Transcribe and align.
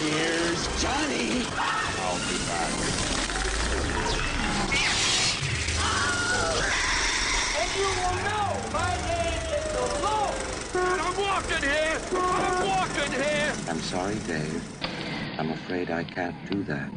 Here's 0.00 0.66
Johnny. 0.80 1.44
I'll 1.58 2.16
be 2.24 2.38
back. 2.48 2.72
And 7.60 7.70
you 7.76 7.84
will 7.84 8.16
know 8.24 8.48
my 8.72 8.96
name 9.06 9.44
is 9.58 9.66
the 9.74 9.84
Lord. 10.00 10.40
I'm 11.02 11.14
walking 11.20 11.62
here. 11.68 12.00
I'm 12.14 12.66
walking 12.66 13.12
here. 13.12 13.52
I'm 13.68 13.80
sorry, 13.80 14.16
Dave. 14.26 14.64
I'm 15.38 15.50
afraid 15.50 15.90
I 15.90 16.04
can't 16.04 16.50
do 16.50 16.62
that. 16.64 16.90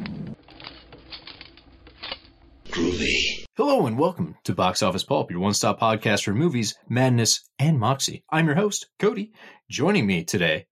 Groovy. 2.70 3.44
Hello 3.58 3.86
and 3.86 3.98
welcome 3.98 4.36
to 4.44 4.54
Box 4.54 4.82
Office 4.82 5.04
Pulp, 5.04 5.30
your 5.30 5.40
one-stop 5.40 5.78
podcast 5.78 6.24
for 6.24 6.32
movies, 6.32 6.74
madness, 6.88 7.46
and 7.58 7.78
moxie. 7.78 8.24
I'm 8.30 8.46
your 8.46 8.56
host, 8.56 8.86
Cody. 8.98 9.32
Joining 9.70 10.06
me 10.06 10.24
today, 10.24 10.68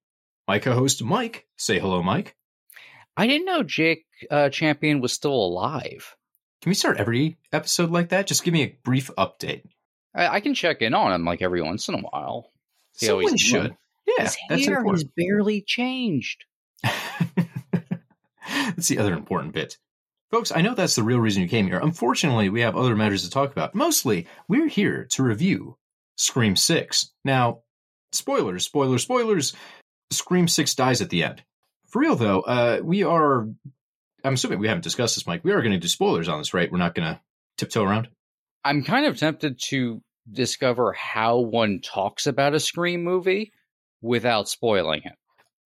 my 0.47 0.59
co-host 0.59 1.03
Mike. 1.03 1.45
Say 1.57 1.79
hello, 1.79 2.03
Mike. 2.03 2.35
I 3.15 3.27
didn't 3.27 3.45
know 3.45 3.63
Jake 3.63 4.05
uh, 4.31 4.49
Champion 4.49 5.01
was 5.01 5.13
still 5.13 5.33
alive. 5.33 6.15
Can 6.61 6.69
we 6.69 6.75
start 6.75 6.97
every 6.97 7.37
episode 7.51 7.91
like 7.91 8.09
that? 8.09 8.27
Just 8.27 8.43
give 8.43 8.53
me 8.53 8.63
a 8.63 8.77
brief 8.83 9.11
update. 9.17 9.63
I, 10.15 10.27
I 10.27 10.39
can 10.39 10.53
check 10.53 10.81
in 10.81 10.93
on 10.93 11.11
him 11.11 11.25
like 11.25 11.41
every 11.41 11.61
once 11.61 11.89
in 11.89 11.95
a 11.95 11.99
while. 11.99 12.49
See 12.93 13.07
Someone 13.07 13.37
should. 13.37 13.61
doing. 13.61 13.77
Yeah, 14.05 14.23
His 14.23 14.37
that's 14.49 14.65
hair 14.65 14.83
has 14.83 15.03
barely 15.03 15.61
changed. 15.61 16.45
that's 16.83 18.87
the 18.87 18.99
other 18.99 19.13
important 19.13 19.53
bit. 19.53 19.77
Folks, 20.31 20.51
I 20.53 20.61
know 20.61 20.73
that's 20.73 20.95
the 20.95 21.03
real 21.03 21.19
reason 21.19 21.43
you 21.43 21.49
came 21.49 21.67
here. 21.67 21.79
Unfortunately, 21.79 22.49
we 22.49 22.61
have 22.61 22.75
other 22.75 22.95
matters 22.95 23.23
to 23.23 23.29
talk 23.29 23.51
about. 23.51 23.75
Mostly, 23.75 24.27
we're 24.47 24.67
here 24.67 25.05
to 25.11 25.23
review 25.23 25.77
Scream 26.17 26.55
6. 26.55 27.11
Now, 27.23 27.59
spoilers, 28.11 28.65
spoilers, 28.65 29.03
spoilers. 29.03 29.53
Scream 30.11 30.47
6 30.47 30.75
dies 30.75 31.01
at 31.01 31.09
the 31.09 31.23
end. 31.23 31.43
For 31.87 31.99
real, 31.99 32.15
though, 32.15 32.41
uh, 32.41 32.79
we 32.83 33.03
are. 33.03 33.47
I'm 34.23 34.33
assuming 34.35 34.59
we 34.59 34.67
haven't 34.67 34.83
discussed 34.83 35.15
this, 35.15 35.27
Mike. 35.27 35.43
We 35.43 35.51
are 35.51 35.61
going 35.61 35.73
to 35.73 35.79
do 35.79 35.87
spoilers 35.87 36.27
on 36.29 36.39
this, 36.39 36.53
right? 36.53 36.71
We're 36.71 36.77
not 36.77 36.95
going 36.95 37.13
to 37.13 37.19
tiptoe 37.57 37.83
around. 37.83 38.07
I'm 38.63 38.83
kind 38.83 39.05
of 39.05 39.17
tempted 39.17 39.59
to 39.69 40.01
discover 40.31 40.93
how 40.93 41.39
one 41.39 41.81
talks 41.81 42.25
about 42.27 42.53
a 42.53 42.59
Scream 42.59 43.03
movie 43.03 43.51
without 44.01 44.47
spoiling 44.47 45.01
it. 45.03 45.13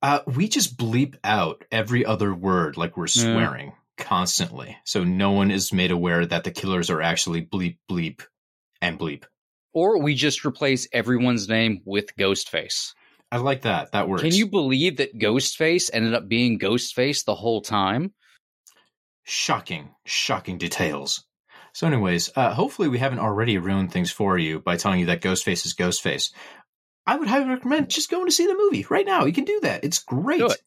Uh, 0.01 0.19
we 0.27 0.47
just 0.47 0.77
bleep 0.77 1.15
out 1.23 1.63
every 1.71 2.05
other 2.05 2.33
word 2.33 2.77
like 2.77 2.97
we're 2.97 3.05
Yeah. 3.07 3.23
swearing 3.23 3.73
constantly. 3.97 4.77
So 4.83 5.03
no 5.03 5.31
one 5.31 5.51
is 5.51 5.71
made 5.73 5.91
aware 5.91 6.25
that 6.25 6.43
the 6.43 6.51
killers 6.51 6.89
are 6.89 7.01
actually 7.01 7.41
bleep, 7.43 7.77
bleep, 7.89 8.21
and 8.81 8.99
bleep. 8.99 9.23
Or 9.73 10.01
we 10.01 10.15
just 10.15 10.45
replace 10.45 10.87
everyone's 10.91 11.47
name 11.47 11.81
with 11.85 12.15
Ghostface. 12.15 12.93
I 13.31 13.37
like 13.37 13.63
that. 13.63 13.91
That 13.91 14.07
works. 14.07 14.23
Can 14.23 14.33
you 14.33 14.47
believe 14.47 14.97
that 14.97 15.17
Ghostface 15.17 15.89
ended 15.91 16.13
up 16.13 16.27
being 16.27 16.59
Ghostface 16.59 17.25
the 17.25 17.35
whole 17.35 17.61
time? 17.61 18.13
Shocking, 19.23 19.89
shocking 20.05 20.57
details. 20.57 21.25
So, 21.73 21.85
anyways, 21.85 22.31
uh, 22.35 22.53
hopefully 22.53 22.87
we 22.87 22.97
haven't 22.97 23.19
already 23.19 23.57
ruined 23.57 23.91
things 23.91 24.09
for 24.09 24.37
you 24.37 24.59
by 24.59 24.77
telling 24.77 25.01
you 25.01 25.07
that 25.07 25.21
Ghostface 25.21 25.65
is 25.65 25.75
Ghostface. 25.75 26.31
I 27.05 27.17
would 27.17 27.27
highly 27.27 27.49
recommend 27.49 27.89
just 27.89 28.09
going 28.09 28.25
to 28.25 28.31
see 28.31 28.47
the 28.47 28.57
movie 28.57 28.85
right 28.89 29.05
now. 29.05 29.25
You 29.25 29.33
can 29.33 29.43
do 29.43 29.59
that. 29.61 29.83
It's 29.83 29.99
great. 29.99 30.41
It. 30.41 30.61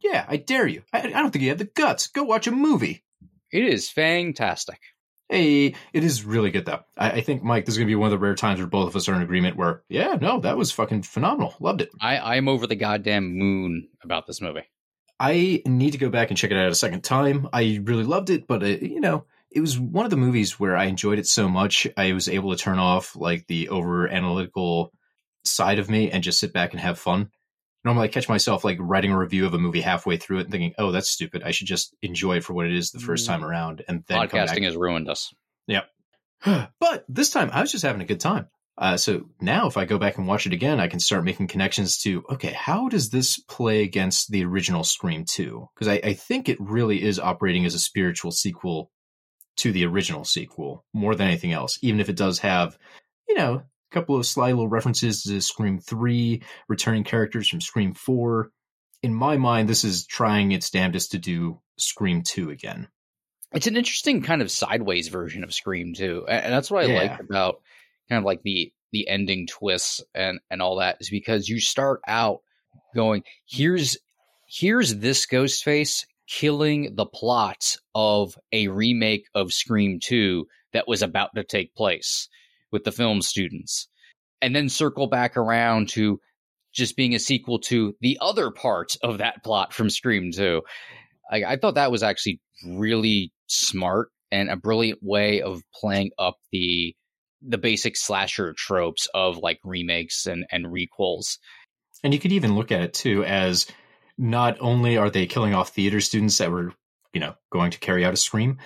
Yeah, 0.00 0.24
I 0.28 0.36
dare 0.36 0.66
you. 0.66 0.82
I, 0.92 1.00
I 1.00 1.08
don't 1.08 1.30
think 1.30 1.42
you 1.42 1.48
have 1.48 1.58
the 1.58 1.64
guts. 1.64 2.06
Go 2.08 2.22
watch 2.22 2.46
a 2.46 2.52
movie. 2.52 3.02
It 3.50 3.64
is 3.64 3.90
fantastic. 3.90 4.78
Hey, 5.28 5.74
it 5.92 6.04
is 6.04 6.24
really 6.24 6.50
good 6.50 6.64
though. 6.64 6.80
I, 6.96 7.10
I 7.10 7.20
think 7.20 7.42
Mike, 7.42 7.66
this 7.66 7.74
is 7.74 7.78
gonna 7.78 7.86
be 7.86 7.94
one 7.94 8.06
of 8.06 8.12
the 8.12 8.18
rare 8.18 8.34
times 8.34 8.60
where 8.60 8.66
both 8.66 8.88
of 8.88 8.96
us 8.96 9.08
are 9.08 9.14
in 9.14 9.22
agreement. 9.22 9.56
Where, 9.56 9.82
yeah, 9.88 10.16
no, 10.20 10.40
that 10.40 10.56
was 10.56 10.72
fucking 10.72 11.02
phenomenal. 11.02 11.54
Loved 11.60 11.82
it. 11.82 11.90
I, 12.00 12.36
I'm 12.36 12.48
over 12.48 12.66
the 12.66 12.76
goddamn 12.76 13.36
moon 13.36 13.88
about 14.02 14.26
this 14.26 14.40
movie. 14.40 14.64
I 15.20 15.62
need 15.66 15.90
to 15.92 15.98
go 15.98 16.10
back 16.10 16.30
and 16.30 16.38
check 16.38 16.50
it 16.50 16.56
out 16.56 16.70
a 16.70 16.74
second 16.74 17.02
time. 17.02 17.48
I 17.52 17.80
really 17.82 18.04
loved 18.04 18.30
it, 18.30 18.46
but 18.46 18.62
uh, 18.62 18.66
you 18.66 19.00
know, 19.00 19.24
it 19.50 19.60
was 19.60 19.78
one 19.78 20.04
of 20.04 20.10
the 20.10 20.16
movies 20.16 20.58
where 20.58 20.76
I 20.76 20.84
enjoyed 20.84 21.18
it 21.18 21.26
so 21.26 21.48
much 21.48 21.86
I 21.96 22.12
was 22.12 22.28
able 22.28 22.50
to 22.50 22.62
turn 22.62 22.78
off 22.78 23.16
like 23.16 23.46
the 23.46 23.68
over 23.68 24.08
analytical 24.08 24.92
side 25.44 25.78
of 25.78 25.90
me 25.90 26.10
and 26.10 26.22
just 26.22 26.40
sit 26.40 26.52
back 26.52 26.72
and 26.72 26.80
have 26.80 26.98
fun. 26.98 27.30
Normally, 27.84 28.04
I 28.04 28.08
catch 28.08 28.28
myself 28.28 28.64
like 28.64 28.78
writing 28.80 29.12
a 29.12 29.18
review 29.18 29.46
of 29.46 29.54
a 29.54 29.58
movie 29.58 29.80
halfway 29.80 30.16
through 30.16 30.38
it 30.38 30.42
and 30.42 30.50
thinking, 30.50 30.74
"Oh, 30.78 30.90
that's 30.90 31.10
stupid. 31.10 31.42
I 31.44 31.52
should 31.52 31.66
just 31.66 31.94
enjoy 32.02 32.38
it 32.38 32.44
for 32.44 32.52
what 32.52 32.66
it 32.66 32.74
is 32.74 32.90
the 32.90 32.98
first 32.98 33.26
time 33.26 33.44
around." 33.44 33.82
And 33.88 34.04
then 34.06 34.18
Podcasting 34.18 34.64
has 34.64 34.76
ruined 34.76 35.08
us. 35.08 35.32
Yep. 35.66 35.88
but 36.80 37.04
this 37.08 37.30
time 37.30 37.50
I 37.52 37.60
was 37.60 37.72
just 37.72 37.84
having 37.84 38.02
a 38.02 38.06
good 38.06 38.20
time. 38.20 38.48
Uh, 38.76 38.96
so 38.96 39.28
now 39.40 39.66
if 39.66 39.76
I 39.76 39.84
go 39.84 39.98
back 39.98 40.18
and 40.18 40.26
watch 40.28 40.46
it 40.46 40.52
again, 40.52 40.78
I 40.78 40.86
can 40.86 41.00
start 41.00 41.24
making 41.24 41.48
connections 41.48 41.98
to, 42.02 42.24
okay, 42.30 42.52
how 42.52 42.88
does 42.88 43.10
this 43.10 43.40
play 43.40 43.82
against 43.82 44.30
the 44.30 44.44
original 44.44 44.84
Scream 44.84 45.24
2? 45.24 45.68
Because 45.74 45.88
I, 45.88 45.94
I 46.04 46.12
think 46.12 46.48
it 46.48 46.60
really 46.60 47.02
is 47.02 47.18
operating 47.18 47.66
as 47.66 47.74
a 47.74 47.80
spiritual 47.80 48.30
sequel 48.30 48.92
to 49.56 49.72
the 49.72 49.84
original 49.84 50.24
sequel 50.24 50.84
more 50.94 51.16
than 51.16 51.26
anything 51.26 51.52
else, 51.52 51.78
even 51.82 51.98
if 51.98 52.08
it 52.08 52.16
does 52.16 52.38
have, 52.38 52.78
you 53.28 53.34
know, 53.34 53.62
a 53.90 53.94
couple 53.94 54.16
of 54.16 54.26
sly 54.26 54.48
little 54.50 54.68
references 54.68 55.22
to 55.22 55.40
Scream 55.40 55.78
3, 55.78 56.42
returning 56.68 57.04
characters 57.04 57.48
from 57.48 57.60
Scream 57.60 57.94
4. 57.94 58.50
In 59.02 59.14
my 59.14 59.36
mind, 59.36 59.68
this 59.68 59.84
is 59.84 60.06
trying 60.06 60.52
its 60.52 60.70
damnedest 60.70 61.12
to 61.12 61.18
do 61.18 61.60
Scream 61.78 62.22
2 62.22 62.50
again. 62.50 62.88
It's 63.52 63.66
an 63.66 63.76
interesting 63.76 64.22
kind 64.22 64.42
of 64.42 64.50
sideways 64.50 65.08
version 65.08 65.42
of 65.44 65.54
Scream 65.54 65.94
2. 65.94 66.26
and 66.28 66.52
that's 66.52 66.70
what 66.70 66.84
I 66.84 66.88
Yeah. 66.88 66.98
like 67.02 67.20
about 67.20 67.60
kind 68.08 68.18
of 68.18 68.24
like 68.24 68.42
the 68.42 68.72
the 68.90 69.06
ending 69.08 69.46
twists 69.46 70.02
and 70.14 70.40
and 70.50 70.62
all 70.62 70.76
that 70.76 70.96
is 71.00 71.10
because 71.10 71.46
you 71.46 71.60
start 71.60 72.00
out 72.08 72.40
going 72.94 73.22
here's 73.46 73.98
here's 74.46 74.96
this 74.96 75.26
Ghostface 75.26 76.06
killing 76.26 76.94
the 76.94 77.04
plot 77.04 77.76
of 77.94 78.34
a 78.50 78.68
remake 78.68 79.26
of 79.34 79.52
Scream 79.52 79.98
2 80.02 80.46
that 80.72 80.88
was 80.88 81.02
about 81.02 81.34
to 81.34 81.44
take 81.44 81.74
place 81.74 82.28
with 82.72 82.84
the 82.84 82.92
film 82.92 83.22
students 83.22 83.88
and 84.40 84.54
then 84.54 84.68
circle 84.68 85.06
back 85.06 85.36
around 85.36 85.88
to 85.90 86.20
just 86.72 86.96
being 86.96 87.14
a 87.14 87.18
sequel 87.18 87.58
to 87.58 87.94
the 88.00 88.18
other 88.20 88.50
part 88.50 88.96
of 89.02 89.18
that 89.18 89.42
plot 89.42 89.72
from 89.72 89.90
Scream 89.90 90.30
2. 90.32 90.62
I, 91.30 91.44
I 91.44 91.56
thought 91.56 91.74
that 91.74 91.90
was 91.90 92.02
actually 92.02 92.40
really 92.64 93.32
smart 93.46 94.10
and 94.30 94.50
a 94.50 94.56
brilliant 94.56 95.00
way 95.02 95.42
of 95.42 95.62
playing 95.74 96.10
up 96.18 96.36
the 96.52 96.94
the 97.40 97.58
basic 97.58 97.96
slasher 97.96 98.52
tropes 98.56 99.06
of 99.14 99.38
like 99.38 99.58
remakes 99.64 100.26
and 100.26 100.44
and 100.50 100.66
requels. 100.66 101.38
And 102.02 102.12
you 102.12 102.20
could 102.20 102.32
even 102.32 102.56
look 102.56 102.72
at 102.72 102.82
it 102.82 102.94
too 102.94 103.24
as 103.24 103.66
not 104.16 104.56
only 104.60 104.96
are 104.96 105.10
they 105.10 105.26
killing 105.26 105.54
off 105.54 105.70
theater 105.70 106.00
students 106.00 106.38
that 106.38 106.50
were, 106.50 106.72
you 107.12 107.20
know, 107.20 107.34
going 107.50 107.70
to 107.70 107.78
carry 107.78 108.04
out 108.04 108.14
a 108.14 108.16
scream, 108.16 108.58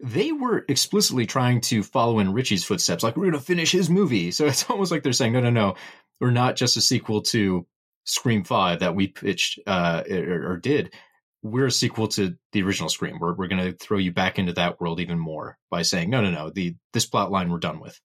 they 0.00 0.32
were 0.32 0.64
explicitly 0.68 1.26
trying 1.26 1.60
to 1.62 1.82
follow 1.82 2.18
in 2.18 2.32
Richie's 2.32 2.64
footsteps. 2.64 3.02
Like, 3.02 3.16
we're 3.16 3.24
going 3.24 3.34
to 3.34 3.40
finish 3.40 3.72
his 3.72 3.90
movie. 3.90 4.30
So 4.36 4.46
it's 4.46 4.68
almost 4.68 4.92
like 4.92 5.02
they're 5.02 5.12
saying, 5.12 5.32
no, 5.32 5.40
no, 5.40 5.50
no, 5.50 5.74
we're 6.20 6.30
not 6.30 6.56
just 6.56 6.76
a 6.76 6.80
sequel 6.80 7.22
to 7.22 7.66
Scream 8.04 8.44
5 8.44 8.80
that 8.80 8.94
we 8.94 9.08
pitched 9.08 9.60
uh, 9.66 10.02
or, 10.08 10.52
or 10.52 10.56
did. 10.58 10.92
We're 11.42 11.66
a 11.66 11.72
sequel 11.72 12.08
to 12.08 12.36
the 12.52 12.62
original 12.62 12.88
Scream. 12.88 13.18
We're, 13.18 13.34
we're 13.34 13.48
going 13.48 13.64
to 13.64 13.72
throw 13.72 13.98
you 13.98 14.12
back 14.12 14.38
into 14.38 14.52
that 14.54 14.80
world 14.80 15.00
even 15.00 15.18
more 15.18 15.58
by 15.70 15.82
saying, 15.82 16.10
no, 16.10 16.20
no, 16.20 16.30
no, 16.30 16.50
the 16.50 16.76
this 16.92 17.06
plot 17.06 17.30
line 17.30 17.50
we're 17.50 17.58
done 17.58 17.80
with. 17.80 17.98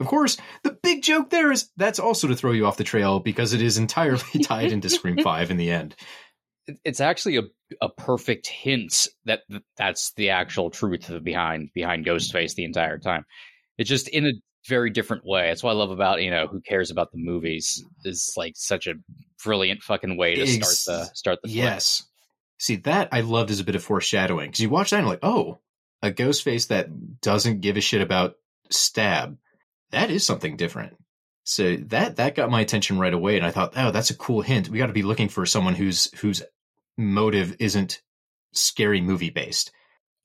Of 0.00 0.06
course, 0.06 0.36
the 0.62 0.78
big 0.82 1.02
joke 1.02 1.30
there 1.30 1.50
is 1.50 1.70
that's 1.76 1.98
also 1.98 2.28
to 2.28 2.36
throw 2.36 2.52
you 2.52 2.66
off 2.66 2.76
the 2.76 2.84
trail 2.84 3.18
because 3.18 3.52
it 3.52 3.62
is 3.62 3.78
entirely 3.78 4.22
tied 4.42 4.72
into 4.72 4.88
Scream 4.88 5.18
5 5.22 5.50
in 5.50 5.56
the 5.56 5.70
end. 5.70 5.96
It- 6.68 6.78
It's 6.84 7.00
actually 7.00 7.36
a 7.38 7.42
a 7.82 7.88
perfect 7.90 8.46
hint 8.46 9.06
that 9.26 9.40
that's 9.76 10.12
the 10.14 10.30
actual 10.30 10.70
truth 10.70 11.10
behind 11.22 11.70
behind 11.74 12.06
Ghostface 12.06 12.54
the 12.54 12.64
entire 12.64 12.98
time. 12.98 13.24
It's 13.76 13.90
just 13.90 14.08
in 14.08 14.26
a 14.26 14.32
very 14.66 14.90
different 14.90 15.24
way. 15.26 15.48
That's 15.48 15.62
what 15.62 15.70
I 15.70 15.74
love 15.74 15.90
about 15.90 16.22
you 16.22 16.30
know 16.30 16.46
who 16.46 16.60
cares 16.60 16.90
about 16.90 17.10
the 17.12 17.18
movies 17.18 17.84
is 18.04 18.32
like 18.36 18.52
such 18.56 18.86
a 18.86 18.94
brilliant 19.44 19.82
fucking 19.82 20.16
way 20.16 20.34
to 20.36 20.42
Ex- 20.42 20.78
start 20.80 20.98
the 21.08 21.14
start 21.14 21.38
the. 21.42 21.50
Yes. 21.50 22.04
See, 22.58 22.76
that 22.76 23.08
I 23.12 23.20
loved 23.20 23.50
as 23.50 23.60
a 23.60 23.64
bit 23.64 23.76
of 23.76 23.84
foreshadowing 23.84 24.48
because 24.50 24.60
you 24.60 24.70
watch 24.70 24.90
that 24.90 24.96
and 24.96 25.04
you're 25.06 25.12
like, 25.12 25.20
oh, 25.24 25.58
a 26.02 26.10
ghost 26.10 26.42
face 26.42 26.66
that 26.66 27.20
doesn't 27.20 27.60
give 27.60 27.76
a 27.76 27.80
shit 27.80 28.00
about 28.00 28.34
stab. 28.70 29.36
That 29.90 30.10
is 30.10 30.24
something 30.26 30.56
different. 30.56 30.96
So 31.44 31.76
that 31.76 32.16
that 32.16 32.34
got 32.34 32.50
my 32.50 32.60
attention 32.60 32.98
right 32.98 33.14
away, 33.14 33.36
and 33.36 33.46
I 33.46 33.50
thought, 33.52 33.72
oh, 33.76 33.90
that's 33.90 34.10
a 34.10 34.16
cool 34.16 34.42
hint. 34.42 34.68
We 34.68 34.78
got 34.78 34.86
to 34.88 34.92
be 34.92 35.02
looking 35.02 35.28
for 35.28 35.46
someone 35.46 35.74
who's 35.74 36.12
whose 36.18 36.42
motive 36.98 37.56
isn't 37.60 38.02
scary 38.52 39.00
movie 39.00 39.30
based. 39.30 39.72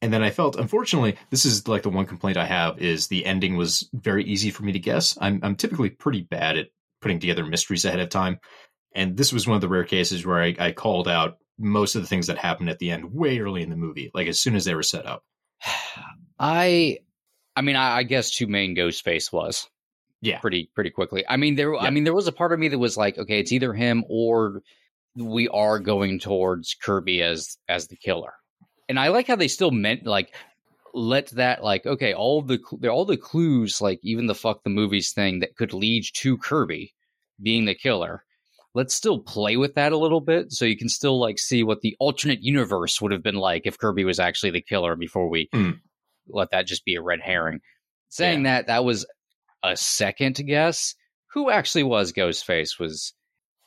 And 0.02 0.12
then 0.12 0.22
I 0.24 0.32
felt, 0.32 0.58
unfortunately, 0.58 1.16
this 1.30 1.46
is 1.46 1.66
like 1.68 1.84
the 1.84 1.90
one 1.90 2.06
complaint 2.06 2.36
I 2.36 2.46
have 2.46 2.80
is 2.80 3.08
the 3.08 3.26
ending 3.26 3.56
was 3.56 3.90
very 3.94 4.26
easy 4.26 4.50
for 4.52 4.64
me 4.64 4.74
to 4.74 4.80
guess. 4.80 5.18
I'm 5.22 5.40
I'm 5.44 5.56
typically 5.56 5.90
pretty 5.90 6.22
bad 6.24 6.58
at 6.58 6.68
putting 7.02 7.20
together 7.20 7.46
mysteries 7.46 7.86
ahead 7.86 8.02
of 8.02 8.10
time, 8.10 8.40
and 8.94 9.16
this 9.16 9.32
was 9.32 9.48
one 9.48 9.56
of 9.56 9.62
the 9.62 9.70
rare 9.70 9.86
cases 9.86 10.26
where 10.26 10.42
I, 10.44 10.56
I 10.60 10.72
called 10.74 11.08
out 11.08 11.38
most 11.58 11.96
of 11.96 12.02
the 12.02 12.08
things 12.08 12.28
that 12.28 12.38
happened 12.38 12.70
at 12.70 12.80
the 12.80 12.92
end 12.92 13.14
way 13.14 13.40
early 13.40 13.62
in 13.62 13.70
the 13.70 13.78
movie, 13.78 14.12
like 14.14 14.28
as 14.28 14.42
soon 14.42 14.56
as 14.56 14.66
they 14.66 14.76
were 14.76 14.84
set 14.84 15.06
up. 15.06 15.24
I, 16.40 16.98
I 17.56 17.62
mean, 17.62 17.76
I, 17.76 17.98
I 17.98 18.04
guess 18.04 18.32
two 18.32 18.48
main 18.48 18.76
Ghostface 18.76 19.32
was 19.32 19.70
Yeah. 20.22 20.40
pretty 20.40 20.70
pretty 20.76 20.90
quickly. 20.90 21.24
I 21.28 21.38
mean, 21.38 21.56
there, 21.56 21.74
Yeah. 21.74 21.80
I 21.82 21.90
mean, 21.92 22.04
there 22.04 22.14
was 22.14 22.28
a 22.28 22.32
part 22.34 22.52
of 22.52 22.60
me 22.60 22.70
that 22.70 22.80
was 22.80 22.98
like, 22.98 23.18
okay, 23.18 23.40
it's 23.40 23.52
either 23.52 23.74
him 23.74 24.04
or 24.10 24.62
we 25.16 25.48
are 25.50 25.80
going 25.80 26.20
towards 26.20 26.76
Kirby 26.76 27.22
as 27.22 27.58
as 27.70 27.88
the 27.88 27.96
killer. 27.96 28.34
And 28.90 29.00
I 29.00 29.10
like 29.10 29.28
how 29.28 29.36
they 29.36 29.48
still 29.48 29.72
meant 29.72 30.06
like 30.06 30.34
let 30.94 31.28
that 31.32 31.64
like 31.64 31.86
okay 31.86 32.14
all 32.14 32.42
the 32.42 32.60
all 32.90 33.06
the 33.06 33.18
clues 33.18 33.82
like 33.82 34.00
even 34.04 34.28
the 34.28 34.36
fuck 34.36 34.64
the 34.64 34.70
movies 34.70 35.12
thing 35.12 35.40
that 35.40 35.56
could 35.56 35.74
lead 35.74 36.04
to 36.14 36.38
Kirby 36.38 36.94
being 37.42 37.66
the 37.66 37.76
killer. 37.76 38.24
Let's 38.76 38.96
still 38.96 39.20
play 39.20 39.56
with 39.56 39.76
that 39.76 39.92
a 39.92 39.98
little 39.98 40.22
bit 40.22 40.52
so 40.52 40.66
you 40.66 40.78
can 40.78 40.90
still 40.90 41.20
like 41.20 41.38
see 41.38 41.64
what 41.64 41.82
the 41.82 41.96
alternate 42.00 42.42
universe 42.42 43.00
would 43.02 43.12
have 43.12 43.22
been 43.24 43.36
like 43.36 43.64
if 43.66 43.78
Kirby 43.78 44.04
was 44.04 44.20
actually 44.20 44.52
the 44.52 44.62
killer 44.62 44.96
before 44.96 45.30
we 45.30 45.48
Hmm. 45.54 45.72
let 46.28 46.50
that 46.52 46.66
just 46.68 46.86
be 46.86 46.96
a 46.96 47.02
red 47.02 47.20
herring. 47.22 47.60
Saying 48.10 48.44
that 48.44 48.68
that 48.68 48.84
was 48.84 49.06
a 49.64 49.76
second 49.76 50.36
guess. 50.46 50.96
Who 51.34 51.50
actually 51.50 51.84
was 51.84 52.14
Ghostface 52.14 52.80
was 52.80 53.14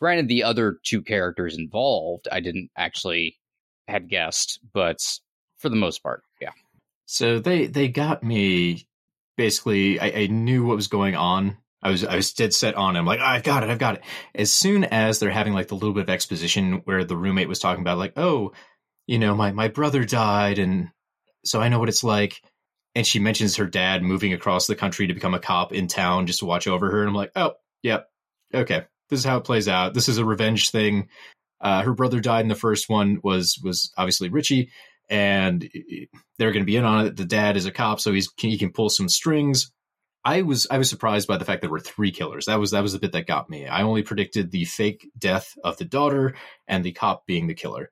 granted 0.01 0.29
the 0.29 0.45
other 0.45 0.79
two 0.85 1.03
characters 1.03 1.57
involved 1.57 2.29
I 2.31 2.41
didn't 2.41 2.71
actually 2.77 3.39
had 3.89 4.09
guessed, 4.09 4.61
but 4.73 4.99
for 5.59 5.69
the 5.69 5.77
most 5.77 6.03
part, 6.03 6.23
yeah. 6.41 6.51
So 7.07 7.39
they 7.39 7.67
they 7.67 7.89
got 7.89 8.23
me. 8.23 8.89
Basically, 9.37 10.01
I, 10.01 10.07
I 10.07 10.27
knew 10.29 10.65
what 10.65 10.77
was 10.77 10.89
going 10.89 11.15
on. 11.15 11.59
I 11.83 11.91
was 11.91 12.05
I 12.05 12.17
was 12.17 12.33
dead 12.33 12.55
set 12.55 12.75
on. 12.75 12.97
it. 12.97 12.99
I'm 12.99 13.07
like, 13.07 13.21
I've 13.21 13.43
got 13.43 13.63
it, 13.63 13.71
I've 13.71 13.79
got 13.79 13.97
it. 13.97 14.03
As 14.35 14.51
soon 14.51 14.85
as 14.85 15.19
they're 15.19 15.31
having 15.31 15.53
like 15.53 15.69
the 15.69 15.75
little 15.75 15.93
bit 15.93 16.05
of 16.05 16.11
exposition 16.11 16.81
where 16.85 17.05
the 17.05 17.17
roommate 17.17 17.49
was 17.49 17.59
talking 17.59 17.83
about 17.83 17.99
like, 17.99 18.15
oh, 18.17 18.53
you 19.07 19.19
know, 19.19 19.35
my 19.35 19.53
my 19.53 19.69
brother 19.69 20.05
died, 20.05 20.59
and 20.59 20.89
so 21.45 21.61
I 21.61 21.69
know 21.69 21.79
what 21.79 21.89
it's 21.89 22.05
like. 22.05 22.41
And 22.95 23.07
she 23.07 23.19
mentions 23.19 23.57
her 23.57 23.67
dad 23.67 24.03
moving 24.03 24.33
across 24.33 24.67
the 24.67 24.75
country 24.75 25.07
to 25.07 25.15
become 25.15 25.35
a 25.35 25.39
cop 25.39 25.75
in 25.75 25.87
town 25.87 26.27
just 26.27 26.39
to 26.39 26.47
watch 26.47 26.67
over 26.67 26.91
her. 26.91 27.01
And 27.01 27.11
I'm 27.11 27.15
like, 27.15 27.31
oh, 27.37 27.53
yep, 27.83 28.09
okay, 28.55 28.87
this 29.11 29.21
is 29.21 29.25
how 29.25 29.39
it 29.39 29.45
plays 29.45 29.69
out. 29.69 29.95
This 29.95 30.09
is 30.09 30.19
a 30.19 30.25
revenge 30.25 30.71
thing. 30.71 31.09
Uh, 31.61 31.83
her 31.83 31.95
brother 31.95 32.21
died 32.21 32.43
in 32.43 32.49
the 32.49 32.55
first 32.55 32.89
one. 32.89 33.21
Was 33.23 33.59
was 33.63 33.93
obviously 33.97 34.29
Richie, 34.29 34.71
and 35.09 35.69
they're 36.39 36.53
going 36.53 36.65
to 36.65 36.71
be 36.71 36.77
in 36.77 36.85
on 36.85 37.07
it. 37.07 37.17
The 37.17 37.25
dad 37.25 37.57
is 37.57 37.67
a 37.67 37.73
cop, 37.73 38.01
so 38.01 38.13
he's 38.13 38.29
he 38.37 38.59
can 38.59 38.73
pull 38.73 38.89
some 38.89 39.09
strings. 39.09 39.73
I 40.25 40.43
was 40.43 40.67
I 40.71 40.79
was 40.79 40.91
surprised 40.91 41.29
by 41.29 41.37
the 41.39 41.45
fact 41.45 41.61
there 41.61 41.71
were 41.71 41.81
three 41.81 42.11
killers. 42.11 42.47
That 42.47 42.59
was 42.59 42.73
that 42.73 42.83
was 42.83 42.93
the 42.93 42.99
bit 42.99 43.13
that 43.13 43.27
got 43.27 43.49
me. 43.49 43.67
I 43.67 43.83
only 43.83 44.03
predicted 44.03 44.51
the 44.51 44.65
fake 44.65 45.09
death 45.17 45.55
of 45.63 45.77
the 45.77 45.85
daughter 45.85 46.35
and 46.67 46.85
the 46.85 46.93
cop 46.93 47.27
being 47.27 47.47
the 47.47 47.55
killer, 47.55 47.91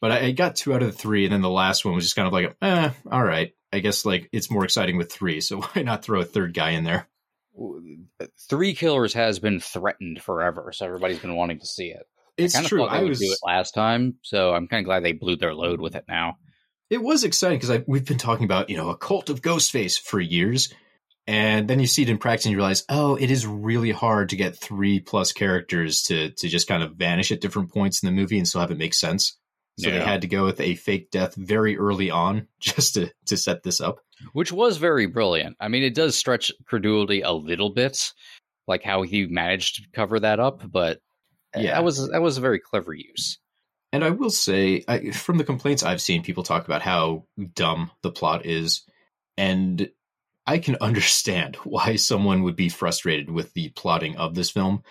but 0.00 0.10
I, 0.10 0.26
I 0.26 0.30
got 0.32 0.56
two 0.56 0.74
out 0.74 0.82
of 0.82 0.90
the 0.90 0.98
three, 0.98 1.24
and 1.24 1.32
then 1.32 1.42
the 1.42 1.50
last 1.50 1.84
one 1.84 1.94
was 1.94 2.04
just 2.04 2.16
kind 2.16 2.26
of 2.26 2.32
like, 2.32 2.56
eh, 2.62 2.90
all 3.10 3.22
right. 3.22 3.52
I 3.72 3.80
guess 3.80 4.06
like 4.06 4.28
it's 4.32 4.50
more 4.50 4.64
exciting 4.64 4.96
with 4.96 5.12
three, 5.12 5.40
so 5.40 5.60
why 5.74 5.82
not 5.82 6.02
throw 6.02 6.20
a 6.20 6.24
third 6.24 6.54
guy 6.54 6.70
in 6.70 6.84
there? 6.84 7.08
Three 8.48 8.74
Killers 8.74 9.14
has 9.14 9.38
been 9.38 9.60
threatened 9.60 10.22
forever, 10.22 10.72
so 10.72 10.86
everybody's 10.86 11.20
been 11.20 11.36
wanting 11.36 11.60
to 11.60 11.66
see 11.66 11.88
it. 11.88 12.06
It's 12.36 12.54
I 12.54 12.64
true. 12.64 12.84
I 12.84 13.00
would 13.00 13.10
was 13.10 13.20
do 13.20 13.30
it 13.30 13.38
last 13.44 13.72
time, 13.72 14.16
so 14.22 14.52
I'm 14.52 14.66
kind 14.66 14.80
of 14.80 14.86
glad 14.86 15.04
they 15.04 15.12
blew 15.12 15.36
their 15.36 15.54
load 15.54 15.80
with 15.80 15.94
it 15.94 16.04
now. 16.08 16.38
it 16.90 17.02
was 17.02 17.24
exciting 17.24 17.58
because 17.58 17.84
we've 17.86 18.04
been 18.04 18.18
talking 18.18 18.44
about 18.44 18.70
you 18.70 18.76
know 18.76 18.90
a 18.90 18.96
cult 18.96 19.30
of 19.30 19.40
Ghostface 19.40 20.00
for 20.00 20.20
years, 20.20 20.72
and 21.26 21.68
then 21.68 21.78
you 21.78 21.86
see 21.86 22.02
it 22.02 22.08
in 22.08 22.18
practice 22.18 22.46
and 22.46 22.50
you 22.50 22.58
realize, 22.58 22.84
oh, 22.88 23.14
it 23.16 23.30
is 23.30 23.46
really 23.46 23.92
hard 23.92 24.30
to 24.30 24.36
get 24.36 24.56
three 24.56 25.00
plus 25.00 25.32
characters 25.32 26.02
to 26.04 26.30
to 26.30 26.48
just 26.48 26.66
kind 26.66 26.82
of 26.82 26.96
vanish 26.96 27.30
at 27.30 27.40
different 27.40 27.72
points 27.72 28.02
in 28.02 28.06
the 28.06 28.20
movie 28.20 28.38
and 28.38 28.48
still 28.48 28.60
have 28.60 28.72
it 28.72 28.78
make 28.78 28.94
sense. 28.94 29.38
So 29.78 29.90
they 29.90 29.98
had 30.00 30.20
to 30.22 30.28
go 30.28 30.44
with 30.44 30.60
a 30.60 30.76
fake 30.76 31.10
death 31.10 31.34
very 31.34 31.76
early 31.76 32.10
on 32.10 32.46
just 32.60 32.94
to 32.94 33.10
to 33.26 33.36
set 33.36 33.62
this 33.64 33.80
up. 33.80 33.98
which 34.32 34.52
was 34.52 34.76
very 34.76 35.06
brilliant. 35.06 35.56
I 35.60 35.68
mean, 35.68 35.82
it 35.82 35.94
does 35.94 36.16
stretch 36.16 36.52
credulity 36.66 37.22
a 37.22 37.32
little 37.32 37.70
bit, 37.70 38.12
like 38.68 38.82
how 38.84 39.02
he 39.02 39.26
managed 39.26 39.76
to 39.76 39.82
cover 39.92 40.20
that 40.20 40.38
up, 40.40 40.62
but 40.70 41.00
Yeah. 41.56 41.62
yeah, 41.62 41.70
that 41.74 41.84
was 41.84 42.08
that 42.08 42.22
was 42.22 42.38
a 42.38 42.40
very 42.40 42.60
clever 42.60 42.94
use. 42.94 43.38
And 43.92 44.04
I 44.04 44.10
will 44.10 44.30
say, 44.30 44.84
I, 44.88 45.10
from 45.12 45.38
the 45.38 45.44
complaints 45.44 45.82
I've 45.84 46.00
seen, 46.00 46.22
people 46.24 46.42
talk 46.42 46.64
about 46.64 46.82
how 46.82 47.26
dumb 47.54 47.90
the 48.02 48.10
plot 48.10 48.44
is, 48.46 48.82
and 49.36 49.88
I 50.46 50.58
can 50.58 50.76
understand 50.80 51.56
why 51.64 51.96
someone 51.96 52.42
would 52.44 52.56
be 52.56 52.68
frustrated 52.68 53.30
with 53.30 53.52
the 53.54 53.70
plotting 53.70 54.16
of 54.16 54.34
this 54.34 54.50
film. 54.50 54.82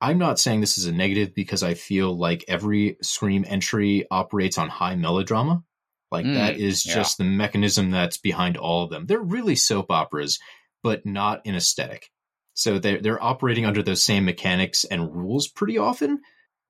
I'm 0.00 0.18
not 0.18 0.38
saying 0.38 0.60
this 0.60 0.78
is 0.78 0.86
a 0.86 0.92
negative 0.92 1.34
because 1.34 1.62
I 1.62 1.74
feel 1.74 2.16
like 2.16 2.44
every 2.48 2.96
Scream 3.02 3.44
entry 3.46 4.06
operates 4.10 4.58
on 4.58 4.68
high 4.68 4.94
melodrama. 4.96 5.64
Like 6.10 6.24
Mm, 6.26 6.34
that 6.34 6.56
is 6.58 6.86
yeah. 6.86 6.94
just 6.94 7.18
the 7.18 7.24
mechanism 7.24 7.90
that's 7.90 8.16
behind 8.18 8.56
all 8.56 8.84
of 8.84 8.90
them. 8.90 9.06
They're 9.06 9.20
really 9.20 9.56
soap 9.56 9.90
operas, 9.90 10.38
but 10.82 11.04
not 11.04 11.42
in 11.44 11.54
aesthetic. 11.54 12.10
So 12.54 12.78
they're 12.78 13.00
they're 13.00 13.22
operating 13.22 13.66
under 13.66 13.82
those 13.82 14.02
same 14.02 14.24
mechanics 14.24 14.84
and 14.84 15.14
rules 15.14 15.48
pretty 15.48 15.78
often, 15.78 16.20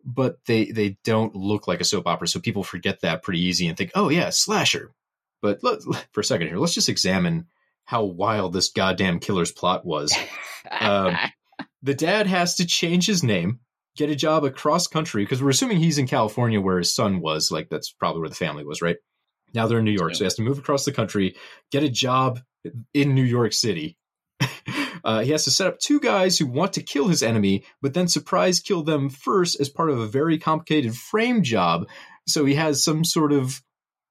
but 0.04 0.38
they 0.46 0.66
they 0.72 0.98
don't 1.04 1.34
look 1.36 1.68
like 1.68 1.80
a 1.80 1.84
soap 1.84 2.06
opera. 2.06 2.28
So 2.28 2.40
people 2.40 2.64
forget 2.64 3.00
that 3.02 3.22
pretty 3.22 3.40
easy 3.40 3.68
and 3.68 3.76
think, 3.76 3.92
oh 3.94 4.08
yeah, 4.08 4.30
slasher. 4.30 4.92
But 5.40 5.62
let, 5.62 5.78
for 6.12 6.20
a 6.20 6.24
second 6.24 6.48
here, 6.48 6.58
let's 6.58 6.74
just 6.74 6.88
examine 6.88 7.46
how 7.84 8.04
wild 8.04 8.52
this 8.52 8.70
goddamn 8.70 9.20
killer's 9.20 9.52
plot 9.52 9.84
was. 9.84 10.16
Um, 10.70 11.16
the 11.82 11.94
dad 11.94 12.26
has 12.26 12.56
to 12.56 12.66
change 12.66 13.06
his 13.06 13.22
name, 13.22 13.60
get 13.96 14.10
a 14.10 14.16
job 14.16 14.44
across 14.44 14.86
country 14.86 15.24
because 15.24 15.42
we're 15.42 15.50
assuming 15.50 15.78
he's 15.78 15.98
in 15.98 16.06
California 16.06 16.60
where 16.60 16.78
his 16.78 16.94
son 16.94 17.20
was. 17.20 17.50
Like 17.50 17.68
that's 17.68 17.92
probably 17.92 18.20
where 18.20 18.28
the 18.28 18.34
family 18.34 18.64
was, 18.64 18.82
right? 18.82 18.96
Now 19.54 19.66
they're 19.66 19.78
in 19.78 19.84
New 19.84 19.92
York, 19.92 20.14
so 20.14 20.18
he 20.18 20.24
has 20.24 20.34
to 20.34 20.42
move 20.42 20.58
across 20.58 20.84
the 20.84 20.92
country, 20.92 21.36
get 21.70 21.82
a 21.82 21.88
job 21.88 22.40
in 22.92 23.14
New 23.14 23.24
York 23.24 23.52
City. 23.52 23.96
Uh, 25.04 25.20
he 25.22 25.30
has 25.30 25.44
to 25.44 25.50
set 25.50 25.68
up 25.68 25.78
two 25.78 26.00
guys 26.00 26.36
who 26.36 26.46
want 26.46 26.72
to 26.72 26.82
kill 26.82 27.06
his 27.06 27.22
enemy, 27.22 27.64
but 27.80 27.94
then 27.94 28.08
surprise 28.08 28.58
kill 28.58 28.82
them 28.82 29.08
first 29.08 29.58
as 29.60 29.68
part 29.68 29.90
of 29.90 29.98
a 29.98 30.08
very 30.08 30.38
complicated 30.38 30.94
frame 30.94 31.42
job. 31.42 31.86
So 32.26 32.44
he 32.44 32.56
has 32.56 32.82
some 32.82 33.04
sort 33.04 33.32
of 33.32 33.62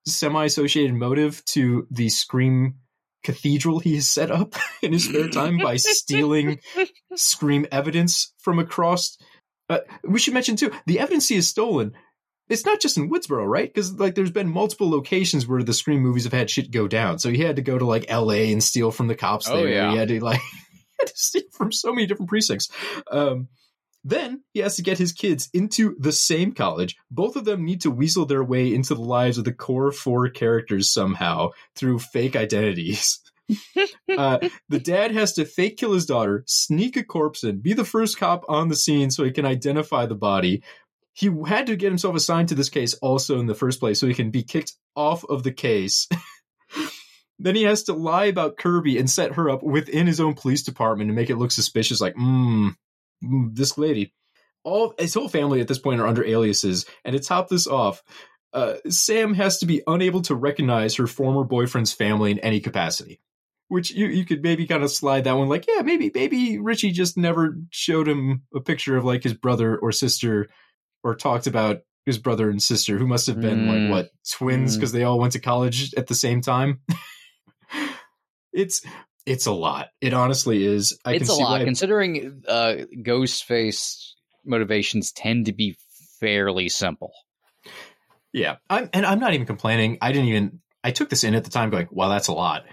semi-associated 0.08 0.96
motive 0.96 1.44
to 1.46 1.86
the 1.92 2.10
Scream 2.10 2.76
cathedral 3.24 3.80
he 3.80 3.96
has 3.96 4.08
set 4.08 4.32
up 4.32 4.56
in 4.82 4.94
his 4.94 5.06
spare 5.06 5.28
time 5.30 5.58
by 5.58 5.76
stealing 5.78 6.60
Scream 7.16 7.66
evidence 7.72 8.34
from 8.40 8.60
across. 8.60 9.18
Uh, 9.70 9.80
we 10.04 10.20
should 10.20 10.34
mention 10.34 10.56
too 10.56 10.72
the 10.86 11.00
evidence 11.00 11.28
he 11.28 11.36
has 11.36 11.48
stolen. 11.48 11.94
It's 12.50 12.66
not 12.66 12.80
just 12.80 12.98
in 12.98 13.10
Woodsboro, 13.10 13.46
right? 13.46 13.68
Because 13.68 13.94
like 14.00 14.16
there's 14.16 14.32
been 14.32 14.50
multiple 14.50 14.90
locations 14.90 15.46
where 15.46 15.62
the 15.64 15.74
Scream 15.74 16.00
movies 16.00 16.24
have 16.24 16.32
had 16.32 16.50
shit 16.50 16.72
go 16.72 16.88
down. 16.88 17.20
So 17.20 17.30
he 17.30 17.40
had 17.40 17.58
to 17.58 17.62
go 17.62 17.78
to 17.78 17.86
like 17.86 18.06
L.A. 18.08 18.54
and 18.54 18.64
steal 18.64 18.92
from 18.92 19.08
the 19.08 19.16
cops 19.16 19.50
Oh, 19.50 19.58
there. 19.58 19.68
yeah. 19.68 19.92
He 19.92 19.98
had 19.98 20.08
to 20.08 20.24
like 20.24 20.40
he 20.52 20.96
had 21.00 21.08
to 21.08 21.14
steal 21.18 21.44
from 21.52 21.72
so 21.74 21.92
many 21.94 22.08
different 22.08 22.30
precincts. 22.30 22.70
Um, 23.12 23.50
then 24.04 24.44
he 24.54 24.62
has 24.62 24.76
to 24.78 24.82
get 24.82 24.98
his 24.98 25.12
kids 25.12 25.50
into 25.54 25.96
the 26.00 26.12
same 26.12 26.54
college. 26.54 26.96
Both 27.12 27.36
of 27.36 27.46
them 27.46 27.66
need 27.66 27.82
to 27.82 27.92
weasel 27.92 28.26
their 28.26 28.44
way 28.44 28.74
into 28.74 28.96
the 28.96 29.02
lives 29.02 29.38
of 29.38 29.44
the 29.44 29.54
core 29.54 29.92
four 29.92 30.30
characters 30.30 30.92
somehow 30.92 31.50
through 31.76 32.00
fake 32.00 32.36
identities. 32.36 33.20
uh, 34.18 34.40
the 34.70 34.80
dad 34.80 35.12
has 35.12 35.34
to 35.34 35.46
fake 35.46 35.78
kill 35.78 35.94
his 35.94 36.06
daughter, 36.06 36.44
sneak 36.48 36.98
a 36.98 37.04
corpse 37.04 37.44
in, 37.44 37.60
be 37.60 37.74
the 37.74 37.86
first 37.86 38.18
cop 38.18 38.44
on 38.48 38.68
the 38.68 38.76
scene 38.76 39.12
so 39.12 39.24
he 39.24 39.32
can 39.32 39.46
identify 39.46 40.06
the 40.06 40.16
body. 40.16 40.64
He 41.14 41.32
had 41.48 41.68
to 41.68 41.76
get 41.76 41.90
himself 41.90 42.16
assigned 42.16 42.50
to 42.50 42.56
this 42.56 42.70
case 42.70 42.94
also 42.96 43.40
in 43.40 43.48
the 43.48 43.56
first 43.56 43.80
place 43.80 44.00
so 44.00 44.08
he 44.08 44.14
can 44.14 44.30
be 44.30 44.44
kicked 44.44 44.74
off 44.96 45.24
of 45.26 45.44
the 45.44 45.52
case. 45.52 46.08
then 47.40 47.56
he 47.56 47.64
has 47.64 47.84
to 47.84 47.94
lie 47.94 48.26
about 48.26 48.58
Kirby 48.58 48.98
and 48.98 49.10
set 49.10 49.34
her 49.34 49.50
up 49.50 49.64
within 49.64 50.08
his 50.08 50.20
own 50.20 50.36
police 50.36 50.64
department 50.64 51.10
and 51.10 51.16
make 51.16 51.30
it 51.30 51.38
look 51.38 51.52
suspicious, 51.52 52.02
like, 52.02 52.16
mm, 52.16 52.22
mm, 52.22 52.76
this 53.22 53.78
lady. 53.78 54.14
All 54.64 54.94
his 55.00 55.14
whole 55.14 55.30
family 55.30 55.62
at 55.62 55.68
this 55.68 55.80
point 55.80 56.02
are 56.02 56.08
under 56.08 56.26
aliases, 56.26 56.86
and 57.06 57.14
to 57.16 57.20
top 57.22 57.48
this 57.48 57.68
off, 57.68 58.04
uh, 58.54 58.76
Sam 58.90 59.34
has 59.36 59.60
to 59.60 59.66
be 59.66 59.82
unable 59.88 60.22
to 60.24 60.36
recognize 60.36 60.96
her 60.96 61.08
former 61.08 61.44
boyfriend's 61.44 61.94
family 61.94 62.32
in 62.32 62.40
any 62.40 62.60
capacity. 62.60 63.22
Which 63.70 63.92
you, 63.92 64.08
you 64.08 64.24
could 64.26 64.42
maybe 64.44 64.66
kind 64.66 64.82
of 64.84 64.92
slide 64.92 65.26
that 65.26 65.34
one, 65.38 65.50
like, 65.50 65.66
yeah, 65.68 65.82
maybe 65.82 66.10
maybe 66.14 66.58
Richie 66.58 66.92
just 66.92 67.18
never 67.18 67.58
showed 67.70 68.08
him 68.08 68.44
a 68.56 68.62
picture 68.62 68.96
of 68.98 69.04
like 69.06 69.24
his 69.24 69.34
brother 69.34 69.78
or 69.78 69.92
sister, 69.92 70.48
or 71.04 71.16
talked 71.16 71.48
about 71.48 71.80
his 72.06 72.18
brother 72.18 72.50
and 72.50 72.64
sister, 72.64 72.98
who 72.98 73.06
must 73.08 73.28
have 73.28 73.42
been 73.42 73.66
Mm. 73.66 73.68
like 73.68 73.92
what 73.92 74.12
twins 74.32 74.76
Mm. 74.76 74.80
because 74.80 74.92
they 74.94 75.04
all 75.04 75.20
went 75.20 75.34
to 75.34 75.40
college 75.42 75.94
at 75.96 76.08
the 76.08 76.16
same 76.16 76.40
time. 76.42 76.80
it's 78.54 78.82
it's 79.28 79.46
a 79.46 79.52
lot. 79.52 79.90
It 80.00 80.14
honestly 80.14 80.66
is. 80.66 80.98
I 81.04 81.16
it's 81.16 81.30
a 81.30 81.34
lot 81.34 81.62
considering 81.62 82.44
uh, 82.48 82.76
Ghostface 82.96 84.14
motivations 84.46 85.12
tend 85.12 85.48
to 85.48 85.54
be 85.54 85.78
fairly 86.22 86.70
simple. 86.70 87.12
Yeah, 88.32 88.56
I'm, 88.70 88.90
and 88.94 89.06
I'm 89.06 89.20
not 89.20 89.34
even 89.34 89.46
complaining. 89.46 89.98
I 90.02 90.14
didn't 90.14 90.30
even. 90.30 90.62
I 90.82 90.92
took 90.92 91.10
this 91.10 91.26
in 91.26 91.36
at 91.36 91.44
the 91.44 91.50
time, 91.50 91.70
going, 91.70 91.90
"Wow, 91.92 92.08
that's 92.08 92.30
a 92.30 92.34
lot," 92.34 92.64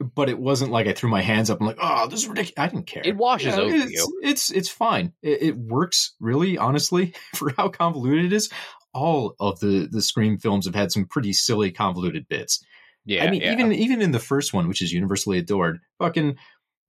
but 0.00 0.30
it 0.30 0.38
wasn't 0.38 0.72
like 0.72 0.86
I 0.86 0.94
threw 0.94 1.10
my 1.10 1.20
hands 1.20 1.50
up. 1.50 1.60
I'm 1.60 1.66
like, 1.66 1.78
"Oh, 1.78 2.08
this 2.08 2.22
is 2.22 2.28
ridiculous." 2.28 2.54
I 2.56 2.68
didn't 2.68 2.86
care. 2.86 3.02
It 3.04 3.16
washes 3.16 3.58
over 3.58 3.74
it's, 3.74 3.92
you. 3.92 4.20
It's 4.22 4.50
it's 4.50 4.70
fine. 4.70 5.12
It, 5.22 5.42
it 5.42 5.56
works 5.58 6.14
really, 6.20 6.56
honestly, 6.56 7.12
for 7.34 7.52
how 7.54 7.68
convoluted 7.68 8.24
it 8.24 8.32
is. 8.32 8.50
All 8.94 9.34
of 9.38 9.60
the 9.60 9.88
the 9.90 10.00
Scream 10.00 10.38
films 10.38 10.64
have 10.64 10.74
had 10.74 10.90
some 10.90 11.04
pretty 11.04 11.34
silly, 11.34 11.70
convoluted 11.70 12.28
bits. 12.28 12.64
Yeah, 13.08 13.24
I 13.24 13.30
mean, 13.30 13.40
yeah. 13.40 13.52
even 13.52 13.72
even 13.72 14.02
in 14.02 14.12
the 14.12 14.18
first 14.18 14.52
one, 14.52 14.68
which 14.68 14.82
is 14.82 14.92
universally 14.92 15.38
adored, 15.38 15.80
fucking 15.98 16.36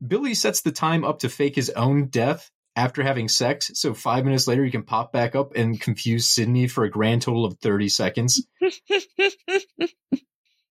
Billy 0.05 0.33
sets 0.33 0.61
the 0.61 0.71
time 0.71 1.03
up 1.03 1.19
to 1.19 1.29
fake 1.29 1.55
his 1.55 1.69
own 1.71 2.07
death 2.07 2.51
after 2.75 3.03
having 3.03 3.27
sex, 3.27 3.71
so 3.73 3.93
five 3.93 4.25
minutes 4.25 4.47
later 4.47 4.63
you 4.63 4.71
can 4.71 4.83
pop 4.83 5.11
back 5.11 5.35
up 5.35 5.55
and 5.55 5.79
confuse 5.81 6.27
Sidney 6.27 6.67
for 6.67 6.83
a 6.83 6.89
grand 6.89 7.21
total 7.21 7.45
of 7.45 7.57
30 7.61 7.89
seconds. 7.89 8.45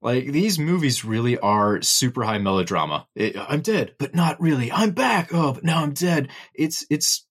like, 0.02 0.26
these 0.26 0.58
movies 0.58 1.04
really 1.04 1.38
are 1.38 1.82
super 1.82 2.22
high 2.22 2.38
melodrama. 2.38 3.06
It, 3.14 3.36
I'm 3.36 3.60
dead, 3.60 3.94
but 3.98 4.14
not 4.14 4.40
really. 4.40 4.72
I'm 4.72 4.92
back. 4.92 5.34
Oh, 5.34 5.52
but 5.52 5.64
now 5.64 5.82
I'm 5.82 5.92
dead. 5.92 6.28
It's, 6.54 6.86
it's 6.88 7.26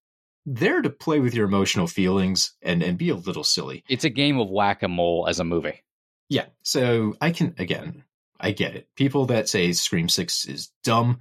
there 0.45 0.81
to 0.81 0.89
play 0.89 1.19
with 1.19 1.33
your 1.33 1.47
emotional 1.47 1.87
feelings 1.87 2.53
and, 2.61 2.83
and 2.83 2.97
be 2.97 3.09
a 3.09 3.15
little 3.15 3.43
silly. 3.43 3.83
It's 3.89 4.05
a 4.05 4.09
game 4.09 4.39
of 4.39 4.49
whack 4.49 4.83
a 4.83 4.87
mole 4.87 5.25
as 5.27 5.39
a 5.39 5.43
movie. 5.43 5.83
Yeah. 6.29 6.45
So 6.61 7.15
I 7.19 7.31
can, 7.31 7.55
again, 7.57 8.03
I 8.39 8.51
get 8.51 8.75
it. 8.75 8.87
People 8.95 9.25
that 9.27 9.49
say 9.49 9.71
Scream 9.71 10.09
6 10.09 10.45
is 10.45 10.71
dumb, 10.83 11.19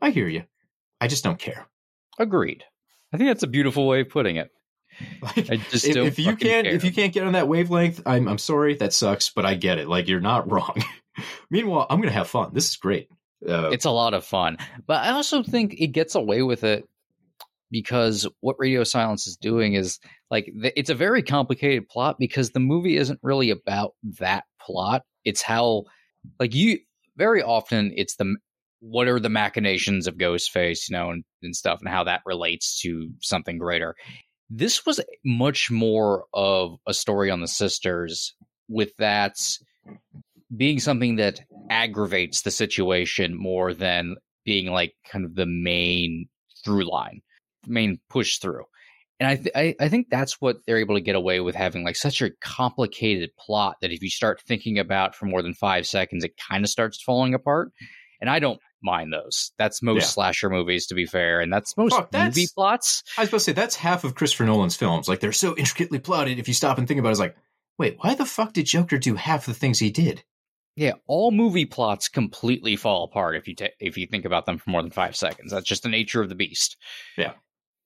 I 0.00 0.10
hear 0.10 0.28
you. 0.28 0.44
I 1.00 1.06
just 1.06 1.24
don't 1.24 1.38
care. 1.38 1.66
Agreed. 2.18 2.64
I 3.12 3.16
think 3.16 3.30
that's 3.30 3.42
a 3.42 3.48
beautiful 3.48 3.86
way 3.86 4.00
of 4.00 4.08
putting 4.08 4.36
it. 4.36 4.50
Like, 5.22 5.50
I 5.50 5.56
just 5.56 5.84
if, 5.86 5.96
if 5.96 6.18
you 6.18 6.36
can't 6.36 6.64
care. 6.64 6.66
if 6.66 6.84
you 6.84 6.92
can't 6.92 7.12
get 7.12 7.24
on 7.24 7.32
that 7.32 7.48
wavelength, 7.48 8.02
I'm 8.06 8.28
I'm 8.28 8.38
sorry, 8.38 8.76
that 8.76 8.92
sucks, 8.92 9.28
but 9.28 9.44
I 9.44 9.54
get 9.54 9.78
it. 9.78 9.88
Like 9.88 10.08
you're 10.08 10.20
not 10.20 10.50
wrong. 10.50 10.82
Meanwhile, 11.50 11.86
I'm 11.90 12.00
gonna 12.00 12.12
have 12.12 12.28
fun. 12.28 12.50
This 12.52 12.68
is 12.68 12.76
great. 12.76 13.08
Uh, 13.46 13.70
it's 13.70 13.84
a 13.84 13.90
lot 13.90 14.14
of 14.14 14.24
fun. 14.24 14.56
But 14.86 15.04
I 15.04 15.10
also 15.10 15.42
think 15.42 15.74
it 15.78 15.88
gets 15.88 16.14
away 16.14 16.42
with 16.42 16.64
it 16.64 16.88
because 17.70 18.26
what 18.40 18.56
Radio 18.58 18.84
Silence 18.84 19.26
is 19.26 19.36
doing 19.36 19.74
is 19.74 19.98
like 20.30 20.50
it's 20.54 20.90
a 20.90 20.94
very 20.94 21.22
complicated 21.22 21.88
plot 21.88 22.16
because 22.18 22.50
the 22.50 22.60
movie 22.60 22.96
isn't 22.96 23.18
really 23.22 23.50
about 23.50 23.94
that 24.20 24.44
plot. 24.60 25.02
It's 25.24 25.42
how 25.42 25.84
like 26.38 26.54
you 26.54 26.78
very 27.16 27.42
often 27.42 27.92
it's 27.96 28.16
the 28.16 28.36
what 28.80 29.08
are 29.08 29.20
the 29.20 29.30
machinations 29.30 30.06
of 30.06 30.16
Ghostface, 30.16 30.90
you 30.90 30.96
know, 30.96 31.10
and, 31.10 31.24
and 31.42 31.56
stuff 31.56 31.80
and 31.80 31.88
how 31.88 32.04
that 32.04 32.20
relates 32.26 32.80
to 32.80 33.08
something 33.22 33.56
greater. 33.56 33.94
This 34.50 34.84
was 34.84 35.00
much 35.24 35.70
more 35.70 36.24
of 36.34 36.76
a 36.86 36.92
story 36.92 37.30
on 37.30 37.40
the 37.40 37.48
sisters 37.48 38.34
with 38.68 38.94
that 38.98 39.36
being 40.54 40.78
something 40.80 41.16
that 41.16 41.40
aggravates 41.70 42.42
the 42.42 42.50
situation 42.50 43.34
more 43.34 43.72
than 43.72 44.16
being 44.44 44.70
like 44.70 44.94
kind 45.10 45.24
of 45.24 45.34
the 45.34 45.46
main 45.46 46.26
through 46.64 46.88
line, 46.88 47.22
main 47.66 47.98
push 48.10 48.38
through. 48.38 48.64
And 49.20 49.28
I, 49.28 49.36
th- 49.36 49.50
I 49.54 49.74
I 49.78 49.88
think 49.88 50.08
that's 50.10 50.40
what 50.40 50.56
they're 50.66 50.78
able 50.78 50.96
to 50.96 51.00
get 51.00 51.14
away 51.14 51.38
with 51.40 51.54
having 51.54 51.84
like 51.84 51.96
such 51.96 52.20
a 52.20 52.30
complicated 52.40 53.30
plot 53.38 53.76
that 53.80 53.92
if 53.92 54.02
you 54.02 54.10
start 54.10 54.40
thinking 54.46 54.78
about 54.78 55.14
for 55.14 55.26
more 55.26 55.40
than 55.42 55.54
five 55.54 55.86
seconds, 55.86 56.24
it 56.24 56.36
kind 56.36 56.64
of 56.64 56.70
starts 56.70 57.00
falling 57.02 57.32
apart. 57.34 57.70
And 58.20 58.28
I 58.28 58.38
don't 58.40 58.60
mind 58.82 59.12
those. 59.12 59.52
That's 59.58 59.82
most 59.82 60.02
Yeah. 60.02 60.06
slasher 60.08 60.50
movies, 60.50 60.86
to 60.88 60.94
be 60.94 61.06
fair, 61.06 61.40
and 61.40 61.52
that's 61.52 61.76
most 61.76 61.94
Fuck, 61.94 62.10
that's- 62.10 62.34
movie 62.36 62.48
plots. 62.54 63.02
I 63.16 63.22
was 63.22 63.28
supposed 63.28 63.44
to 63.46 63.50
say 63.50 63.54
that's 63.54 63.76
half 63.76 64.02
of 64.04 64.14
Christopher 64.14 64.44
Nolan's 64.46 64.76
films. 64.76 65.08
Like 65.08 65.20
they're 65.20 65.32
so 65.32 65.56
intricately 65.56 66.00
plotted. 66.00 66.38
If 66.38 66.48
you 66.48 66.54
stop 66.54 66.78
and 66.78 66.88
think 66.88 66.98
about 67.00 67.10
it, 67.10 67.12
it's 67.12 67.20
like, 67.20 67.36
wait, 67.78 67.96
why 68.00 68.14
the 68.14 68.26
fuck 68.26 68.52
did 68.52 68.66
Joker 68.66 68.98
do 68.98 69.14
half 69.14 69.46
the 69.46 69.54
things 69.54 69.78
he 69.78 69.90
did? 69.90 70.24
Yeah, 70.76 70.94
all 71.06 71.30
movie 71.30 71.66
plots 71.66 72.08
completely 72.08 72.74
fall 72.74 73.04
apart 73.04 73.36
if 73.36 73.46
you 73.46 73.54
ta- 73.54 73.68
if 73.78 73.96
you 73.96 74.08
think 74.08 74.24
about 74.24 74.44
them 74.44 74.58
for 74.58 74.70
more 74.70 74.82
than 74.82 74.90
five 74.90 75.14
seconds. 75.14 75.52
That's 75.52 75.66
just 75.68 75.84
the 75.84 75.88
nature 75.88 76.20
of 76.20 76.28
the 76.28 76.34
beast. 76.34 76.76
Yeah. 77.16 77.34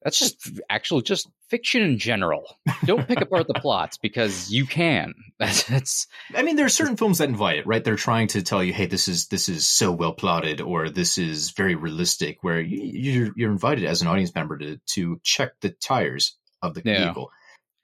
That's 0.03 0.19
just 0.19 0.61
actually 0.71 1.03
just 1.03 1.29
fiction 1.51 1.83
in 1.83 1.99
general. 1.99 2.57
Don't 2.85 3.07
pick 3.07 3.21
apart 3.21 3.47
the 3.49 3.55
plots 3.55 3.99
because 3.99 4.53
you 4.53 4.67
can. 4.67 5.15
That's, 5.39 5.63
that's 5.65 6.07
I 6.35 6.43
mean, 6.43 6.57
there 6.57 6.67
are 6.67 6.71
certain 6.71 6.97
films 6.97 7.19
that 7.19 7.29
invite 7.29 7.59
it, 7.59 7.67
right? 7.67 7.85
They're 7.85 7.95
trying 7.95 8.27
to 8.29 8.43
tell 8.43 8.63
you, 8.63 8.73
hey, 8.73 8.87
this 8.87 9.07
is 9.07 9.29
this 9.29 9.49
is 9.49 9.67
so 9.69 9.93
well 9.93 10.13
plotted, 10.13 10.61
or 10.61 10.91
this 10.91 11.17
is 11.17 11.51
very 11.53 11.77
realistic, 11.77 12.39
where 12.43 12.61
you, 12.61 12.81
you're 12.83 13.33
you're 13.37 13.53
invited 13.53 13.85
as 13.85 14.03
an 14.03 14.09
audience 14.09 14.35
member 14.35 14.59
to 14.59 14.79
to 14.95 15.21
check 15.23 15.53
the 15.61 15.71
tires 15.71 16.37
of 16.61 16.75
the 16.75 16.83
Yeah. 16.85 17.05
vehicle. 17.05 17.31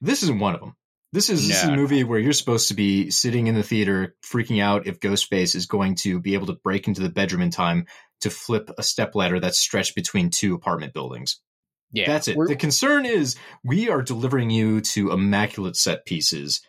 This 0.01 0.25
isn't 0.25 0.41
one 0.41 0.55
of 0.55 0.61
them. 0.61 0.75
This 1.13 1.31
is, 1.31 1.47
this 1.47 1.63
is 1.63 1.69
a 1.69 1.73
No. 1.73 1.77
movie 1.77 2.03
where 2.03 2.19
you're 2.19 2.33
supposed 2.33 2.69
to 2.69 2.75
be 2.75 3.11
sitting 3.11 3.47
in 3.47 3.55
the 3.55 3.63
theater, 3.63 4.17
freaking 4.27 4.61
out 4.61 4.89
if 4.89 4.99
Ghostface 4.99 5.55
is 5.55 5.67
going 5.67 5.95
to 5.97 6.19
be 6.19 6.35
able 6.35 6.49
to 6.49 6.55
break 6.65 6.89
into 6.89 7.03
the 7.03 7.09
bedroom 7.09 7.41
in 7.43 7.51
time 7.51 7.87
to 8.23 8.31
flip 8.31 8.69
a 8.77 8.83
stepladder 8.83 9.39
that's 9.39 9.59
stretched 9.59 9.95
between 9.95 10.31
two 10.31 10.55
apartment 10.57 10.93
buildings. 10.93 11.41
Yeah. 11.95 12.07
That's 12.07 12.29
it. 12.29 12.37
We're- 12.37 12.49
The 12.49 12.57
concern 12.57 13.07
is 13.07 13.37
we 13.63 13.89
are 13.89 14.03
delivering 14.03 14.51
you 14.51 14.81
to 14.83 15.13
immaculate 15.13 15.77
set 15.77 16.05
pieces 16.05 16.61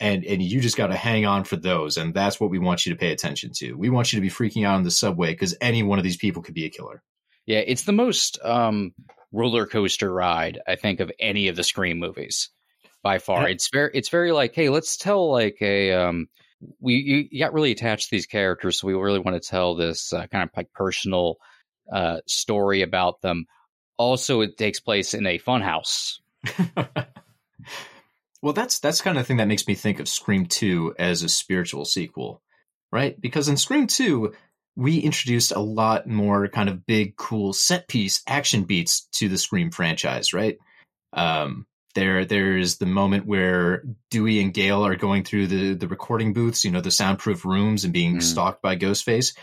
and 0.00 0.24
and 0.24 0.42
you 0.42 0.60
just 0.60 0.76
got 0.76 0.88
to 0.88 0.96
hang 0.96 1.26
on 1.26 1.44
for 1.44 1.56
those 1.56 1.96
and 1.98 2.14
that's 2.14 2.40
what 2.40 2.50
we 2.50 2.58
want 2.58 2.86
you 2.86 2.92
to 2.92 2.98
pay 2.98 3.12
attention 3.12 3.52
to. 3.56 3.74
We 3.74 3.90
want 3.90 4.12
you 4.12 4.16
to 4.16 4.22
be 4.22 4.30
freaking 4.30 4.66
out 4.66 4.76
on 4.76 4.82
the 4.82 4.90
subway 4.90 5.34
cuz 5.34 5.54
any 5.60 5.82
one 5.82 5.98
of 5.98 6.04
these 6.04 6.16
people 6.16 6.42
could 6.42 6.54
be 6.54 6.64
a 6.64 6.70
killer. 6.70 7.02
yeah, 7.46 7.58
it's 7.66 7.84
the 7.84 7.92
most 7.92 8.38
um, 8.42 8.92
roller 9.32 9.66
coaster 9.66 10.12
ride 10.12 10.58
I 10.66 10.76
think 10.76 11.00
of 11.00 11.12
any 11.20 11.48
of 11.48 11.56
the 11.56 11.62
Scream 11.64 11.98
movies 11.98 12.48
by 13.02 13.18
far. 13.18 13.42
Yeah. 13.42 13.54
It's 13.54 13.68
very 13.72 13.90
it's 13.94 14.08
very 14.08 14.32
like, 14.32 14.54
hey, 14.54 14.68
let's 14.70 14.96
tell 14.96 15.30
like 15.30 15.58
a 15.60 15.92
um, 15.92 16.28
we 16.80 16.94
you, 16.96 17.28
you 17.30 17.38
got 17.40 17.52
really 17.54 17.72
attached 17.72 18.08
to 18.08 18.16
these 18.16 18.26
characters, 18.26 18.78
so 18.80 18.86
we 18.86 18.94
really 18.94 19.18
want 19.20 19.42
to 19.42 19.48
tell 19.48 19.74
this 19.74 20.12
uh, 20.12 20.26
kind 20.26 20.44
of 20.44 20.50
like 20.56 20.70
personal 20.74 21.36
uh, 21.92 22.18
story 22.26 22.82
about 22.82 23.20
them. 23.22 23.46
Also, 24.00 24.40
it 24.40 24.56
takes 24.56 24.80
place 24.80 25.12
in 25.12 25.26
a 25.26 25.38
funhouse. 25.38 26.20
well, 28.40 28.54
that's 28.54 28.78
that's 28.80 29.02
kind 29.02 29.18
of 29.18 29.24
the 29.24 29.26
thing 29.26 29.36
that 29.36 29.46
makes 29.46 29.66
me 29.68 29.74
think 29.74 30.00
of 30.00 30.08
Scream 30.08 30.46
2 30.46 30.94
as 30.98 31.22
a 31.22 31.28
spiritual 31.28 31.84
sequel, 31.84 32.40
right? 32.90 33.20
Because 33.20 33.50
in 33.50 33.58
Scream 33.58 33.86
2, 33.86 34.32
we 34.74 34.96
introduced 35.00 35.52
a 35.52 35.60
lot 35.60 36.06
more 36.06 36.48
kind 36.48 36.70
of 36.70 36.86
big, 36.86 37.14
cool 37.16 37.52
set 37.52 37.88
piece 37.88 38.22
action 38.26 38.64
beats 38.64 39.06
to 39.16 39.28
the 39.28 39.36
Scream 39.36 39.70
franchise, 39.70 40.32
right? 40.32 40.56
Um, 41.12 41.66
there, 41.94 42.24
there's 42.24 42.78
the 42.78 42.86
moment 42.86 43.26
where 43.26 43.82
Dewey 44.10 44.40
and 44.40 44.54
Gale 44.54 44.86
are 44.86 44.96
going 44.96 45.24
through 45.24 45.48
the 45.48 45.74
the 45.74 45.88
recording 45.88 46.32
booths, 46.32 46.64
you 46.64 46.70
know, 46.70 46.80
the 46.80 46.90
soundproof 46.90 47.44
rooms, 47.44 47.84
and 47.84 47.92
being 47.92 48.16
Mm. 48.16 48.22
stalked 48.22 48.62
by 48.62 48.76
Ghostface. 48.76 49.36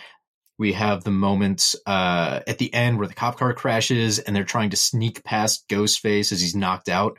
We 0.60 0.74
have 0.74 1.04
the 1.04 1.12
moment 1.12 1.76
uh, 1.86 2.40
at 2.48 2.58
the 2.58 2.74
end 2.74 2.98
where 2.98 3.08
the 3.08 3.14
cop 3.14 3.38
car 3.38 3.54
crashes 3.54 4.18
and 4.18 4.36
they're 4.36 4.44
trying 4.44 4.72
to 4.72 4.78
sneak 4.78 5.24
past 5.24 5.68
Ghostface 5.70 6.32
as 6.32 6.42
he's 6.42 6.56
knocked 6.56 6.90
out. 6.90 7.18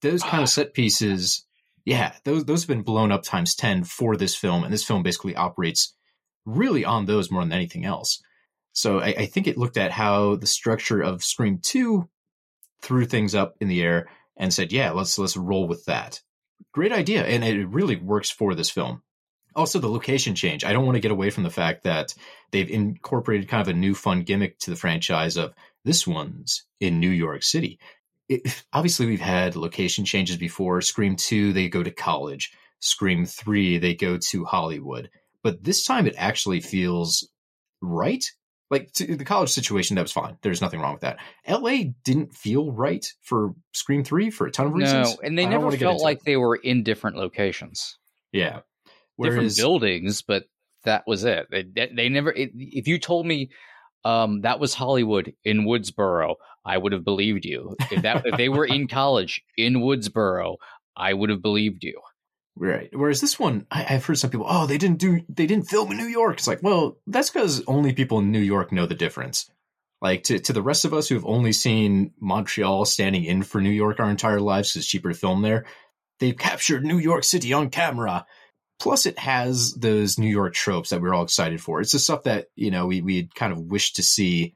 Those 0.00 0.22
kind 0.22 0.42
of 0.42 0.48
set 0.48 0.74
pieces, 0.74 1.44
yeah, 1.84 2.14
those 2.24 2.44
those 2.44 2.62
have 2.62 2.68
been 2.68 2.82
blown 2.82 3.12
up 3.12 3.24
times 3.24 3.54
ten 3.54 3.84
for 3.84 4.16
this 4.16 4.34
film, 4.34 4.64
and 4.64 4.72
this 4.72 4.84
film 4.84 5.02
basically 5.02 5.34
operates 5.34 5.94
really 6.46 6.84
on 6.84 7.06
those 7.06 7.30
more 7.30 7.42
than 7.42 7.52
anything 7.52 7.84
else. 7.84 8.22
So 8.72 9.00
I, 9.00 9.14
I 9.18 9.26
think 9.26 9.46
it 9.46 9.58
looked 9.58 9.76
at 9.76 9.90
how 9.90 10.36
the 10.36 10.46
structure 10.46 11.00
of 11.02 11.24
Scream 11.24 11.58
Two 11.62 12.08
threw 12.80 13.04
things 13.04 13.34
up 13.34 13.56
in 13.60 13.68
the 13.68 13.82
air 13.82 14.08
and 14.36 14.54
said, 14.54 14.72
"Yeah, 14.72 14.92
let's 14.92 15.18
let's 15.18 15.36
roll 15.36 15.66
with 15.66 15.84
that." 15.86 16.22
Great 16.72 16.92
idea, 16.92 17.24
and 17.24 17.44
it 17.44 17.66
really 17.66 17.96
works 17.96 18.30
for 18.30 18.54
this 18.54 18.70
film. 18.70 19.02
Also, 19.58 19.80
the 19.80 19.90
location 19.90 20.34
change. 20.36 20.64
I 20.64 20.72
don't 20.72 20.86
want 20.86 20.94
to 20.94 21.00
get 21.00 21.10
away 21.10 21.30
from 21.30 21.42
the 21.42 21.50
fact 21.50 21.82
that 21.82 22.14
they've 22.52 22.70
incorporated 22.70 23.48
kind 23.48 23.60
of 23.60 23.68
a 23.68 23.76
new 23.76 23.94
fun 23.94 24.22
gimmick 24.22 24.58
to 24.60 24.70
the 24.70 24.76
franchise 24.76 25.36
of 25.36 25.52
this 25.84 26.06
one's 26.06 26.64
in 26.78 27.00
New 27.00 27.10
York 27.10 27.42
City. 27.42 27.80
It, 28.28 28.62
obviously, 28.72 29.06
we've 29.06 29.20
had 29.20 29.56
location 29.56 30.04
changes 30.04 30.36
before. 30.36 30.80
Scream 30.80 31.16
2, 31.16 31.52
they 31.52 31.68
go 31.68 31.82
to 31.82 31.90
college. 31.90 32.52
Scream 32.78 33.26
3, 33.26 33.78
they 33.78 33.94
go 33.94 34.16
to 34.18 34.44
Hollywood. 34.44 35.10
But 35.42 35.64
this 35.64 35.84
time 35.84 36.06
it 36.06 36.14
actually 36.16 36.60
feels 36.60 37.28
right. 37.80 38.24
Like 38.70 38.92
to 38.92 39.16
the 39.16 39.24
college 39.24 39.50
situation, 39.50 39.96
that 39.96 40.02
was 40.02 40.12
fine. 40.12 40.36
There's 40.42 40.60
nothing 40.60 40.80
wrong 40.80 40.92
with 40.92 41.00
that. 41.00 41.18
LA 41.48 41.84
didn't 42.04 42.34
feel 42.34 42.70
right 42.70 43.04
for 43.22 43.54
Scream 43.72 44.04
3 44.04 44.30
for 44.30 44.46
a 44.46 44.50
ton 44.50 44.66
of 44.66 44.74
reasons. 44.74 45.14
No, 45.14 45.16
and 45.22 45.38
they 45.38 45.46
I 45.46 45.50
never 45.50 45.70
felt 45.72 46.02
like 46.02 46.18
it. 46.18 46.24
they 46.26 46.36
were 46.36 46.56
in 46.56 46.82
different 46.82 47.16
locations. 47.16 47.98
Yeah. 48.30 48.60
Different 49.20 49.56
buildings, 49.56 50.22
but 50.22 50.44
that 50.84 51.04
was 51.06 51.24
it. 51.24 51.48
They, 51.50 51.90
they, 51.94 52.08
never. 52.08 52.30
It, 52.30 52.52
if 52.54 52.88
you 52.88 52.98
told 52.98 53.26
me 53.26 53.50
um, 54.04 54.42
that 54.42 54.60
was 54.60 54.74
Hollywood 54.74 55.32
in 55.44 55.66
Woodsboro, 55.66 56.36
I 56.64 56.78
would 56.78 56.92
have 56.92 57.04
believed 57.04 57.44
you. 57.44 57.76
If 57.90 58.02
that 58.02 58.26
if 58.26 58.36
they 58.36 58.48
were 58.48 58.64
in 58.64 58.88
college 58.88 59.42
in 59.56 59.74
Woodsboro, 59.74 60.56
I 60.96 61.12
would 61.12 61.30
have 61.30 61.42
believed 61.42 61.84
you. 61.84 62.00
Right. 62.56 62.90
Whereas 62.92 63.20
this 63.20 63.38
one, 63.38 63.66
I, 63.70 63.86
I've 63.88 64.04
heard 64.04 64.18
some 64.18 64.30
people, 64.30 64.46
oh, 64.48 64.66
they 64.66 64.78
didn't 64.78 64.98
do, 64.98 65.20
they 65.28 65.46
didn't 65.46 65.68
film 65.68 65.92
in 65.92 65.96
New 65.96 66.06
York. 66.06 66.38
It's 66.38 66.48
like, 66.48 66.62
well, 66.62 66.98
that's 67.06 67.30
because 67.30 67.62
only 67.68 67.92
people 67.92 68.18
in 68.18 68.32
New 68.32 68.40
York 68.40 68.72
know 68.72 68.84
the 68.84 68.96
difference. 68.96 69.48
Like 70.00 70.24
to, 70.24 70.38
to 70.40 70.52
the 70.52 70.62
rest 70.62 70.84
of 70.84 70.92
us 70.92 71.08
who 71.08 71.14
have 71.14 71.24
only 71.24 71.52
seen 71.52 72.12
Montreal 72.20 72.84
standing 72.84 73.24
in 73.24 73.42
for 73.42 73.60
New 73.60 73.70
York 73.70 74.00
our 74.00 74.10
entire 74.10 74.40
lives 74.40 74.70
because 74.70 74.82
it's 74.82 74.88
cheaper 74.88 75.08
to 75.08 75.14
film 75.14 75.42
there, 75.42 75.66
they've 76.18 76.36
captured 76.36 76.84
New 76.84 76.98
York 76.98 77.24
City 77.24 77.52
on 77.52 77.70
camera. 77.70 78.26
Plus, 78.78 79.06
it 79.06 79.18
has 79.18 79.74
those 79.74 80.18
New 80.18 80.28
York 80.28 80.54
tropes 80.54 80.90
that 80.90 81.00
we're 81.00 81.14
all 81.14 81.24
excited 81.24 81.60
for. 81.60 81.80
It's 81.80 81.92
the 81.92 81.98
stuff 81.98 82.24
that 82.24 82.46
you 82.54 82.70
know 82.70 82.86
we 82.86 83.00
we 83.00 83.28
kind 83.34 83.52
of 83.52 83.58
wish 83.58 83.94
to 83.94 84.02
see 84.02 84.54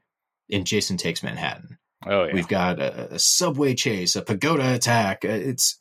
in 0.49 0.65
Jason 0.65 0.97
Takes 0.97 1.23
Manhattan. 1.23 1.77
Oh 2.05 2.25
yeah, 2.25 2.33
We've 2.33 2.47
got 2.47 2.79
a, 2.79 3.15
a 3.15 3.19
subway 3.19 3.75
chase, 3.75 4.15
a 4.15 4.21
bodega 4.21 4.73
attack. 4.73 5.25
Uh, 5.25 5.29
It's 5.29 5.79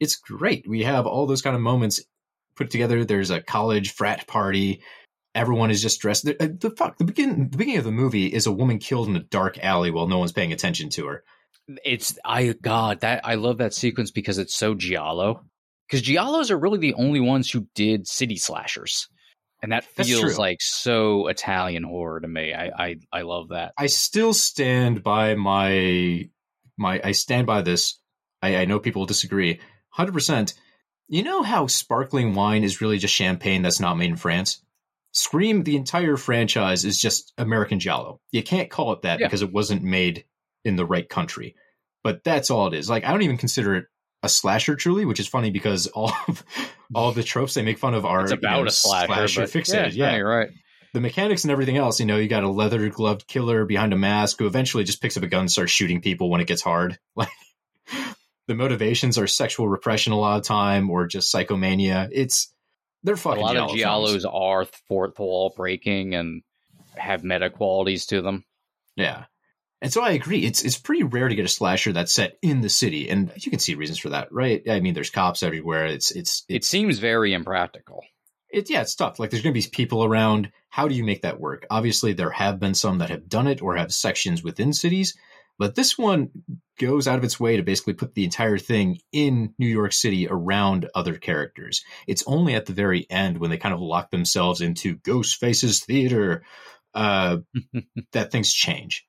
it's 0.00 0.16
great. 0.16 0.66
We 0.68 0.84
have 0.84 1.06
all 1.06 1.26
those 1.26 1.42
kind 1.42 1.54
of 1.54 1.62
moments 1.62 2.00
put 2.56 2.70
together. 2.70 3.04
There's 3.04 3.30
a 3.30 3.40
college 3.42 3.92
frat 3.92 4.26
party. 4.26 4.82
Everyone 5.34 5.70
is 5.70 5.80
just 5.80 6.00
dressed. 6.00 6.24
The, 6.24 6.42
uh, 6.42 6.48
the 6.58 6.70
fuck 6.70 6.98
the 6.98 7.04
begin 7.04 7.50
the 7.50 7.56
beginning 7.56 7.78
of 7.78 7.84
the 7.84 7.90
movie 7.90 8.26
is 8.26 8.46
a 8.46 8.52
woman 8.52 8.78
killed 8.78 9.08
in 9.08 9.16
a 9.16 9.20
dark 9.22 9.58
alley 9.62 9.90
while 9.90 10.08
no 10.08 10.18
one's 10.18 10.32
paying 10.32 10.52
attention 10.52 10.88
to 10.90 11.06
her. 11.06 11.24
It's 11.84 12.18
I 12.24 12.52
God 12.60 13.00
that 13.00 13.24
I 13.24 13.36
love 13.36 13.58
that 13.58 13.74
sequence 13.74 14.10
because 14.10 14.38
it's 14.38 14.54
so 14.54 14.74
giallo. 14.74 15.44
Because 15.92 16.06
giallos 16.06 16.50
are 16.50 16.58
really 16.58 16.78
the 16.78 16.94
only 16.94 17.20
ones 17.20 17.50
who 17.50 17.66
did 17.74 18.08
city 18.08 18.36
slashers, 18.36 19.08
and 19.62 19.72
that 19.72 19.84
feels 19.84 20.38
like 20.38 20.62
so 20.62 21.26
Italian 21.26 21.82
horror 21.82 22.18
to 22.18 22.26
me. 22.26 22.54
I 22.54 22.70
I, 22.76 22.96
I 23.12 23.22
love 23.22 23.50
that. 23.50 23.74
I 23.76 23.88
still 23.88 24.32
stand 24.32 25.02
by 25.02 25.34
my 25.34 26.30
my. 26.78 26.98
I 27.04 27.12
stand 27.12 27.46
by 27.46 27.60
this. 27.60 27.98
I, 28.40 28.56
I 28.56 28.64
know 28.64 28.78
people 28.78 29.04
disagree. 29.04 29.60
Hundred 29.90 30.12
percent. 30.12 30.54
You 31.08 31.22
know 31.22 31.42
how 31.42 31.66
sparkling 31.66 32.32
wine 32.34 32.64
is 32.64 32.80
really 32.80 32.96
just 32.96 33.12
champagne 33.14 33.60
that's 33.60 33.80
not 33.80 33.98
made 33.98 34.08
in 34.08 34.16
France. 34.16 34.62
Scream, 35.12 35.62
the 35.62 35.76
entire 35.76 36.16
franchise 36.16 36.86
is 36.86 36.98
just 36.98 37.34
American 37.36 37.80
Giallo. 37.80 38.18
You 38.30 38.42
can't 38.42 38.70
call 38.70 38.94
it 38.94 39.02
that 39.02 39.20
Yeah. 39.20 39.26
because 39.26 39.42
it 39.42 39.52
wasn't 39.52 39.82
made 39.82 40.24
in 40.64 40.76
the 40.76 40.86
right 40.86 41.06
country. 41.06 41.54
But 42.02 42.24
that's 42.24 42.50
all 42.50 42.66
it 42.68 42.72
is. 42.72 42.88
Like 42.88 43.04
I 43.04 43.10
don't 43.10 43.20
even 43.20 43.36
consider 43.36 43.74
it 43.76 43.84
a 44.22 44.28
slasher 44.28 44.76
truly, 44.76 45.04
which 45.04 45.20
is 45.20 45.26
funny 45.26 45.50
because 45.50 45.86
all 45.88 46.12
of, 46.28 46.44
all 46.94 47.08
of 47.08 47.14
the 47.14 47.22
tropes 47.22 47.54
they 47.54 47.62
make 47.62 47.78
fun 47.78 47.94
of 47.94 48.04
are 48.04 48.22
It's 48.22 48.32
you 48.32 48.38
about 48.38 48.60
know, 48.62 48.66
a 48.66 48.70
slasher, 48.70 49.40
but 49.40 49.50
fixated. 49.50 49.94
Yeah, 49.94 50.10
yeah, 50.10 50.16
you're 50.16 50.28
right. 50.28 50.50
the 50.94 51.00
mechanics 51.00 51.44
and 51.44 51.50
everything 51.50 51.76
else, 51.76 51.98
you 52.00 52.06
know, 52.06 52.16
you 52.18 52.28
got 52.28 52.44
a 52.44 52.48
leather 52.50 52.88
gloved 52.88 53.26
killer 53.26 53.64
behind 53.64 53.92
a 53.92 53.96
mask 53.96 54.38
who 54.38 54.46
eventually 54.46 54.84
just 54.84 55.00
picks 55.02 55.16
up 55.16 55.22
a 55.22 55.26
gun 55.26 55.40
and 55.40 55.50
starts 55.50 55.72
shooting 55.72 56.00
people 56.00 56.30
when 56.30 56.40
it 56.40 56.46
gets 56.46 56.62
hard. 56.62 56.98
Like 57.16 57.28
the 58.48 58.54
motivations 58.54 59.18
are 59.18 59.26
sexual 59.26 59.68
repression 59.68 60.12
a 60.12 60.18
lot 60.18 60.38
of 60.38 60.44
time 60.44 60.90
or 60.90 61.06
just 61.06 61.32
psychomania. 61.32 62.08
It's 62.10 62.52
they're 63.04 63.16
fucking 63.16 63.40
A 63.40 63.44
lot 63.44 63.56
of 63.56 63.70
films. 63.70 63.82
giallos 63.82 64.24
are 64.32 64.64
fourth 64.88 65.18
wall 65.18 65.52
breaking 65.56 66.14
and 66.14 66.42
have 66.96 67.22
meta 67.24 67.50
qualities 67.50 68.06
to 68.06 68.20
them. 68.22 68.44
Yeah. 68.96 69.24
And 69.82 69.92
so 69.92 70.00
I 70.00 70.12
agree. 70.12 70.44
It's 70.44 70.64
it's 70.64 70.78
pretty 70.78 71.02
rare 71.02 71.28
to 71.28 71.34
get 71.34 71.44
a 71.44 71.48
slasher 71.48 71.92
that's 71.92 72.14
set 72.14 72.38
in 72.40 72.60
the 72.60 72.68
city, 72.68 73.10
and 73.10 73.32
you 73.34 73.50
can 73.50 73.58
see 73.58 73.74
reasons 73.74 73.98
for 73.98 74.10
that, 74.10 74.32
right? 74.32 74.62
I 74.70 74.78
mean, 74.78 74.94
there's 74.94 75.10
cops 75.10 75.42
everywhere. 75.42 75.86
It's 75.86 76.12
it's 76.12 76.44
It 76.48 76.64
seems 76.64 77.00
very 77.00 77.34
impractical. 77.34 78.04
it, 78.48 78.70
yeah, 78.70 78.82
it's 78.82 78.94
tough. 78.94 79.18
Like 79.18 79.30
there's 79.30 79.42
going 79.42 79.54
to 79.54 79.60
be 79.60 79.68
people 79.68 80.04
around. 80.04 80.52
How 80.68 80.86
do 80.86 80.94
you 80.94 81.02
make 81.02 81.22
that 81.22 81.40
work? 81.40 81.66
Obviously, 81.68 82.12
there 82.12 82.30
have 82.30 82.60
been 82.60 82.74
some 82.74 82.98
that 82.98 83.10
have 83.10 83.28
done 83.28 83.48
it 83.48 83.60
or 83.60 83.76
have 83.76 83.92
sections 83.92 84.44
within 84.44 84.72
cities, 84.72 85.18
but 85.58 85.74
this 85.74 85.98
one 85.98 86.30
goes 86.78 87.08
out 87.08 87.18
of 87.18 87.24
its 87.24 87.40
way 87.40 87.56
to 87.56 87.64
basically 87.64 87.94
put 87.94 88.14
the 88.14 88.24
entire 88.24 88.58
thing 88.58 89.00
in 89.10 89.52
New 89.58 89.66
York 89.66 89.92
City 89.92 90.28
around 90.28 90.88
other 90.94 91.16
characters. 91.16 91.82
It's 92.06 92.22
only 92.28 92.54
at 92.54 92.66
the 92.66 92.72
very 92.72 93.04
end 93.10 93.38
when 93.38 93.50
they 93.50 93.58
kind 93.58 93.74
of 93.74 93.80
lock 93.80 94.12
themselves 94.12 94.60
into 94.60 94.98
Ghostface's 94.98 95.84
theater 95.84 96.44
uh, 96.94 97.38
that 98.12 98.30
things 98.30 98.52
change. 98.52 99.06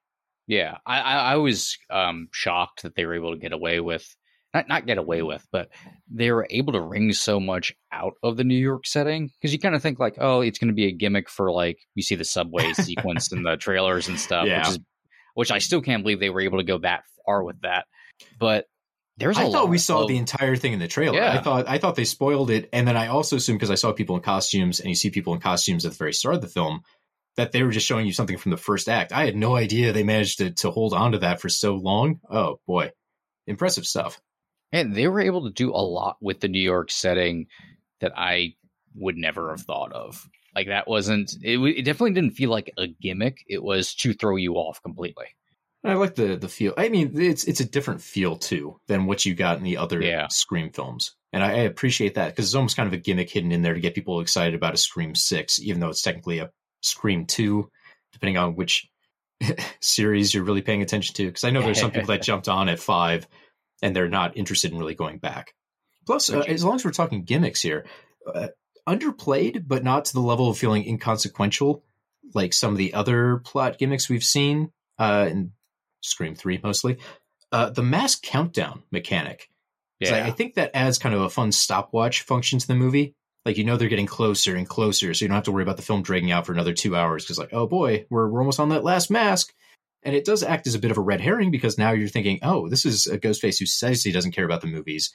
Yeah, 0.47 0.77
I, 0.85 0.99
I, 0.99 1.13
I 1.15 1.35
was 1.37 1.77
um, 1.89 2.27
shocked 2.31 2.83
that 2.83 2.95
they 2.95 3.05
were 3.05 3.13
able 3.15 3.31
to 3.33 3.39
get 3.39 3.53
away 3.53 3.79
with 3.79 4.05
not 4.53 4.67
not 4.67 4.85
get 4.85 4.97
away 4.99 5.21
with, 5.23 5.43
but 5.51 5.69
they 6.11 6.31
were 6.31 6.45
able 6.49 6.73
to 6.73 6.81
wring 6.81 7.11
so 7.13 7.39
much 7.39 7.73
out 7.91 8.13
of 8.21 8.37
the 8.37 8.43
New 8.43 8.57
York 8.57 8.85
setting 8.85 9.29
because 9.41 9.51
you 9.53 9.57
kind 9.59 9.73
of 9.73 9.81
think 9.81 9.99
like, 9.99 10.15
oh, 10.19 10.41
it's 10.41 10.59
going 10.59 10.67
to 10.67 10.73
be 10.75 10.85
a 10.87 10.91
gimmick 10.91 11.29
for 11.29 11.51
like 11.51 11.79
you 11.95 12.03
see 12.03 12.15
the 12.15 12.25
subway 12.25 12.73
sequence 12.73 13.31
in 13.31 13.43
the 13.43 13.57
trailers 13.57 14.07
and 14.07 14.19
stuff, 14.19 14.45
Yeah. 14.47 14.59
which 14.59 14.67
is 14.69 14.79
which 15.35 15.51
I 15.51 15.57
still 15.57 15.81
can't 15.81 16.03
believe 16.03 16.19
they 16.19 16.29
were 16.29 16.41
able 16.41 16.59
to 16.59 16.63
go 16.63 16.77
that 16.79 17.03
far 17.25 17.43
with 17.43 17.61
that. 17.61 17.85
But 18.37 18.65
there's 19.17 19.37
a 19.37 19.41
I 19.41 19.51
thought 19.51 19.69
we 19.69 19.77
saw 19.79 20.03
of- 20.03 20.07
the 20.07 20.17
entire 20.17 20.55
thing 20.55 20.73
in 20.73 20.79
the 20.79 20.87
trailer. 20.87 21.17
Yeah. 21.17 21.31
I 21.33 21.41
thought 21.41 21.67
I 21.67 21.77
thought 21.79 21.95
they 21.95 22.05
spoiled 22.05 22.51
it, 22.51 22.69
and 22.73 22.87
then 22.87 22.97
I 22.97 23.07
also 23.07 23.37
assumed 23.37 23.57
because 23.59 23.71
I 23.71 23.75
saw 23.75 23.91
people 23.93 24.15
in 24.17 24.21
costumes, 24.21 24.79
and 24.81 24.89
you 24.89 24.95
see 24.95 25.09
people 25.09 25.33
in 25.33 25.39
costumes 25.39 25.85
at 25.85 25.93
the 25.93 25.97
very 25.97 26.13
start 26.13 26.35
of 26.35 26.41
the 26.41 26.47
film, 26.47 26.81
that 27.35 27.51
they 27.51 27.63
were 27.63 27.71
just 27.71 27.87
showing 27.87 28.05
you 28.05 28.13
something 28.13 28.37
from 28.37 28.51
the 28.51 28.57
first 28.57 28.87
act. 28.87 29.11
I 29.11 29.25
had 29.25 29.35
no 29.35 29.55
idea 29.55 29.91
they 29.91 30.03
managed 30.03 30.37
to 30.39 30.51
to 30.51 30.71
hold 30.71 30.93
on 30.93 31.13
to 31.13 31.19
that 31.19 31.41
for 31.41 31.49
so 31.49 31.75
long. 31.75 32.19
Oh 32.29 32.59
boy, 32.67 32.91
impressive 33.47 33.85
stuff. 33.85 34.19
And 34.71 34.95
they 34.95 35.07
were 35.07 35.21
able 35.21 35.43
to 35.43 35.51
do 35.51 35.69
a 35.71 35.77
lot 35.77 36.17
with 36.19 36.39
the 36.39 36.47
New 36.47 36.61
York 36.61 36.89
setting 36.91 37.47
that 38.01 38.13
I 38.17 38.55
would 38.95 39.17
never 39.17 39.51
have 39.51 39.61
thought 39.61 39.93
of. 39.93 40.27
Like 40.55 40.67
that 40.67 40.87
wasn't 40.87 41.35
it, 41.41 41.59
it 41.59 41.83
definitely 41.83 42.13
didn't 42.13 42.35
feel 42.35 42.49
like 42.49 42.71
a 42.77 42.87
gimmick. 42.87 43.43
It 43.47 43.63
was 43.63 43.95
to 43.95 44.13
throw 44.13 44.35
you 44.35 44.55
off 44.55 44.81
completely. 44.83 45.25
I 45.83 45.95
like 45.95 46.15
the 46.15 46.37
the 46.37 46.47
feel. 46.47 46.73
I 46.77 46.89
mean, 46.89 47.19
it's 47.19 47.43
it's 47.43 47.59
a 47.59 47.65
different 47.69 48.01
feel 48.01 48.37
too 48.37 48.79
than 48.87 49.05
what 49.05 49.25
you 49.25 49.35
got 49.35 49.57
in 49.57 49.63
the 49.63 49.77
other 49.77 50.01
Yeah. 50.01 50.27
Scream 50.29 50.69
films, 50.71 51.15
and 51.33 51.43
I, 51.43 51.49
I 51.49 51.59
appreciate 51.63 52.15
that 52.15 52.29
because 52.29 52.45
it's 52.45 52.55
almost 52.55 52.77
kind 52.77 52.87
of 52.87 52.93
a 52.93 52.97
gimmick 52.97 53.29
hidden 53.29 53.51
in 53.51 53.63
there 53.63 53.73
to 53.73 53.81
get 53.81 53.95
people 53.95 54.21
excited 54.21 54.53
about 54.53 54.75
a 54.75 54.77
Scream 54.77 55.13
Six, 55.13 55.59
even 55.59 55.81
though 55.81 55.89
it's 55.89 56.01
technically 56.01 56.39
a 56.39 56.51
Scream 56.83 57.25
Two, 57.25 57.69
depending 58.11 58.37
on 58.37 58.55
which 58.55 58.87
series 59.81 60.33
you're 60.33 60.43
really 60.43 60.61
paying 60.61 60.81
attention 60.81 61.15
to. 61.15 61.25
Because 61.25 61.43
I 61.43 61.49
know 61.49 61.61
there's 61.61 61.79
some 61.79 61.91
people 61.91 62.07
that 62.07 62.21
jumped 62.23 62.47
on 62.47 62.69
at 62.69 62.79
five, 62.79 63.27
and 63.81 63.95
they're 63.95 64.09
not 64.09 64.37
interested 64.37 64.71
in 64.71 64.77
really 64.77 64.95
going 64.95 65.17
back. 65.17 65.53
Plus, 66.05 66.29
uh, 66.31 66.39
as 66.47 66.63
long 66.63 66.75
as 66.75 66.85
we're 66.85 66.91
talking 66.91 67.23
gimmicks 67.23 67.61
here, 67.61 67.85
uh, 68.33 68.49
underplayed 68.87 69.63
but 69.67 69.83
not 69.83 70.05
to 70.05 70.13
the 70.13 70.19
level 70.21 70.49
of 70.49 70.57
feeling 70.57 70.85
inconsequential, 70.85 71.83
like 72.33 72.53
some 72.53 72.71
of 72.73 72.77
the 72.77 72.93
other 72.93 73.37
plot 73.37 73.77
gimmicks 73.77 74.09
we've 74.09 74.23
seen 74.23 74.71
uh, 74.99 75.27
in 75.29 75.51
Scream 76.01 76.35
3 76.35 76.59
mostly. 76.63 76.97
Uh, 77.51 77.69
the 77.69 77.83
mass 77.83 78.15
countdown 78.15 78.83
mechanic. 78.91 79.49
'Cause 80.01 80.11
I, 80.11 80.27
I 80.27 80.31
think 80.31 80.55
that 80.55 80.71
adds 80.73 80.97
kind 80.97 81.15
of 81.15 81.21
a 81.21 81.29
fun 81.29 81.51
stopwatch 81.53 82.21
function 82.23 82.59
to 82.59 82.67
the 82.67 82.75
movie. 82.75 83.15
Like, 83.45 83.57
you 83.57 83.65
know, 83.65 83.75
they're 83.75 83.89
getting 83.89 84.05
closer 84.05 84.55
and 84.55 84.67
closer, 84.67 85.13
so 85.13 85.23
you 85.23 85.29
don't 85.29 85.35
have 85.35 85.43
to 85.45 85.51
worry 85.51 85.63
about 85.63 85.75
the 85.75 85.83
film 85.83 86.01
dragging 86.01 86.31
out 86.31 86.45
for 86.45 86.53
another 86.53 86.73
two 86.73 86.95
hours 86.95 87.23
because, 87.23 87.37
like, 87.37 87.53
oh 87.53 87.67
boy, 87.67 88.05
we're, 88.09 88.29
we're 88.29 88.39
almost 88.39 88.59
on 88.59 88.69
that 88.69 88.83
last 88.83 89.11
mask. 89.11 89.53
And 90.03 90.15
it 90.15 90.25
does 90.25 90.43
act 90.43 90.67
as 90.67 90.75
a 90.75 90.79
bit 90.79 90.91
of 90.91 90.97
a 90.97 91.01
red 91.01 91.21
herring 91.21 91.51
because 91.51 91.77
now 91.77 91.91
you're 91.91 92.09
thinking, 92.09 92.39
oh, 92.41 92.67
this 92.69 92.85
is 92.85 93.07
a 93.07 93.17
Ghostface 93.17 93.59
who 93.59 93.65
says 93.65 94.03
he 94.03 94.11
doesn't 94.11 94.33
care 94.33 94.45
about 94.45 94.61
the 94.61 94.67
movies, 94.67 95.13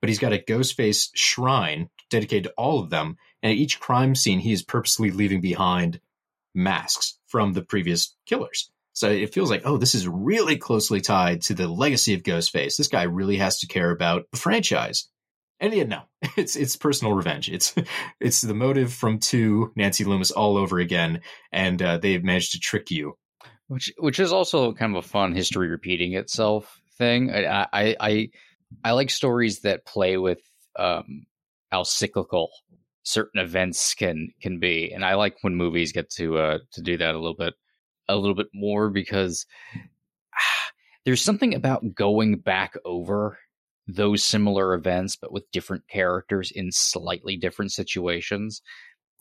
but 0.00 0.08
he's 0.08 0.18
got 0.18 0.32
a 0.32 0.38
Ghostface 0.38 1.10
shrine 1.14 1.88
dedicated 2.10 2.44
to 2.44 2.54
all 2.56 2.80
of 2.80 2.90
them. 2.90 3.16
And 3.42 3.52
at 3.52 3.58
each 3.58 3.80
crime 3.80 4.14
scene, 4.14 4.38
he 4.38 4.52
is 4.52 4.62
purposely 4.62 5.10
leaving 5.10 5.40
behind 5.40 6.00
masks 6.54 7.18
from 7.26 7.52
the 7.52 7.62
previous 7.62 8.16
killers. 8.26 8.70
So 8.92 9.10
it 9.10 9.32
feels 9.32 9.50
like, 9.50 9.62
oh, 9.64 9.76
this 9.76 9.94
is 9.94 10.08
really 10.08 10.56
closely 10.56 11.00
tied 11.00 11.42
to 11.42 11.54
the 11.54 11.68
legacy 11.68 12.14
of 12.14 12.22
Ghostface. 12.22 12.76
This 12.76 12.88
guy 12.88 13.04
really 13.04 13.36
has 13.36 13.60
to 13.60 13.68
care 13.68 13.90
about 13.90 14.26
the 14.32 14.38
franchise. 14.38 15.08
And 15.60 15.74
yet, 15.74 15.88
no, 15.88 16.02
it's 16.36 16.56
it's 16.56 16.76
personal 16.76 17.14
revenge. 17.14 17.50
It's 17.50 17.74
it's 18.20 18.40
the 18.40 18.54
motive 18.54 18.92
from 18.92 19.18
two 19.18 19.72
Nancy 19.76 20.04
Loomis 20.04 20.30
all 20.30 20.56
over 20.56 20.78
again, 20.78 21.20
and 21.52 21.80
uh, 21.82 21.98
they've 21.98 22.22
managed 22.22 22.52
to 22.52 22.60
trick 22.60 22.90
you. 22.90 23.14
which 23.66 23.92
which 23.98 24.20
is 24.20 24.32
also 24.32 24.72
kind 24.72 24.96
of 24.96 25.04
a 25.04 25.08
fun 25.08 25.34
history 25.34 25.68
repeating 25.68 26.14
itself 26.14 26.80
thing. 26.96 27.30
I 27.30 27.66
I 27.72 27.96
I, 28.00 28.30
I 28.84 28.92
like 28.92 29.10
stories 29.10 29.60
that 29.60 29.84
play 29.84 30.16
with 30.16 30.40
um, 30.78 31.26
how 31.70 31.82
cyclical 31.82 32.50
certain 33.02 33.40
events 33.40 33.94
can 33.94 34.28
can 34.40 34.60
be, 34.60 34.92
and 34.92 35.04
I 35.04 35.14
like 35.14 35.36
when 35.42 35.56
movies 35.56 35.92
get 35.92 36.10
to 36.10 36.38
uh, 36.38 36.58
to 36.72 36.82
do 36.82 36.96
that 36.98 37.14
a 37.14 37.18
little 37.18 37.36
bit 37.36 37.54
a 38.08 38.16
little 38.16 38.36
bit 38.36 38.48
more 38.54 38.90
because 38.90 39.46
ah, 39.74 40.70
there's 41.04 41.22
something 41.22 41.54
about 41.54 41.94
going 41.94 42.38
back 42.38 42.74
over 42.84 43.38
those 43.88 44.22
similar 44.22 44.74
events 44.74 45.16
but 45.16 45.32
with 45.32 45.50
different 45.50 45.88
characters 45.88 46.52
in 46.54 46.70
slightly 46.70 47.36
different 47.36 47.72
situations. 47.72 48.62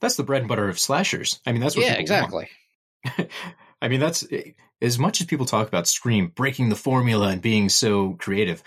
That's 0.02 0.16
the 0.16 0.24
bread 0.24 0.42
and 0.42 0.50
butter 0.50 0.70
of 0.70 0.78
slashers. 0.78 1.40
I 1.48 1.54
mean, 1.54 1.62
that's 1.62 1.76
what 1.76 1.86
yeah, 1.86 1.94
exactly. 1.94 2.50
I 3.82 3.88
mean, 3.88 4.00
that's 4.00 4.28
eh, 4.32 4.52
as 4.82 5.00
much 5.00 5.22
as 5.22 5.28
people 5.28 5.46
talk 5.46 5.68
about 5.68 5.88
Scream 5.88 6.32
breaking 6.36 6.70
the 6.70 6.76
formula 6.76 7.30
and 7.30 7.42
being 7.42 7.70
so 7.70 8.14
creative. 8.14 8.62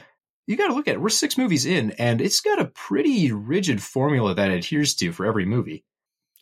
You 0.46 0.56
got 0.56 0.68
to 0.68 0.74
look 0.74 0.88
at 0.88 0.94
it. 0.94 1.00
We're 1.00 1.10
six 1.10 1.38
movies 1.38 1.64
in, 1.64 1.92
and 1.92 2.20
it's 2.20 2.40
got 2.40 2.60
a 2.60 2.64
pretty 2.64 3.30
rigid 3.30 3.80
formula 3.80 4.34
that 4.34 4.50
it 4.50 4.58
adheres 4.58 4.94
to 4.96 5.12
for 5.12 5.24
every 5.24 5.44
movie. 5.44 5.84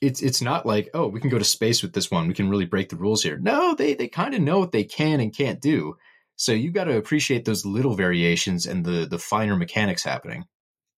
It's 0.00 0.22
it's 0.22 0.40
not 0.40 0.64
like 0.64 0.88
oh 0.94 1.08
we 1.08 1.20
can 1.20 1.28
go 1.28 1.38
to 1.38 1.44
space 1.44 1.82
with 1.82 1.92
this 1.92 2.10
one. 2.10 2.28
We 2.28 2.34
can 2.34 2.48
really 2.48 2.64
break 2.64 2.88
the 2.88 2.96
rules 2.96 3.22
here. 3.22 3.36
No, 3.36 3.74
they 3.74 3.94
they 3.94 4.08
kind 4.08 4.32
of 4.32 4.40
know 4.40 4.60
what 4.60 4.72
they 4.72 4.84
can 4.84 5.20
and 5.20 5.36
can't 5.36 5.60
do. 5.60 5.96
So 6.38 6.52
you've 6.52 6.72
got 6.72 6.84
to 6.84 6.96
appreciate 6.96 7.44
those 7.44 7.66
little 7.66 7.94
variations 7.94 8.64
and 8.64 8.84
the 8.84 9.06
the 9.06 9.18
finer 9.18 9.56
mechanics 9.56 10.04
happening. 10.04 10.44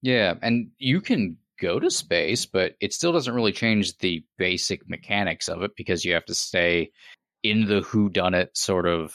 Yeah, 0.03 0.35
and 0.43 0.71
you 0.79 1.01
can 1.01 1.39
go 1.61 1.81
to 1.81 1.91
space, 1.91 2.47
but 2.47 2.75
it 2.81 2.93
still 2.93 3.13
doesn't 3.13 3.35
really 3.35 3.53
change 3.53 3.99
the 3.99 4.25
basic 4.39 4.89
mechanics 4.89 5.49
of 5.49 5.63
it 5.63 5.73
because 5.77 6.05
you 6.05 6.15
have 6.15 6.27
to 6.27 6.35
stay 6.35 6.91
in 7.43 7.67
the 7.67 7.81
who 7.81 8.11
done 8.11 8.35
it 8.35 8.57
sort 8.57 8.87
of 8.87 9.15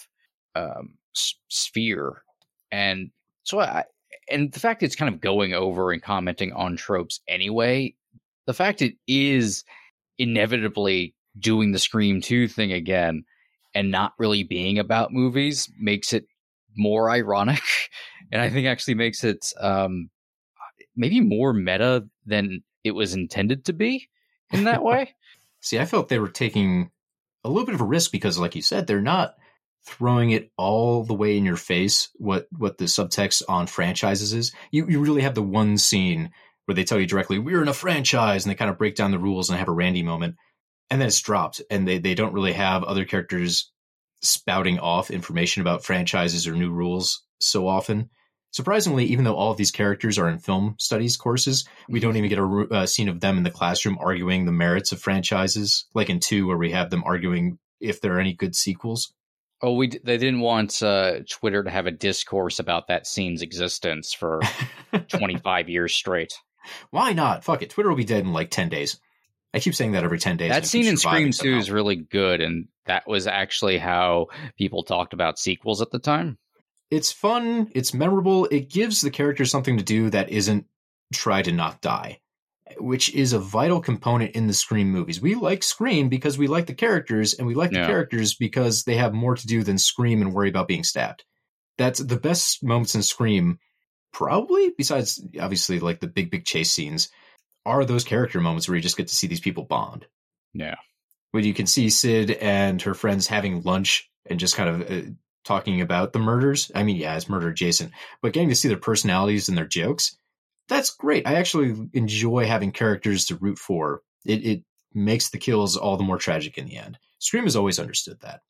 um, 0.55 0.95
s- 1.15 1.35
sphere. 1.47 2.23
And 2.71 3.11
so 3.43 3.59
I 3.59 3.83
and 4.29 4.51
the 4.51 4.59
fact 4.59 4.81
it's 4.81 4.95
kind 4.95 5.13
of 5.13 5.21
going 5.21 5.53
over 5.53 5.91
and 5.91 6.01
commenting 6.01 6.53
on 6.53 6.75
tropes 6.75 7.19
anyway, 7.27 7.93
the 8.47 8.53
fact 8.53 8.81
it 8.81 8.95
is 9.07 9.63
inevitably 10.17 11.13
doing 11.37 11.71
the 11.71 11.79
Scream 11.79 12.21
2 12.21 12.47
thing 12.47 12.71
again 12.71 13.25
and 13.75 13.91
not 13.91 14.13
really 14.17 14.43
being 14.43 14.79
about 14.79 15.13
movies 15.13 15.69
makes 15.79 16.13
it 16.13 16.25
more 16.75 17.09
ironic 17.09 17.61
and 18.31 18.41
I 18.41 18.49
think 18.49 18.67
actually 18.67 18.95
makes 18.95 19.23
it 19.23 19.53
um 19.59 20.09
maybe 20.95 21.19
more 21.19 21.53
meta 21.53 22.07
than 22.25 22.63
it 22.83 22.91
was 22.91 23.13
intended 23.13 23.65
to 23.65 23.73
be 23.73 24.09
in 24.51 24.65
that 24.65 24.83
way. 24.83 25.15
See, 25.61 25.79
I 25.79 25.85
felt 25.85 26.09
they 26.09 26.19
were 26.19 26.29
taking 26.29 26.91
a 27.43 27.49
little 27.49 27.65
bit 27.65 27.75
of 27.75 27.81
a 27.81 27.85
risk 27.85 28.11
because, 28.11 28.37
like 28.37 28.55
you 28.55 28.61
said, 28.61 28.87
they're 28.87 29.01
not 29.01 29.35
throwing 29.85 30.31
it 30.31 30.51
all 30.57 31.03
the 31.03 31.13
way 31.13 31.37
in 31.37 31.45
your 31.45 31.57
face 31.57 32.09
what 32.15 32.47
what 32.57 32.77
the 32.77 32.85
subtext 32.85 33.43
on 33.49 33.67
franchises 33.67 34.33
is. 34.33 34.51
You 34.71 34.87
you 34.87 35.01
really 35.01 35.21
have 35.21 35.35
the 35.35 35.41
one 35.41 35.77
scene 35.77 36.31
where 36.65 36.75
they 36.75 36.83
tell 36.83 36.99
you 36.99 37.05
directly 37.05 37.37
we're 37.37 37.61
in 37.61 37.67
a 37.67 37.73
franchise 37.73 38.45
and 38.45 38.51
they 38.51 38.55
kind 38.55 38.71
of 38.71 38.77
break 38.77 38.95
down 38.95 39.11
the 39.11 39.19
rules 39.19 39.49
and 39.49 39.59
have 39.59 39.67
a 39.67 39.73
Randy 39.73 40.03
moment, 40.03 40.35
and 40.89 41.01
then 41.01 41.07
it's 41.07 41.21
dropped 41.21 41.61
and 41.69 41.87
they 41.87 41.97
they 41.97 42.15
don't 42.15 42.33
really 42.33 42.53
have 42.53 42.83
other 42.83 43.05
characters 43.05 43.71
spouting 44.21 44.79
off 44.79 45.11
information 45.11 45.61
about 45.61 45.83
franchises 45.83 46.47
or 46.47 46.53
new 46.53 46.71
rules 46.71 47.23
so 47.39 47.67
often. 47.67 48.09
Surprisingly, 48.51 49.03
even 49.05 49.25
though 49.25 49.35
all 49.35 49.51
of 49.51 49.57
these 49.57 49.71
characters 49.71 50.17
are 50.17 50.29
in 50.29 50.39
film 50.39 50.75
studies 50.79 51.17
courses, 51.17 51.67
we 51.89 51.99
don't 51.99 52.15
even 52.15 52.29
get 52.29 52.39
a 52.39 52.67
uh, 52.71 52.85
scene 52.85 53.09
of 53.09 53.19
them 53.19 53.37
in 53.37 53.43
the 53.43 53.51
classroom 53.51 53.97
arguing 53.99 54.45
the 54.45 54.51
merits 54.51 54.93
of 54.93 55.01
franchises, 55.01 55.85
like 55.93 56.09
in 56.09 56.21
two, 56.21 56.47
where 56.47 56.57
we 56.57 56.71
have 56.71 56.89
them 56.89 57.03
arguing 57.05 57.59
if 57.81 57.99
there 57.99 58.15
are 58.15 58.19
any 58.19 58.33
good 58.33 58.55
sequels. 58.55 59.13
Oh, 59.61 59.73
we 59.73 59.87
d- 59.87 59.99
they 60.03 60.17
didn't 60.17 60.39
want 60.39 60.81
uh, 60.81 61.19
Twitter 61.29 61.63
to 61.63 61.69
have 61.69 61.85
a 61.85 61.91
discourse 61.91 62.59
about 62.59 62.87
that 62.87 63.07
scene's 63.07 63.41
existence 63.41 64.13
for 64.13 64.39
25 65.09 65.67
years 65.67 65.93
straight. 65.93 66.33
Why 66.91 67.11
not? 67.11 67.43
Fuck 67.43 67.61
it. 67.61 67.71
Twitter 67.71 67.89
will 67.89 67.97
be 67.97 68.05
dead 68.05 68.23
in 68.23 68.31
like 68.31 68.51
10 68.51 68.69
days. 68.69 68.99
I 69.55 69.59
keep 69.59 69.73
saying 69.73 69.93
that 69.93 70.03
every 70.03 70.19
10 70.19 70.35
days. 70.37 70.51
That 70.51 70.65
scene 70.65 70.85
in 70.85 70.97
Scream 70.97 71.31
2 71.31 71.57
is 71.57 71.71
really 71.71 71.95
good, 71.95 72.41
and 72.41 72.67
that 72.85 73.07
was 73.07 73.25
actually 73.25 73.77
how 73.77 74.27
people 74.57 74.83
talked 74.83 75.13
about 75.13 75.39
sequels 75.39 75.81
at 75.81 75.91
the 75.91 75.99
time. 75.99 76.37
It's 76.91 77.11
fun. 77.11 77.71
It's 77.73 77.93
memorable. 77.93 78.45
It 78.45 78.69
gives 78.69 79.01
the 79.01 79.09
characters 79.09 79.49
something 79.49 79.77
to 79.77 79.83
do 79.83 80.09
that 80.11 80.29
isn't 80.29 80.65
try 81.13 81.41
to 81.41 81.51
not 81.51 81.81
die, 81.81 82.19
which 82.77 83.13
is 83.15 83.31
a 83.33 83.39
vital 83.39 83.79
component 83.79 84.35
in 84.35 84.47
the 84.47 84.53
Scream 84.53 84.91
movies. 84.91 85.21
We 85.21 85.35
like 85.35 85.63
Scream 85.63 86.09
because 86.09 86.37
we 86.37 86.47
like 86.47 86.65
the 86.67 86.73
characters, 86.75 87.33
and 87.33 87.47
we 87.47 87.55
like 87.55 87.71
Yeah. 87.71 87.81
the 87.81 87.87
characters 87.87 88.35
because 88.35 88.83
they 88.83 88.97
have 88.97 89.13
more 89.13 89.35
to 89.35 89.47
do 89.47 89.63
than 89.63 89.77
scream 89.77 90.21
and 90.21 90.33
worry 90.33 90.49
about 90.49 90.67
being 90.67 90.83
stabbed. 90.83 91.23
That's 91.77 91.99
the 91.99 92.17
best 92.19 92.63
moments 92.63 92.93
in 92.95 93.03
Scream, 93.03 93.59
probably, 94.11 94.71
besides 94.77 95.25
obviously 95.39 95.79
like 95.79 96.01
the 96.01 96.07
big, 96.07 96.29
big 96.29 96.45
chase 96.45 96.71
scenes, 96.71 97.09
are 97.65 97.85
those 97.85 98.03
character 98.03 98.39
moments 98.39 98.67
where 98.67 98.75
you 98.75 98.81
just 98.81 98.97
get 98.97 99.07
to 99.07 99.15
see 99.15 99.27
these 99.27 99.39
people 99.39 99.63
bond. 99.63 100.05
Yeah. 100.53 100.75
when 101.31 101.43
you 101.43 101.53
can 101.53 101.67
see 101.67 101.89
Sid 101.89 102.31
and 102.31 102.81
her 102.83 102.93
friends 102.93 103.27
having 103.27 103.61
lunch 103.63 104.09
and 104.25 104.39
just 104.39 104.55
kind 104.55 104.69
of 104.69 104.89
uh, 104.91 105.09
talking 105.43 105.81
about 105.81 106.13
the 106.13 106.19
murders. 106.19 106.71
I 106.73 106.83
mean, 106.83 106.95
yeah, 106.95 107.15
it's 107.15 107.27
murder 107.27 107.49
adjacent, 107.49 107.91
but 108.21 108.31
getting 108.33 108.49
to 108.49 108.55
see 108.55 108.67
their 108.69 108.77
personalities 108.77 109.49
and 109.49 109.57
their 109.57 109.67
jokes, 109.67 110.17
that's 110.69 110.91
great. 110.95 111.27
I 111.27 111.35
actually 111.35 111.89
enjoy 111.93 112.45
having 112.45 112.71
characters 112.71 113.25
to 113.25 113.35
root 113.35 113.59
for. 113.59 114.01
It, 114.25 114.45
it 114.45 114.63
makes 114.93 115.29
the 115.29 115.37
kills 115.37 115.75
all 115.77 115.97
the 115.97 116.03
more 116.03 116.17
tragic 116.17 116.57
in 116.57 116.65
the 116.67 116.77
end. 116.77 116.97
Scream 117.19 117.43
has 117.43 117.55
always 117.55 117.79
understood 117.79 118.19
that. 118.21 118.41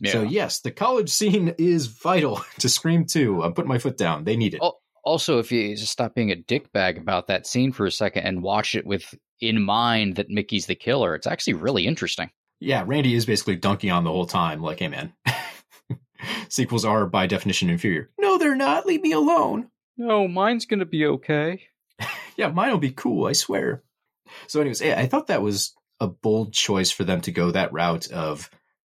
Yeah. 0.00 0.12
So 0.12 0.22
yes, 0.22 0.60
the 0.60 0.70
college 0.72 1.10
scene 1.10 1.54
is 1.58 1.86
vital 1.86 2.44
to 2.58 2.68
Scream 2.68 3.06
2. 3.06 3.42
I'm 3.42 3.54
putting 3.54 3.68
my 3.68 3.78
foot 3.78 3.96
down. 3.96 4.24
They 4.24 4.36
need 4.36 4.54
it. 4.54 4.60
Oh. 4.62 4.78
Also, 5.04 5.38
if 5.38 5.50
you 5.52 5.76
just 5.76 5.92
stop 5.92 6.14
being 6.14 6.30
a 6.30 6.36
dickbag 6.36 6.98
about 6.98 7.26
that 7.26 7.46
scene 7.46 7.72
for 7.72 7.86
a 7.86 7.92
second 7.92 8.24
and 8.24 8.42
watch 8.42 8.74
it 8.74 8.86
with 8.86 9.14
in 9.40 9.62
mind 9.62 10.16
that 10.16 10.30
Mickey's 10.30 10.66
the 10.66 10.74
killer, 10.74 11.14
it's 11.14 11.26
actually 11.26 11.54
really 11.54 11.86
interesting. 11.86 12.30
Yeah, 12.60 12.84
Randy 12.86 13.14
is 13.14 13.26
basically 13.26 13.56
dunking 13.56 13.90
on 13.90 14.04
the 14.04 14.10
whole 14.12 14.26
time, 14.26 14.62
like, 14.62 14.78
hey 14.78 14.88
man, 14.88 15.12
sequels 16.48 16.84
are 16.84 17.06
by 17.06 17.26
definition 17.26 17.70
inferior. 17.70 18.10
No, 18.20 18.38
they're 18.38 18.54
not. 18.54 18.86
Leave 18.86 19.02
me 19.02 19.12
alone. 19.12 19.68
No, 19.96 20.28
mine's 20.28 20.66
gonna 20.66 20.86
be 20.86 21.06
okay. 21.06 21.62
Yeah, 22.36 22.48
mine 22.48 22.70
will 22.70 22.78
be 22.78 22.92
cool, 22.92 23.26
I 23.26 23.32
swear. 23.34 23.82
So, 24.46 24.60
anyways, 24.60 24.80
yeah, 24.80 24.98
I 24.98 25.06
thought 25.06 25.26
that 25.26 25.42
was 25.42 25.74
a 26.00 26.06
bold 26.06 26.52
choice 26.52 26.90
for 26.90 27.04
them 27.04 27.20
to 27.22 27.30
go 27.30 27.50
that 27.50 27.72
route 27.72 28.10
of, 28.10 28.50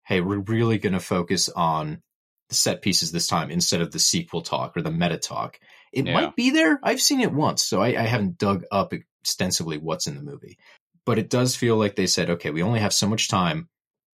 hey, 0.06 0.22
we're 0.22 0.40
really 0.40 0.78
going 0.78 0.94
to 0.94 1.00
focus 1.00 1.48
on 1.50 2.02
the 2.50 2.56
set 2.56 2.82
pieces 2.82 3.12
this 3.12 3.28
time 3.28 3.52
instead 3.52 3.82
of 3.82 3.92
the 3.92 4.00
sequel 4.00 4.42
talk 4.42 4.76
or 4.76 4.82
the 4.82 4.92
meta 4.92 5.18
talk. 5.18 5.60
It 5.98 6.06
Yeah. 6.06 6.14
might 6.14 6.36
be 6.36 6.52
there. 6.52 6.80
I've 6.84 7.02
seen 7.02 7.22
it 7.22 7.34
once, 7.34 7.64
so 7.64 7.82
I, 7.82 7.88
I 8.00 8.04
haven't 8.04 8.38
dug 8.38 8.64
up 8.72 8.94
extensively 8.94 9.78
what's 9.78 10.06
in 10.08 10.16
the 10.16 10.22
movie. 10.22 10.58
But 11.06 11.18
it 11.18 11.30
does 11.30 11.56
feel 11.56 11.76
like 11.76 11.96
they 11.96 12.06
said, 12.08 12.30
okay, 12.30 12.52
we 12.52 12.62
only 12.62 12.80
have 12.82 12.94
so 12.94 13.08
much 13.08 13.30
time. 13.30 13.68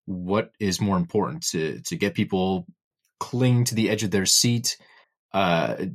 What 0.05 0.51
is 0.59 0.79
more 0.81 0.97
important 0.97 1.43
to 1.47 1.81
to 1.81 1.95
get 1.95 2.13
people 2.13 2.65
cling 3.19 3.65
to 3.65 3.75
the 3.75 3.89
edge 3.89 4.03
of 4.03 4.11
their 4.11 4.25
seat 4.25 4.77
uh, 5.33 5.85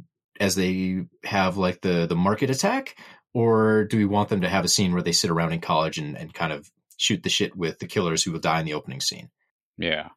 as 0.41 0.55
they 0.55 1.05
have 1.25 1.57
like 1.57 1.81
the 1.81 2.07
the 2.07 2.17
market 2.17 2.51
attack, 2.51 2.97
or 3.33 3.85
do 3.85 3.97
we 3.97 4.05
want 4.07 4.29
them 4.29 4.41
to 4.43 4.49
have 4.49 4.65
a 4.65 4.69
scene 4.69 4.93
where 4.93 5.03
they 5.03 5.13
sit 5.13 5.31
around 5.31 5.53
in 5.53 5.61
college 5.61 5.99
and, 5.99 6.17
and 6.19 6.35
kind 6.35 6.53
of 6.53 6.71
shoot 6.97 7.23
the 7.23 7.29
shit 7.31 7.57
with 7.57 7.79
the 7.79 7.87
killers 7.87 8.23
who 8.23 8.33
will 8.33 8.41
die 8.41 8.61
in 8.61 8.67
the 8.67 8.75
opening 8.75 9.01
scene? 9.01 9.31
Yeah. 9.79 10.09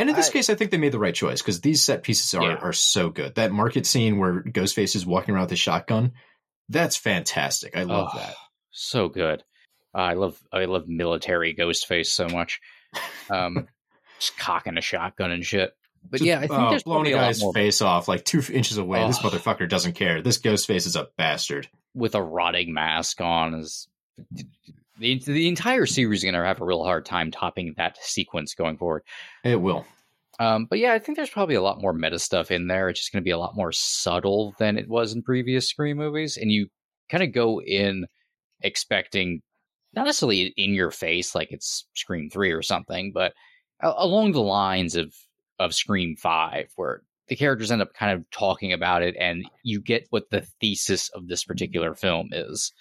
And 0.00 0.10
in 0.10 0.16
this 0.16 0.28
I- 0.30 0.32
case, 0.32 0.50
I 0.50 0.54
think 0.54 0.70
they 0.70 0.78
made 0.78 0.92
the 0.92 0.98
right 0.98 1.14
choice 1.14 1.40
because 1.42 1.60
these 1.60 1.82
set 1.82 2.02
pieces 2.02 2.32
are, 2.34 2.42
Yeah. 2.42 2.54
are 2.56 2.72
so 2.72 3.10
good. 3.10 3.34
That 3.36 3.52
market 3.52 3.86
scene 3.86 4.18
where 4.18 4.42
Ghostface 4.42 4.96
is 4.96 5.04
walking 5.06 5.34
around 5.34 5.44
with 5.44 5.52
a 5.52 5.56
shotgun, 5.56 6.12
that's 6.68 6.96
fantastic. 6.96 7.76
I 7.76 7.82
love 7.84 8.10
Oh, 8.14 8.18
that. 8.18 8.34
So 8.70 9.08
good. 9.08 9.42
Uh, 9.94 9.98
I 9.98 10.12
love 10.14 10.40
I 10.52 10.64
love 10.66 10.88
military 10.88 11.54
Ghostface 11.54 12.06
so 12.06 12.28
much. 12.28 12.60
Um, 13.28 13.68
just 14.18 14.36
cocking 14.38 14.78
a 14.78 14.80
shotgun 14.80 15.30
and 15.30 15.44
shit. 15.44 15.72
But 16.02 16.18
Just, 16.18 16.26
yeah, 16.28 16.38
I 16.38 16.46
think 16.46 16.52
uh, 16.52 16.70
there's 16.70 16.82
blowing 16.84 17.08
a 17.08 17.10
guy's 17.10 17.42
face 17.52 17.82
off 17.82 18.08
like 18.08 18.24
two 18.24 18.42
inches 18.52 18.78
away. 18.78 19.06
This 19.06 19.18
Oh. 19.22 19.28
motherfucker 19.28 19.68
doesn't 19.68 19.92
care. 19.94 20.22
This 20.22 20.38
Ghostface 20.38 20.86
is 20.86 20.96
a 20.96 21.08
bastard. 21.18 21.68
with 21.92 22.14
a 22.14 22.22
rotting 22.22 22.72
mask 22.72 23.20
on. 23.20 23.54
Is 23.54 23.86
the 25.00 25.18
the 25.26 25.48
entire 25.48 25.86
series 25.86 26.20
is 26.20 26.24
going 26.24 26.34
to 26.34 26.44
have 26.44 26.60
a 26.60 26.64
real 26.64 26.84
hard 26.84 27.04
time 27.04 27.30
topping 27.30 27.74
that 27.76 27.96
sequence 28.00 28.54
going 28.54 28.76
forward. 28.76 29.02
It 29.42 29.60
will. 29.60 29.86
Um, 30.38 30.66
but 30.66 30.78
yeah, 30.78 30.92
I 30.92 30.98
think 30.98 31.16
there's 31.16 31.30
probably 31.30 31.54
a 31.54 31.62
lot 31.62 31.82
more 31.82 31.92
meta 31.92 32.18
stuff 32.18 32.50
in 32.50 32.66
there. 32.68 32.88
It's 32.88 33.00
just 33.00 33.12
going 33.12 33.22
to 33.22 33.24
be 33.24 33.32
a 33.32 33.38
lot 33.38 33.56
more 33.56 33.72
subtle 33.72 34.54
than 34.58 34.78
it 34.78 34.88
was 34.88 35.12
in 35.12 35.22
previous 35.22 35.68
Scream 35.68 35.96
movies, 35.96 36.36
and 36.36 36.50
you 36.50 36.68
kind 37.10 37.22
of 37.22 37.32
go 37.32 37.60
in 37.60 38.06
expecting 38.62 39.42
not 39.92 40.06
necessarily 40.06 40.54
in 40.56 40.72
your 40.72 40.90
face 40.90 41.34
like 41.34 41.50
it's 41.50 41.86
Scream 41.94 42.30
three 42.30 42.52
or 42.52 42.62
something, 42.62 43.10
but 43.12 43.32
a- 43.82 43.92
along 43.96 44.32
the 44.32 44.42
lines 44.42 44.96
of 44.96 45.14
of 45.58 45.74
Scream 45.74 46.16
five, 46.16 46.70
where 46.76 47.02
the 47.28 47.36
characters 47.36 47.70
end 47.70 47.82
up 47.82 47.94
kind 47.94 48.12
of 48.12 48.28
talking 48.30 48.72
about 48.72 49.02
it, 49.02 49.14
and 49.18 49.48
you 49.62 49.80
get 49.80 50.06
what 50.10 50.30
the 50.30 50.42
thesis 50.60 51.08
of 51.10 51.28
this 51.28 51.44
particular 51.44 51.94
film 51.94 52.28
is. 52.32 52.72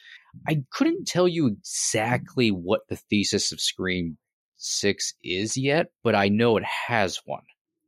I 0.47 0.63
couldn't 0.71 1.07
tell 1.07 1.27
you 1.27 1.47
exactly 1.47 2.49
what 2.49 2.81
the 2.89 2.95
thesis 2.95 3.51
of 3.51 3.59
Scream 3.59 4.17
six 4.57 5.13
is 5.23 5.57
yet, 5.57 5.87
but 6.03 6.15
I 6.15 6.29
know 6.29 6.57
it 6.57 6.63
has 6.63 7.19
one. 7.25 7.43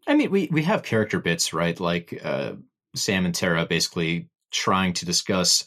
I 0.08 0.16
mean, 0.16 0.32
we, 0.32 0.50
we 0.52 0.64
have 0.64 0.84
character 0.84 1.20
bits, 1.20 1.54
right? 1.54 1.80
Like 1.80 2.20
uh, 2.24 2.54
Sam 2.96 3.26
and 3.26 3.36
Tara 3.36 3.66
basically 3.66 4.30
trying 4.52 4.94
to 4.94 5.06
discuss 5.06 5.66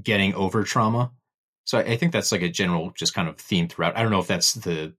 getting 0.00 0.34
over 0.34 0.62
trauma. 0.62 1.12
So 1.64 1.78
I, 1.78 1.82
I 1.82 1.96
think 1.96 2.12
that's 2.12 2.32
like 2.32 2.42
a 2.42 2.48
general, 2.48 2.92
just 2.96 3.14
kind 3.14 3.28
of 3.28 3.38
theme 3.38 3.68
throughout. 3.68 3.96
I 3.96 4.02
don't 4.02 4.12
know 4.12 4.20
if 4.20 4.26
that's 4.26 4.52
the 4.54 4.94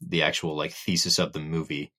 the 0.00 0.22
actual 0.22 0.56
like 0.56 0.72
thesis 0.72 1.18
of 1.18 1.32
the 1.32 1.40
movie, 1.40 1.92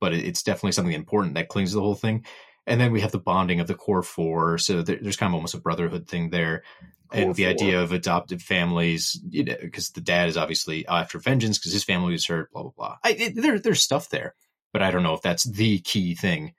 but 0.00 0.12
it, 0.12 0.24
it's 0.24 0.42
definitely 0.42 0.72
something 0.72 0.94
important 0.94 1.34
that 1.34 1.48
clings 1.48 1.70
to 1.70 1.76
the 1.76 1.82
whole 1.82 1.94
thing. 1.94 2.24
And 2.66 2.80
then 2.80 2.92
we 2.92 3.00
have 3.00 3.12
the 3.12 3.18
bonding 3.18 3.60
of 3.60 3.68
the 3.68 3.74
core 3.74 4.02
four, 4.02 4.58
so 4.58 4.82
there, 4.82 4.98
there's 5.00 5.16
kind 5.16 5.30
of 5.30 5.34
almost 5.34 5.54
a 5.54 5.60
brotherhood 5.60 6.08
thing 6.08 6.30
there, 6.30 6.64
Core 7.08 7.20
and 7.22 7.34
the 7.34 7.44
four. 7.44 7.50
idea 7.50 7.80
of 7.80 7.92
adopted 7.92 8.42
families, 8.42 9.20
you 9.28 9.44
know, 9.44 9.56
because 9.60 9.90
the 9.90 10.00
dad 10.00 10.28
is 10.28 10.36
obviously 10.36 10.86
after 10.86 11.18
vengeance 11.18 11.58
because 11.58 11.72
his 11.72 11.84
family 11.84 12.12
was 12.12 12.26
hurt, 12.26 12.50
blah 12.50 12.62
blah 12.62 12.72
blah. 12.76 12.96
I, 13.04 13.10
it, 13.12 13.36
there, 13.36 13.60
there's 13.60 13.82
stuff 13.82 14.08
there 14.10 14.34
but 14.76 14.82
I 14.82 14.90
don't 14.90 15.04
know 15.04 15.14
if 15.14 15.22
that's 15.22 15.44
the 15.44 15.78
key 15.78 16.14
thing. 16.14 16.52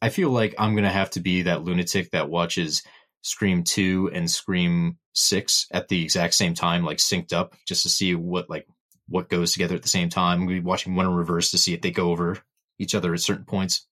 I 0.00 0.08
feel 0.08 0.30
like 0.30 0.54
I'm 0.58 0.72
going 0.72 0.84
to 0.84 0.90
have 0.90 1.10
to 1.10 1.20
be 1.20 1.42
that 1.42 1.62
lunatic 1.62 2.12
that 2.12 2.30
watches 2.30 2.82
Scream 3.20 3.64
2 3.64 4.12
and 4.14 4.30
Scream 4.30 4.96
6 5.12 5.66
at 5.70 5.88
the 5.88 6.02
exact 6.02 6.32
same 6.32 6.54
time, 6.54 6.84
like 6.84 6.96
synced 6.96 7.34
up, 7.34 7.54
just 7.68 7.82
to 7.82 7.90
see 7.90 8.14
what 8.14 8.48
like 8.48 8.66
what 9.08 9.28
goes 9.28 9.52
together 9.52 9.74
at 9.74 9.82
the 9.82 9.90
same 9.90 10.08
time. 10.08 10.40
I'm 10.40 10.46
going 10.46 10.56
to 10.56 10.62
be 10.62 10.66
watching 10.66 10.94
one 10.94 11.04
in 11.04 11.12
reverse 11.12 11.50
to 11.50 11.58
see 11.58 11.74
if 11.74 11.82
they 11.82 11.90
go 11.90 12.10
over 12.10 12.38
each 12.78 12.94
other 12.94 13.12
at 13.12 13.20
certain 13.20 13.44
points. 13.44 13.86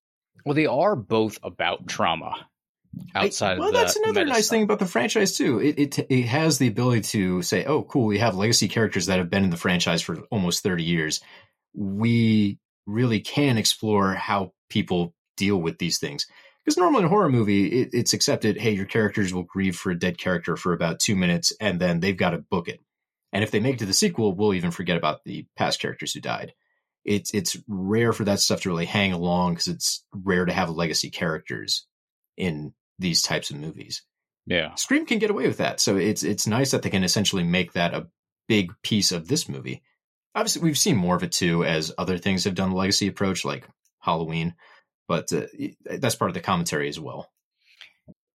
Well, 0.44 0.55
they 0.55 0.66
are 0.66 0.96
both 0.96 1.38
about 1.42 1.87
trauma 1.87 2.46
outside 3.14 3.51
I- 3.51 3.53
of 3.55 3.59
well, 3.59 3.72
that's 3.72 3.96
another 3.96 4.20
meta 4.20 4.33
nice 4.33 4.48
thing 4.48 4.62
about 4.62 4.79
the 4.79 4.87
franchise 4.87 5.37
too. 5.37 5.61
It, 5.61 5.79
it 5.79 5.98
it 6.11 6.27
has 6.27 6.59
the 6.59 6.68
ability 6.68 7.03
to 7.03 7.42
say, 7.42 7.64
"Oh, 7.64 7.83
cool, 7.83 8.07
we 8.07 8.18
have 8.18 8.37
legacy 8.37 8.68
characters 8.68 9.07
that 9.07 9.18
have 9.18 9.31
been 9.31 9.44
in 9.44 9.51
the 9.51 9.57
franchise 9.57 10.03
for 10.03 10.18
almost 10.31 10.62
30 10.62 10.85
years. 10.85 11.20
We 11.74 12.59
really 12.87 13.20
can 13.20 13.59
explore 13.59 14.14
how 14.14 14.53
people 14.70 15.14
deal 15.37 15.57
with 15.57 15.79
these 15.79 15.98
things." 15.98 16.27
Because 16.64 16.77
normally 16.77 17.01
in 17.01 17.07
a 17.07 17.09
horror 17.09 17.31
movie, 17.31 17.66
it, 17.66 17.90
it's 17.94 18.12
accepted, 18.12 18.59
hey, 18.59 18.72
your 18.72 18.85
characters 18.85 19.33
will 19.33 19.44
grieve 19.44 19.74
for 19.74 19.90
a 19.90 19.98
dead 19.98 20.18
character 20.18 20.55
for 20.55 20.74
about 20.74 21.01
two 21.01 21.16
minutes, 21.16 21.51
and 21.62 21.81
then 21.81 22.01
they've 22.01 22.14
got 22.14 22.31
to 22.31 22.38
book 22.38 22.68
it. 22.68 22.81
And 23.33 23.42
if 23.42 23.51
they 23.51 23.59
make 23.59 23.77
it 23.77 23.79
to 23.79 23.87
the 23.87 23.94
sequel, 23.94 24.35
we'll 24.35 24.53
even 24.53 24.70
forget 24.70 24.98
about 24.98 25.24
the 25.24 25.46
past 25.57 25.81
characters 25.81 26.12
who 26.12 26.20
died. 26.20 26.53
It's 27.05 27.33
it's 27.33 27.57
rare 27.69 28.13
for 28.13 28.25
that 28.25 28.41
stuff 28.41 28.63
to 28.63 28.69
really 28.69 28.87
hang 28.87 29.13
along 29.13 29.55
because 29.55 29.69
it's 29.69 30.05
rare 30.13 30.45
to 30.45 30.53
have 30.53 30.71
legacy 30.71 31.11
characters 31.11 31.87
in 32.37 32.75
these 32.99 33.23
types 33.23 33.51
of 33.51 33.57
movies. 33.57 34.03
Yeah. 34.47 34.75
Scream 34.75 35.07
can 35.07 35.19
get 35.19 35.31
away 35.31 35.47
with 35.47 35.59
that, 35.59 35.81
so 35.81 35.97
it's 35.97 36.23
it's 36.23 36.47
nice 36.47 36.71
that 36.73 36.83
they 36.83 36.91
can 36.91 37.05
essentially 37.05 37.45
make 37.45 37.73
that 37.73 37.95
a 37.95 38.09
big 38.49 38.73
piece 38.83 39.13
of 39.13 39.29
this 39.29 39.49
movie. 39.49 39.83
Obviously, 40.35 40.63
we've 40.63 40.79
seen 40.79 40.97
more 40.97 41.17
of 41.17 41.23
it 41.23 41.33
too, 41.33 41.65
as 41.65 41.93
other 41.99 42.19
things 42.19 42.45
have 42.45 42.55
done 42.55 42.71
the 42.71 42.77
legacy 42.77 43.09
approach, 43.09 43.45
like 43.45 43.69
Halloween. 44.01 44.55
but 45.07 45.33
uh, 45.33 45.47
that's 45.85 46.15
part 46.15 46.31
of 46.31 46.35
the 46.35 46.41
commentary 46.41 46.89
as 46.89 47.01
well. 47.01 47.31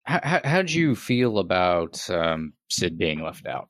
How, 0.04 0.20
how, 0.22 0.42
how'd 0.44 0.72
you 0.72 0.96
feel 0.96 1.40
about 1.40 2.10
um, 2.10 2.54
Sid 2.70 2.98
being 2.98 3.22
left 3.22 3.48
out? 3.48 3.70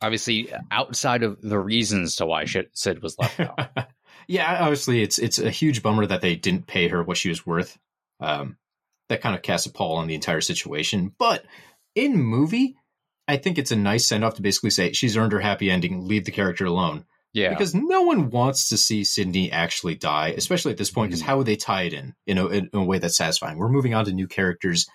Obviously, 0.00 0.52
outside 0.70 1.22
of 1.22 1.40
the 1.42 1.58
reasons 1.58 2.16
to 2.16 2.26
why 2.26 2.44
Sid 2.44 3.02
was 3.02 3.16
left 3.18 3.40
out. 3.40 3.58
yeah, 4.26 4.58
obviously, 4.60 5.02
it's 5.02 5.18
it's 5.18 5.38
a 5.38 5.50
huge 5.50 5.82
bummer 5.82 6.06
that 6.06 6.20
they 6.20 6.36
didn't 6.36 6.66
pay 6.66 6.88
her 6.88 7.02
what 7.02 7.16
she 7.16 7.28
was 7.28 7.46
worth. 7.46 7.78
Um, 8.20 8.56
that 9.08 9.20
kind 9.20 9.34
of 9.34 9.42
casts 9.42 9.66
a 9.66 9.70
pall 9.70 9.96
on 9.96 10.06
the 10.06 10.14
entire 10.14 10.40
situation. 10.40 11.14
But 11.18 11.44
in 11.94 12.16
movie, 12.16 12.76
I 13.28 13.36
think 13.36 13.58
it's 13.58 13.70
a 13.70 13.76
nice 13.76 14.06
send 14.06 14.24
off 14.24 14.34
to 14.34 14.42
basically 14.42 14.70
say 14.70 14.92
she's 14.92 15.16
earned 15.16 15.32
her 15.32 15.40
happy 15.40 15.70
ending. 15.70 16.06
Leave 16.06 16.24
the 16.24 16.30
character 16.30 16.64
alone. 16.64 17.04
Yeah, 17.32 17.50
because 17.50 17.74
no 17.74 18.02
one 18.02 18.30
wants 18.30 18.68
to 18.68 18.76
see 18.76 19.02
Sidney 19.02 19.50
actually 19.50 19.96
die, 19.96 20.28
especially 20.36 20.72
at 20.72 20.78
this 20.78 20.90
point. 20.90 21.10
Because 21.10 21.22
how 21.22 21.36
would 21.38 21.46
they 21.46 21.56
tie 21.56 21.82
it 21.82 21.92
in 21.92 22.14
in 22.26 22.38
a, 22.38 22.46
in 22.46 22.70
a 22.72 22.84
way 22.84 22.98
that's 22.98 23.16
satisfying? 23.16 23.58
We're 23.58 23.68
moving 23.68 23.94
on 23.94 24.04
to 24.04 24.12
new 24.12 24.28
characters. 24.28 24.86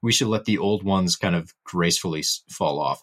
We 0.00 0.12
should 0.12 0.28
let 0.28 0.44
the 0.44 0.58
old 0.58 0.84
ones 0.84 1.16
kind 1.16 1.34
of 1.34 1.52
gracefully 1.64 2.22
fall 2.48 2.78
off. 2.78 3.02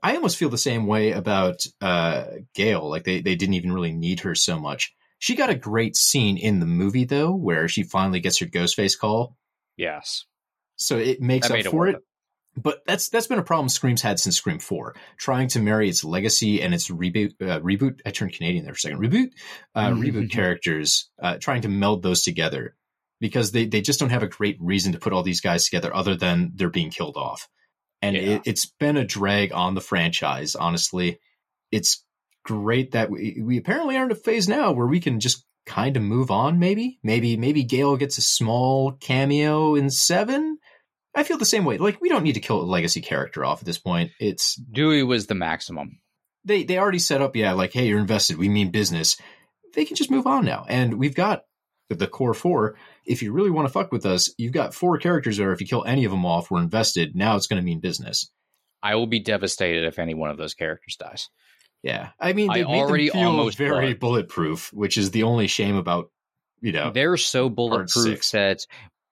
I 0.00 0.14
almost 0.14 0.36
feel 0.36 0.48
the 0.48 0.58
same 0.58 0.86
way 0.86 1.10
about 1.10 1.66
uh, 1.80 2.26
Gale. 2.54 2.88
Like 2.88 3.02
they, 3.02 3.20
they 3.20 3.34
didn't 3.34 3.54
even 3.54 3.72
really 3.72 3.92
need 3.92 4.20
her 4.20 4.36
so 4.36 4.56
much. 4.56 4.94
She 5.18 5.34
got 5.34 5.50
a 5.50 5.54
great 5.54 5.96
scene 5.96 6.36
in 6.36 6.60
the 6.60 6.66
movie 6.66 7.04
though, 7.04 7.32
where 7.34 7.68
she 7.68 7.82
finally 7.82 8.20
gets 8.20 8.38
her 8.40 8.46
Ghostface 8.46 8.98
call. 8.98 9.36
Yes. 9.76 10.24
So 10.76 10.98
it 10.98 11.20
makes 11.20 11.48
That 11.48 11.54
up 11.54 11.58
made 11.58 11.66
it 11.66 11.70
for 11.70 11.88
it. 11.88 11.96
But 12.58 12.80
that's 12.86 13.10
that's 13.10 13.26
been 13.26 13.38
a 13.38 13.42
problem 13.42 13.68
Scream's 13.68 14.00
had 14.00 14.18
since 14.18 14.36
Scream 14.38 14.58
Four, 14.58 14.94
trying 15.18 15.48
to 15.48 15.60
marry 15.60 15.90
its 15.90 16.04
legacy 16.04 16.62
and 16.62 16.72
its 16.72 16.88
reboot. 16.90 17.32
Uh, 17.40 17.60
reboot. 17.60 18.00
I 18.06 18.10
turned 18.10 18.32
Canadian 18.32 18.64
there 18.64 18.72
for 18.72 18.78
a 18.78 18.80
second. 18.80 18.98
Reboot. 19.00 19.32
Uh, 19.74 19.90
reboot 19.90 20.30
characters, 20.30 21.10
uh, 21.22 21.36
trying 21.36 21.62
to 21.62 21.68
meld 21.68 22.02
those 22.02 22.22
together 22.22 22.74
because 23.20 23.52
they 23.52 23.66
they 23.66 23.82
just 23.82 24.00
don't 24.00 24.08
have 24.08 24.22
a 24.22 24.26
great 24.28 24.56
reason 24.58 24.92
to 24.92 24.98
put 24.98 25.12
all 25.12 25.22
these 25.22 25.42
guys 25.42 25.66
together 25.66 25.94
other 25.94 26.16
than 26.16 26.52
they're 26.54 26.70
being 26.70 26.88
killed 26.90 27.18
off, 27.18 27.46
and 28.00 28.16
Yeah. 28.16 28.22
it, 28.22 28.42
it's 28.46 28.64
been 28.64 28.96
a 28.96 29.04
drag 29.04 29.52
on 29.52 29.74
the 29.74 29.82
franchise. 29.82 30.54
Honestly, 30.54 31.18
it's 31.70 32.05
great 32.46 32.92
that 32.92 33.10
we 33.10 33.42
we 33.42 33.58
apparently 33.58 33.96
are 33.96 34.04
in 34.04 34.12
a 34.12 34.14
phase 34.14 34.48
now 34.48 34.72
where 34.72 34.86
we 34.86 35.00
can 35.00 35.20
just 35.20 35.44
kind 35.66 35.96
of 35.96 36.02
move 36.02 36.30
on. 36.30 36.58
Maybe 36.58 36.98
maybe 37.02 37.36
maybe 37.36 37.64
Gale 37.64 37.96
gets 37.96 38.18
a 38.18 38.22
small 38.22 38.92
cameo 38.92 39.74
in 39.74 39.90
seven. 39.90 40.58
I 41.14 41.24
feel 41.24 41.38
the 41.38 41.44
same 41.44 41.64
way. 41.64 41.78
Like 41.78 42.00
we 42.00 42.08
don't 42.08 42.22
need 42.22 42.34
to 42.34 42.40
kill 42.40 42.60
a 42.60 42.62
legacy 42.62 43.00
character 43.00 43.44
off 43.44 43.60
at 43.60 43.66
this 43.66 43.78
point. 43.78 44.12
It's 44.20 44.54
Dewey 44.54 45.02
was 45.02 45.26
the 45.26 45.34
maximum. 45.34 45.98
they 46.44 46.64
they 46.64 46.78
already 46.78 47.00
set 47.00 47.20
up. 47.20 47.34
Yeah, 47.36 47.52
like 47.52 47.72
hey, 47.72 47.88
you're 47.88 47.98
invested. 47.98 48.38
We 48.38 48.48
mean 48.48 48.70
business. 48.70 49.16
They 49.74 49.84
can 49.84 49.96
just 49.96 50.10
move 50.10 50.26
on 50.26 50.44
now, 50.44 50.64
and 50.68 50.94
we've 50.94 51.14
got 51.14 51.42
the 51.90 52.06
core 52.06 52.34
four. 52.34 52.76
If 53.04 53.22
you 53.22 53.32
really 53.32 53.50
want 53.50 53.66
to 53.68 53.72
fuck 53.72 53.92
with 53.92 54.06
us, 54.06 54.32
you've 54.38 54.52
got 54.52 54.74
four 54.74 54.98
characters 54.98 55.36
there. 55.36 55.52
If 55.52 55.60
you 55.60 55.66
kill 55.66 55.84
any 55.84 56.04
of 56.04 56.10
them 56.10 56.24
off, 56.26 56.50
we're 56.50 56.62
invested. 56.62 57.14
Now 57.14 57.36
it's 57.36 57.46
going 57.46 57.60
to 57.60 57.66
mean 57.66 57.80
business. 57.80 58.30
I 58.82 58.94
will 58.94 59.06
be 59.06 59.20
devastated 59.20 59.84
if 59.84 59.98
any 59.98 60.14
one 60.14 60.30
of 60.30 60.36
those 60.36 60.54
characters 60.54 60.96
dies. 60.96 61.28
Yeah, 61.86 62.10
I 62.18 62.32
mean, 62.32 62.50
I 62.50 62.54
they 62.54 62.64
made 62.64 62.80
already 62.80 63.10
feel 63.10 63.28
almost 63.28 63.56
very 63.56 63.94
blood. 63.94 64.00
bulletproof, 64.00 64.72
which 64.72 64.96
is 64.96 65.12
the 65.12 65.22
only 65.22 65.46
shame 65.46 65.76
about 65.76 66.10
you 66.60 66.72
know. 66.72 66.90
They're 66.90 67.16
so 67.16 67.48
bulletproof 67.48 68.28
that 68.32 68.66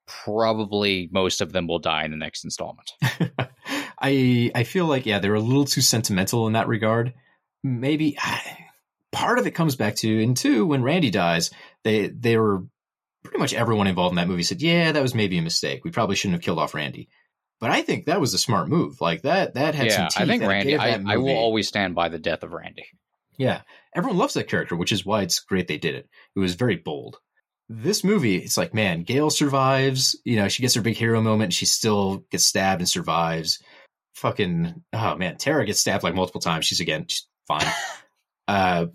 probably 0.08 1.08
most 1.12 1.40
of 1.40 1.52
them 1.52 1.68
will 1.68 1.78
die 1.78 2.04
in 2.04 2.10
the 2.10 2.16
next 2.16 2.42
installment. 2.42 2.90
I 3.00 4.50
I 4.52 4.64
feel 4.64 4.86
like 4.86 5.06
yeah, 5.06 5.20
they're 5.20 5.34
a 5.34 5.40
little 5.40 5.66
too 5.66 5.82
sentimental 5.82 6.48
in 6.48 6.54
that 6.54 6.66
regard. 6.66 7.14
Maybe 7.62 8.16
ah, 8.18 8.42
part 9.12 9.38
of 9.38 9.46
it 9.46 9.52
comes 9.52 9.76
back 9.76 9.94
to 9.98 10.20
in 10.20 10.34
two 10.34 10.66
when 10.66 10.82
Randy 10.82 11.10
dies, 11.10 11.52
they 11.84 12.08
they 12.08 12.36
were 12.36 12.64
pretty 13.22 13.38
much 13.38 13.54
everyone 13.54 13.86
involved 13.86 14.14
in 14.14 14.16
that 14.16 14.26
movie 14.26 14.42
said, 14.42 14.60
yeah, 14.60 14.90
that 14.90 15.00
was 15.00 15.14
maybe 15.14 15.38
a 15.38 15.42
mistake. 15.42 15.84
We 15.84 15.92
probably 15.92 16.16
shouldn't 16.16 16.38
have 16.38 16.44
killed 16.44 16.58
off 16.58 16.74
Randy. 16.74 17.08
But 17.64 17.70
I 17.70 17.80
think 17.80 18.04
that 18.04 18.20
was 18.20 18.34
a 18.34 18.38
smart 18.38 18.68
move. 18.68 19.00
Like 19.00 19.22
that 19.22 19.54
that 19.54 19.74
had 19.74 19.86
yeah, 19.86 20.08
some 20.08 20.22
I 20.22 20.26
think 20.26 20.42
that 20.42 20.50
Randy. 20.50 20.76
I, 20.76 21.00
I 21.06 21.16
will 21.16 21.34
always 21.34 21.66
stand 21.66 21.94
by 21.94 22.10
the 22.10 22.18
death 22.18 22.42
of 22.42 22.52
Randy. 22.52 22.84
Yeah, 23.38 23.62
everyone 23.94 24.18
loves 24.18 24.34
that 24.34 24.48
character, 24.48 24.76
which 24.76 24.92
is 24.92 25.06
why 25.06 25.22
it's 25.22 25.40
great 25.40 25.66
they 25.66 25.78
did 25.78 25.94
it. 25.94 26.06
It 26.36 26.40
was 26.40 26.56
very 26.56 26.76
bold. 26.76 27.16
This 27.70 28.04
movie, 28.04 28.36
it's 28.36 28.58
like, 28.58 28.74
man, 28.74 29.02
Gale 29.02 29.30
survives. 29.30 30.14
You 30.26 30.36
know, 30.36 30.48
she 30.48 30.60
gets 30.60 30.74
her 30.74 30.82
big 30.82 30.98
hero 30.98 31.22
moment. 31.22 31.44
And 31.44 31.54
she 31.54 31.64
still 31.64 32.26
gets 32.30 32.44
stabbed 32.44 32.82
and 32.82 32.88
survives. 32.88 33.62
Fucking, 34.16 34.82
oh 34.92 35.16
man, 35.16 35.38
Tara 35.38 35.64
gets 35.64 35.80
stabbed 35.80 36.04
like 36.04 36.14
multiple 36.14 36.42
times. 36.42 36.66
She's 36.66 36.80
again 36.80 37.06
she's 37.08 37.26
fine. 37.48 37.64
uh, 38.46 38.86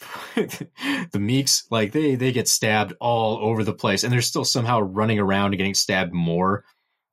the 0.36 1.18
Meeks, 1.18 1.66
like 1.72 1.90
they 1.90 2.14
they 2.14 2.30
get 2.30 2.46
stabbed 2.46 2.94
all 3.00 3.38
over 3.38 3.64
the 3.64 3.74
place, 3.74 4.04
and 4.04 4.12
they're 4.12 4.20
still 4.20 4.44
somehow 4.44 4.78
running 4.78 5.18
around 5.18 5.46
and 5.46 5.58
getting 5.58 5.74
stabbed 5.74 6.14
more. 6.14 6.64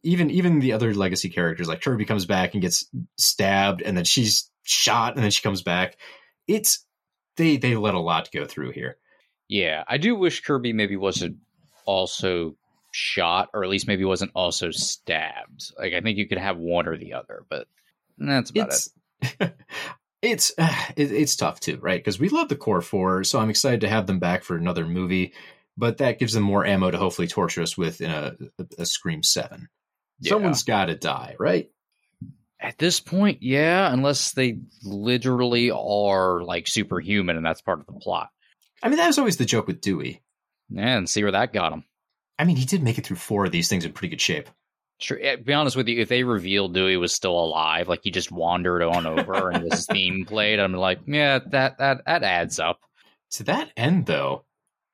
Even 0.03 0.29
even 0.29 0.59
the 0.59 0.73
other 0.73 0.93
legacy 0.93 1.29
characters, 1.29 1.67
like 1.67 1.81
Kirby 1.81 2.05
comes 2.05 2.25
back 2.25 2.53
and 2.53 2.61
gets 2.61 2.85
stabbed, 3.17 3.81
and 3.81 3.97
then 3.97 4.05
she's 4.05 4.49
shot, 4.63 5.15
and 5.15 5.23
then 5.23 5.31
she 5.31 5.41
comes 5.41 5.61
back 5.61 5.97
it's 6.49 6.85
they 7.37 7.57
they 7.57 7.75
let 7.75 7.93
a 7.93 7.99
lot 7.99 8.29
go 8.33 8.45
through 8.45 8.71
here. 8.71 8.97
Yeah, 9.47 9.83
I 9.87 9.97
do 9.97 10.15
wish 10.15 10.41
Kirby 10.41 10.73
maybe 10.73 10.97
wasn't 10.97 11.37
also 11.85 12.57
shot, 12.91 13.49
or 13.53 13.63
at 13.63 13.69
least 13.69 13.87
maybe 13.87 14.03
wasn't 14.03 14.31
also 14.35 14.71
stabbed. 14.71 15.71
Like 15.77 15.93
I 15.93 16.01
think 16.01 16.17
you 16.17 16.27
could 16.27 16.39
have 16.39 16.57
one 16.57 16.87
or 16.87 16.97
the 16.97 17.13
other, 17.13 17.45
but 17.49 17.67
that's 18.17 18.49
about 18.49 18.73
it. 18.73 18.89
It's 19.31 19.53
it's 20.21 20.51
uh, 20.57 20.73
it, 20.95 21.11
it's 21.11 21.35
tough 21.35 21.59
too, 21.59 21.77
right? 21.77 21.99
Because 21.99 22.19
we 22.19 22.29
love 22.29 22.49
the 22.49 22.55
core 22.55 22.81
four, 22.81 23.23
so 23.23 23.39
I'm 23.39 23.49
excited 23.49 23.81
to 23.81 23.89
have 23.89 24.07
them 24.07 24.19
back 24.19 24.43
for 24.43 24.57
another 24.57 24.85
movie. 24.85 25.33
But 25.77 25.99
that 25.99 26.19
gives 26.19 26.33
them 26.33 26.43
more 26.43 26.65
ammo 26.65 26.91
to 26.91 26.97
hopefully 26.97 27.29
torture 27.29 27.61
us 27.61 27.77
with 27.77 28.01
in 28.01 28.11
a, 28.11 28.35
a, 28.57 28.65
a 28.79 28.85
Scream 28.85 29.23
Seven. 29.23 29.69
Yeah. 30.21 30.29
Someone's 30.31 30.63
got 30.63 30.85
to 30.85 30.95
die, 30.95 31.35
right? 31.39 31.69
At 32.61 32.77
this 32.77 32.99
point, 32.99 33.41
yeah, 33.41 33.91
unless 33.91 34.33
they 34.33 34.59
literally 34.83 35.71
are 35.71 36.43
like 36.43 36.67
superhuman, 36.67 37.37
and 37.37 37.45
that's 37.45 37.61
part 37.61 37.79
of 37.79 37.85
the 37.85 37.93
plot. 37.93 38.29
I 38.83 38.89
mean, 38.89 38.97
that 38.97 39.07
was 39.07 39.17
always 39.17 39.37
the 39.37 39.45
joke 39.45 39.67
with 39.67 39.79
Dewey. 39.81 40.21
Yeah, 40.69 40.97
and 40.97 41.09
see 41.09 41.23
where 41.23 41.31
that 41.31 41.53
got 41.53 41.71
him. 41.73 41.83
I 42.37 42.43
mean, 42.43 42.57
he 42.57 42.65
did 42.65 42.83
make 42.83 42.97
it 42.97 43.05
through 43.05 43.17
four 43.17 43.45
of 43.45 43.51
these 43.51 43.69
things 43.69 43.85
in 43.85 43.93
pretty 43.93 44.09
good 44.11 44.21
shape. 44.21 44.49
Sure. 44.99 45.17
eh, 45.21 45.37
Be 45.37 45.53
honest 45.53 45.77
with 45.77 45.87
you, 45.87 46.01
if 46.01 46.09
they 46.09 46.23
revealed 46.23 46.73
Dewey 46.73 46.97
was 46.97 47.13
still 47.13 47.31
alive, 47.39 47.87
like 47.87 48.01
he 48.03 48.11
just 48.11 48.31
wandered 48.31 48.81
on 48.83 49.05
over 49.05 49.49
and 49.49 49.63
this 49.69 49.85
theme 49.91 50.25
played, 50.25 50.59
I'm 50.59 50.73
like, 50.73 50.99
yeah, 51.07 51.39
that 51.47 51.77
that 51.77 52.03
that 52.05 52.23
adds 52.23 52.59
up. 52.59 52.81
To 53.31 53.43
that 53.45 53.71
end, 53.77 54.05
though, 54.05 54.43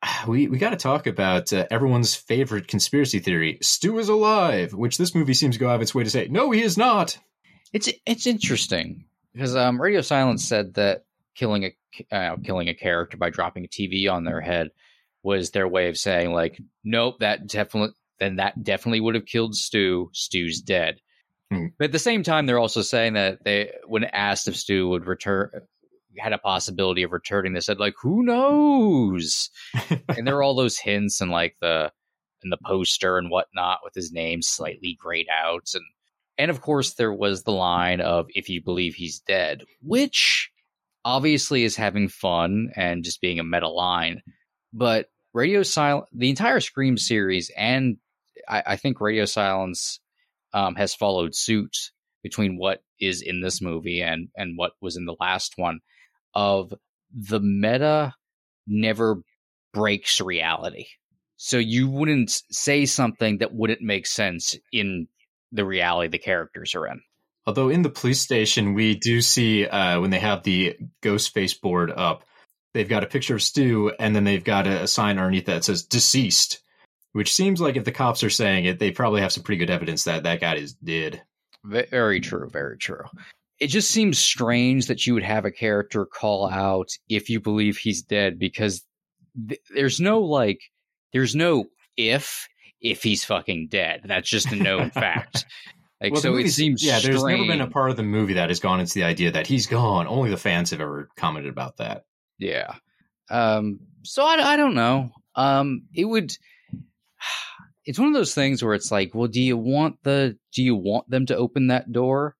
we 0.28 0.48
we 0.48 0.58
got 0.58 0.72
to 0.72 0.78
talk 0.78 1.08
about 1.08 1.52
uh, 1.54 1.66
everyone's 1.70 2.16
favorite 2.16 2.68
conspiracy 2.68 3.20
theory: 3.20 3.58
Stu 3.62 4.00
is 4.00 4.10
alive, 4.10 4.74
which 4.74 4.98
this 4.98 5.16
movie 5.16 5.34
seems 5.34 5.56
to 5.56 5.60
go 5.60 5.70
out 5.70 5.76
of 5.76 5.82
its 5.82 5.96
way 5.96 6.04
to 6.04 6.10
say, 6.10 6.28
no, 6.30 6.52
he 6.52 6.62
is 6.62 6.78
not. 6.78 7.18
It's 7.74 7.90
it's 8.06 8.28
interesting 8.28 9.06
because 9.34 9.56
um, 9.56 9.82
Radio 9.82 10.02
Silence 10.02 10.46
said 10.46 10.76
that 10.76 11.06
killing 11.36 11.66
a 11.66 12.16
uh, 12.16 12.38
killing 12.44 12.70
a 12.70 12.74
character 12.74 13.18
by 13.18 13.30
dropping 13.30 13.66
a 13.66 13.68
TV 13.68 14.10
on 14.12 14.24
their 14.24 14.42
head 14.42 14.70
was 15.24 15.52
their 15.52 15.68
way 15.68 15.90
of 15.90 15.98
saying 15.98 16.32
like, 16.32 16.60
nope, 16.84 17.20
that 17.20 17.48
definitely 17.48 17.96
then 18.20 18.38
that 18.38 18.64
definitely 18.64 19.02
would 19.02 19.16
have 19.16 19.26
killed 19.26 19.56
Stu. 19.56 20.10
Stu's 20.14 20.62
dead. 20.62 21.00
Hmm. 21.52 21.68
But 21.78 21.86
at 21.86 21.92
the 21.92 22.00
same 22.00 22.24
time, 22.24 22.46
they're 22.46 22.60
also 22.60 22.82
saying 22.82 23.14
that 23.14 23.44
they, 23.44 23.72
when 23.86 24.04
asked 24.06 24.48
if 24.48 24.56
Stu 24.56 24.88
would 24.90 25.06
return, 25.06 25.52
had 26.18 26.34
a 26.34 26.38
possibility 26.38 27.04
of 27.04 27.12
returning, 27.12 27.54
they 27.54 27.60
said 27.60 27.80
like, 27.80 27.96
who 28.02 28.24
knows? 28.24 29.50
and 30.10 30.28
there 30.28 30.38
are 30.38 30.44
all 30.44 30.56
those 30.56 30.78
hints 30.78 31.22
and 31.22 31.32
like 31.32 31.56
the 31.62 31.92
and 32.44 32.52
the 32.52 32.58
poster 32.66 33.18
and 33.18 33.32
whatnot 33.32 33.80
with 33.84 33.94
his 33.96 34.12
name 34.12 34.42
slightly 34.42 34.98
grayed 35.00 35.28
out. 35.32 35.70
And 35.74 35.84
and 36.38 36.52
of 36.52 36.62
course 36.62 36.94
there 36.94 37.14
was 37.14 37.44
the 37.44 37.52
line 37.52 38.02
of 38.02 38.28
if 38.30 38.50
you 38.50 38.62
believe 38.62 38.96
he's 38.96 39.20
dead 39.22 39.64
which 39.82 40.52
obviously 41.06 41.64
is 41.64 41.76
having 41.76 42.10
fun 42.10 42.72
and 42.76 43.04
just 43.04 43.22
being 43.22 43.40
a 43.40 43.44
meta 43.44 43.70
line. 43.70 44.22
But 44.74 45.08
radio 45.36 45.64
silence 45.64 46.08
the 46.14 46.30
entire 46.30 46.62
scream 46.62 46.98
series 46.98 47.52
and 47.58 47.98
i, 48.48 48.64
I 48.68 48.76
think 48.78 49.02
radio 49.02 49.26
silence 49.26 50.00
um, 50.54 50.76
has 50.76 50.96
followed 50.96 51.36
suit 51.36 51.92
between 52.24 52.58
what 52.58 52.82
is 53.02 53.22
in 53.22 53.42
this 53.42 53.62
movie 53.62 54.02
and 54.02 54.30
and 54.38 54.58
what 54.58 54.72
was 54.82 54.96
in 54.96 55.06
the 55.06 55.18
last 55.20 55.56
one 55.58 55.82
of 56.36 56.74
the 57.14 57.40
meta 57.40 58.14
never 58.68 59.22
breaks 59.74 60.22
reality. 60.22 60.86
So 61.38 61.58
you 61.58 61.90
wouldn't 61.90 62.42
say 62.52 62.86
something 62.86 63.40
that 63.40 63.54
wouldn't 63.54 63.82
make 63.82 64.06
sense 64.06 64.56
in 64.72 65.08
the 65.52 65.66
reality 65.66 66.10
the 66.10 66.18
characters 66.18 66.76
are 66.76 66.88
in. 66.88 67.02
Although 67.46 67.70
in 67.70 67.84
the 67.84 67.90
police 67.90 68.22
station, 68.22 68.74
we 68.74 68.96
do 68.96 69.22
see 69.22 69.68
uh, 69.68 70.00
when 70.00 70.10
they 70.10 70.20
have 70.20 70.44
the 70.44 70.78
ghost 71.02 71.34
face 71.34 71.54
board 71.54 71.92
up, 71.92 72.24
they've 72.74 72.90
got 72.90 73.04
a 73.04 73.08
picture 73.08 73.36
of 73.36 73.44
Stu, 73.44 73.92
and 74.00 74.16
then 74.16 74.24
they've 74.24 74.44
got 74.44 74.66
a, 74.66 74.84
a 74.84 74.88
sign 74.88 75.20
underneath 75.20 75.46
that 75.46 75.64
says 75.64 75.84
"deceased," 75.84 76.64
which 77.12 77.34
seems 77.34 77.62
like 77.62 77.76
if 77.76 77.86
the 77.86 77.92
cops 77.92 78.24
are 78.24 78.32
saying 78.32 78.66
it, 78.66 78.80
they 78.80 78.92
probably 78.92 79.22
have 79.22 79.32
some 79.32 79.44
pretty 79.44 79.60
good 79.60 79.70
evidence 79.70 80.06
that 80.06 80.24
that 80.24 80.42
guy 80.42 80.56
is 80.56 80.74
dead. 80.74 81.22
Very 81.64 82.20
true, 82.20 82.50
very 82.50 82.78
true. 82.78 83.04
It 83.60 83.68
just 83.68 83.90
seems 83.90 84.20
strange 84.20 84.88
that 84.88 85.08
you 85.08 85.14
would 85.14 85.24
have 85.24 85.46
a 85.46 85.52
character 85.52 86.06
call 86.06 86.50
out 86.50 86.90
if 87.08 87.30
you 87.30 87.40
believe 87.40 87.78
he's 87.78 88.02
dead 88.02 88.38
because 88.38 88.84
th- 89.48 89.62
there's 89.74 90.00
no 90.00 90.20
like 90.22 90.60
there's 91.14 91.36
no 91.36 91.66
if 91.96 92.48
if 92.82 93.04
he's 93.04 93.24
fucking 93.24 93.68
dead. 93.70 94.02
That's 94.06 94.30
just 94.30 94.52
a 94.52 94.56
known 94.56 94.90
fact. 94.92 95.46
Like 96.02 96.14
Well, 96.14 96.22
so, 96.22 96.36
it 96.36 96.50
seems 96.52 96.84
yeah. 96.84 97.00
There's 97.00 97.24
never 97.24 97.46
been 97.46 97.62
a 97.62 97.70
part 97.70 97.90
of 97.90 97.98
the 97.98 98.04
movie 98.04 98.34
that 98.34 98.50
has 98.50 98.60
gone 98.60 98.80
into 98.80 98.94
the 98.94 99.04
idea 99.04 99.32
that 99.32 99.48
he's 99.48 99.68
gone. 99.68 100.08
Only 100.08 100.30
the 100.30 100.38
fans 100.38 100.72
have 100.72 100.82
ever 100.82 101.10
commented 101.16 101.52
about 101.52 101.78
that. 101.78 102.06
Yeah. 102.38 102.76
Um, 103.30 103.80
so 104.04 104.24
I, 104.24 104.54
I 104.54 104.56
don't 104.58 104.76
know. 104.76 105.12
Um, 105.36 105.84
it 105.94 106.06
would. 106.06 106.34
It's 107.88 108.00
one 108.00 108.08
of 108.08 108.16
those 108.16 108.34
things 108.34 108.64
where 108.64 108.74
it's 108.74 108.92
like, 108.92 109.14
well, 109.14 109.28
do 109.28 109.40
you 109.40 109.56
want 109.56 109.98
the? 110.02 110.36
Do 110.56 110.64
you 110.64 110.76
want 110.76 111.08
them 111.08 111.28
to 111.28 111.38
open 111.38 111.68
that 111.68 111.92
door? 111.92 112.35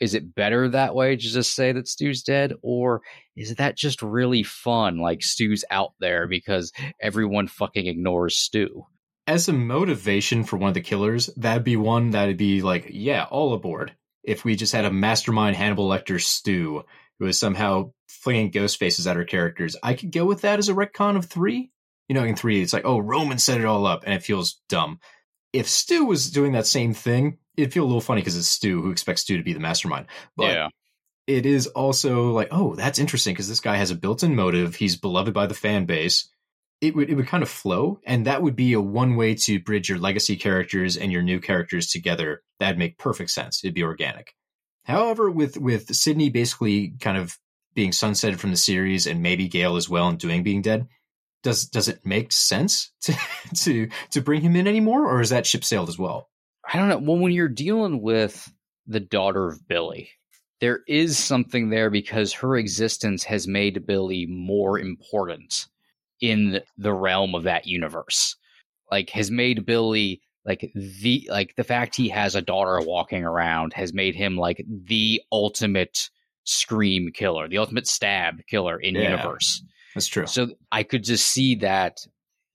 Is 0.00 0.14
it 0.14 0.34
better 0.34 0.68
that 0.68 0.94
way 0.94 1.16
to 1.16 1.22
just 1.22 1.54
say 1.54 1.72
that 1.72 1.88
Stu's 1.88 2.22
dead, 2.22 2.54
or 2.62 3.02
is 3.36 3.56
that 3.56 3.76
just 3.76 4.02
really 4.02 4.42
fun? 4.42 4.98
Like 4.98 5.22
Stu's 5.22 5.64
out 5.70 5.92
there 6.00 6.26
because 6.28 6.72
everyone 7.00 7.48
fucking 7.48 7.86
ignores 7.86 8.38
Stu. 8.38 8.86
As 9.26 9.48
a 9.48 9.52
motivation 9.52 10.44
for 10.44 10.56
one 10.56 10.68
of 10.68 10.74
the 10.74 10.80
killers, 10.80 11.26
that'd 11.36 11.64
be 11.64 11.76
one 11.76 12.10
that'd 12.10 12.36
be 12.36 12.62
like, 12.62 12.86
yeah, 12.90 13.26
all 13.30 13.52
aboard. 13.52 13.94
If 14.22 14.44
we 14.44 14.56
just 14.56 14.72
had 14.72 14.84
a 14.84 14.92
mastermind 14.92 15.56
Hannibal 15.56 15.88
Lecter 15.88 16.20
Stu 16.20 16.84
who 17.18 17.26
is 17.26 17.38
somehow 17.38 17.92
flinging 18.08 18.50
ghost 18.50 18.78
faces 18.78 19.06
at 19.06 19.16
our 19.16 19.24
characters, 19.24 19.76
I 19.82 19.94
could 19.94 20.12
go 20.12 20.24
with 20.24 20.42
that 20.42 20.58
as 20.58 20.68
a 20.68 20.74
retcon 20.74 21.16
of 21.16 21.26
three. 21.26 21.70
You 22.08 22.14
know, 22.14 22.24
in 22.24 22.36
three, 22.36 22.62
it's 22.62 22.72
like, 22.72 22.86
oh, 22.86 22.98
Roman 23.00 23.38
set 23.38 23.60
it 23.60 23.66
all 23.66 23.86
up, 23.86 24.04
and 24.06 24.14
it 24.14 24.22
feels 24.22 24.60
dumb. 24.70 24.98
If 25.52 25.68
Stu 25.68 26.04
was 26.04 26.30
Dewey 26.30 26.50
that 26.50 26.66
same 26.66 26.94
thing, 26.94 27.38
it'd 27.56 27.72
feel 27.72 27.84
a 27.84 27.86
little 27.86 28.00
funny 28.00 28.20
because 28.20 28.36
it's 28.36 28.48
Stu 28.48 28.82
who 28.82 28.90
expects 28.90 29.22
Stu 29.22 29.36
to 29.36 29.42
be 29.42 29.52
the 29.52 29.60
mastermind. 29.60 30.06
But 30.36 30.52
yeah, 30.52 30.68
it 31.26 31.44
is 31.44 31.66
also 31.68 32.32
like, 32.32 32.48
oh, 32.50 32.74
that's 32.74 32.98
interesting 32.98 33.34
because 33.34 33.48
this 33.48 33.60
guy 33.60 33.76
has 33.76 33.90
a 33.90 33.94
built-in 33.94 34.34
motive. 34.34 34.76
He's 34.76 34.96
beloved 34.96 35.34
by 35.34 35.46
the 35.46 35.54
fan 35.54 35.84
base. 35.84 36.28
It 36.80 36.94
would 36.94 37.10
it 37.10 37.14
would 37.14 37.26
kind 37.26 37.42
of 37.42 37.48
flow, 37.48 38.00
and 38.04 38.26
that 38.26 38.42
would 38.42 38.56
be 38.56 38.72
a 38.72 38.80
one 38.80 39.16
way 39.16 39.34
to 39.34 39.60
bridge 39.60 39.88
your 39.88 39.98
legacy 39.98 40.36
characters 40.36 40.96
and 40.96 41.12
your 41.12 41.22
new 41.22 41.40
characters 41.40 41.88
together. 41.88 42.42
That'd 42.60 42.78
make 42.78 42.98
perfect 42.98 43.30
sense. 43.30 43.64
It'd 43.64 43.74
be 43.74 43.82
organic. 43.82 44.34
However, 44.84 45.30
with 45.30 45.58
with 45.58 45.94
Sidney 45.94 46.30
basically 46.30 46.94
kind 47.00 47.18
of 47.18 47.36
being 47.74 47.90
sunsetted 47.90 48.38
from 48.38 48.50
the 48.50 48.56
series, 48.56 49.06
and 49.06 49.22
maybe 49.22 49.48
Gale 49.48 49.76
as 49.76 49.88
well, 49.88 50.08
and 50.08 50.18
doing 50.18 50.42
being 50.42 50.62
dead, 50.62 50.88
does 51.48 51.64
does 51.64 51.88
it 51.88 52.04
make 52.04 52.30
sense 52.32 52.92
to 53.02 53.14
to 53.56 53.88
to 54.10 54.20
bring 54.20 54.42
him 54.42 54.54
in 54.56 54.66
anymore, 54.68 55.06
or 55.10 55.20
is 55.20 55.30
that 55.30 55.46
ship 55.46 55.64
sailed 55.64 55.88
as 55.88 55.98
well? 55.98 56.28
I 56.70 56.76
don't 56.78 56.88
know. 56.88 56.98
Well, 56.98 57.18
when 57.18 57.32
you're 57.32 57.48
dealing 57.48 58.02
with 58.02 58.52
the 58.86 59.00
daughter 59.00 59.48
of 59.48 59.66
Billy, 59.66 60.10
there 60.60 60.80
is 60.86 61.16
something 61.16 61.70
there 61.70 61.88
because 61.90 62.32
her 62.34 62.56
existence 62.56 63.24
has 63.24 63.48
made 63.48 63.86
Billy 63.86 64.26
more 64.26 64.78
important 64.78 65.66
in 66.20 66.60
the 66.76 66.92
realm 66.92 67.34
of 67.34 67.44
that 67.44 67.66
universe. 67.66 68.36
Like 68.90 69.10
has 69.10 69.30
made 69.30 69.64
Billy 69.64 70.20
like 70.44 70.70
the 70.74 71.26
like 71.30 71.54
the 71.56 71.64
fact 71.64 71.96
he 71.96 72.08
has 72.10 72.34
a 72.34 72.42
daughter 72.42 72.80
walking 72.82 73.24
around 73.24 73.72
has 73.72 73.92
made 73.94 74.14
him 74.14 74.36
like 74.36 74.64
the 74.68 75.22
ultimate 75.32 76.10
scream 76.44 77.10
killer, 77.12 77.48
the 77.48 77.58
ultimate 77.58 77.86
stab 77.86 78.44
killer 78.46 78.78
in 78.78 78.94
Yeah. 78.94 79.10
universe. 79.10 79.62
That's 79.94 80.06
true. 80.06 80.26
So 80.26 80.48
I 80.70 80.82
could 80.82 81.04
just 81.04 81.26
see 81.26 81.56
that, 81.56 81.98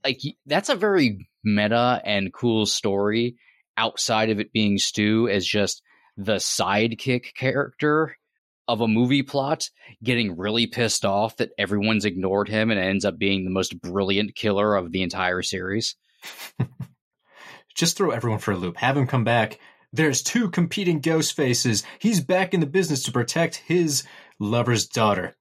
like, 0.03 0.21
that's 0.45 0.69
a 0.69 0.75
very 0.75 1.27
meta 1.43 2.01
and 2.03 2.33
cool 2.33 2.65
story 2.65 3.35
outside 3.77 4.29
of 4.29 4.39
it 4.39 4.53
being 4.53 4.77
Stu 4.77 5.27
as 5.27 5.45
just 5.45 5.81
the 6.17 6.35
sidekick 6.35 7.33
character 7.33 8.15
of 8.67 8.81
a 8.81 8.87
movie 8.87 9.23
plot 9.23 9.69
getting 10.03 10.37
really 10.37 10.67
pissed 10.67 11.05
off 11.05 11.37
that 11.37 11.51
everyone's 11.57 12.05
ignored 12.05 12.47
him 12.47 12.71
and 12.71 12.79
ends 12.79 13.03
up 13.03 13.17
being 13.17 13.43
the 13.43 13.51
most 13.51 13.79
brilliant 13.81 14.35
killer 14.35 14.75
of 14.75 14.91
the 14.91 15.01
entire 15.01 15.41
series. 15.41 15.95
Just 17.75 17.97
throw 17.97 18.11
everyone 18.11 18.39
for 18.39 18.51
a 18.51 18.57
loop. 18.57 18.77
Have 18.77 18.95
him 18.95 19.07
come 19.07 19.23
back. 19.23 19.59
There's 19.91 20.21
two 20.21 20.49
competing 20.49 21.01
ghost 21.01 21.35
faces. 21.35 21.83
He's 21.99 22.21
back 22.21 22.53
in 22.53 22.59
the 22.59 22.65
business 22.65 23.03
to 23.03 23.11
protect 23.11 23.55
his 23.55 24.03
lover's 24.39 24.87
daughter. 24.87 25.35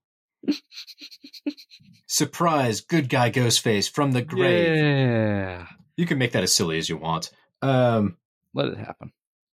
Surprise, 2.07 2.81
good 2.81 3.09
guy 3.09 3.31
ghost 3.31 3.61
face 3.61 3.89
from 3.89 4.13
the 4.13 4.23
grave. 4.23 4.77
Yeah. 4.77 5.67
You 5.97 6.07
can 6.07 6.19
make 6.19 6.33
that 6.33 6.43
as 6.43 6.55
silly 6.55 6.79
as 6.79 6.89
you 6.89 6.97
want. 6.97 7.31
Um, 7.61 8.17
Let 8.55 8.69
it 8.69 8.79
happen. 8.79 9.13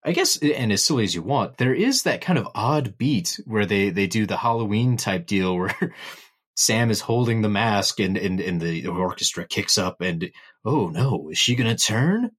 I 0.05 0.13
guess, 0.13 0.37
and 0.37 0.71
as 0.71 0.83
silly 0.83 1.05
as 1.05 1.15
you 1.15 1.23
want, 1.23 1.57
there 1.57 1.73
is 1.73 2.03
that 2.03 2.21
kind 2.21 2.39
of 2.39 2.49
odd 2.55 2.99
beat 2.99 3.41
where 3.47 3.65
they, 3.65 3.89
they 3.89 4.07
do 4.07 4.27
the 4.27 4.37
Halloween 4.37 4.97
type 4.99 5.27
deal 5.27 5.57
where 5.59 5.95
Sam 6.57 6.91
is 6.91 7.01
holding 7.01 7.43
the 7.43 7.49
mask 7.49 8.01
and, 8.01 8.17
and, 8.17 8.41
and 8.41 8.61
the 8.61 8.87
orchestra 8.87 9.47
kicks 9.47 9.79
up 9.79 10.01
and, 10.01 10.31
oh 10.65 10.89
no, 10.89 11.31
is 11.31 11.39
she 11.39 11.57
going 11.57 11.75
to 11.75 11.83
turn? 11.83 12.31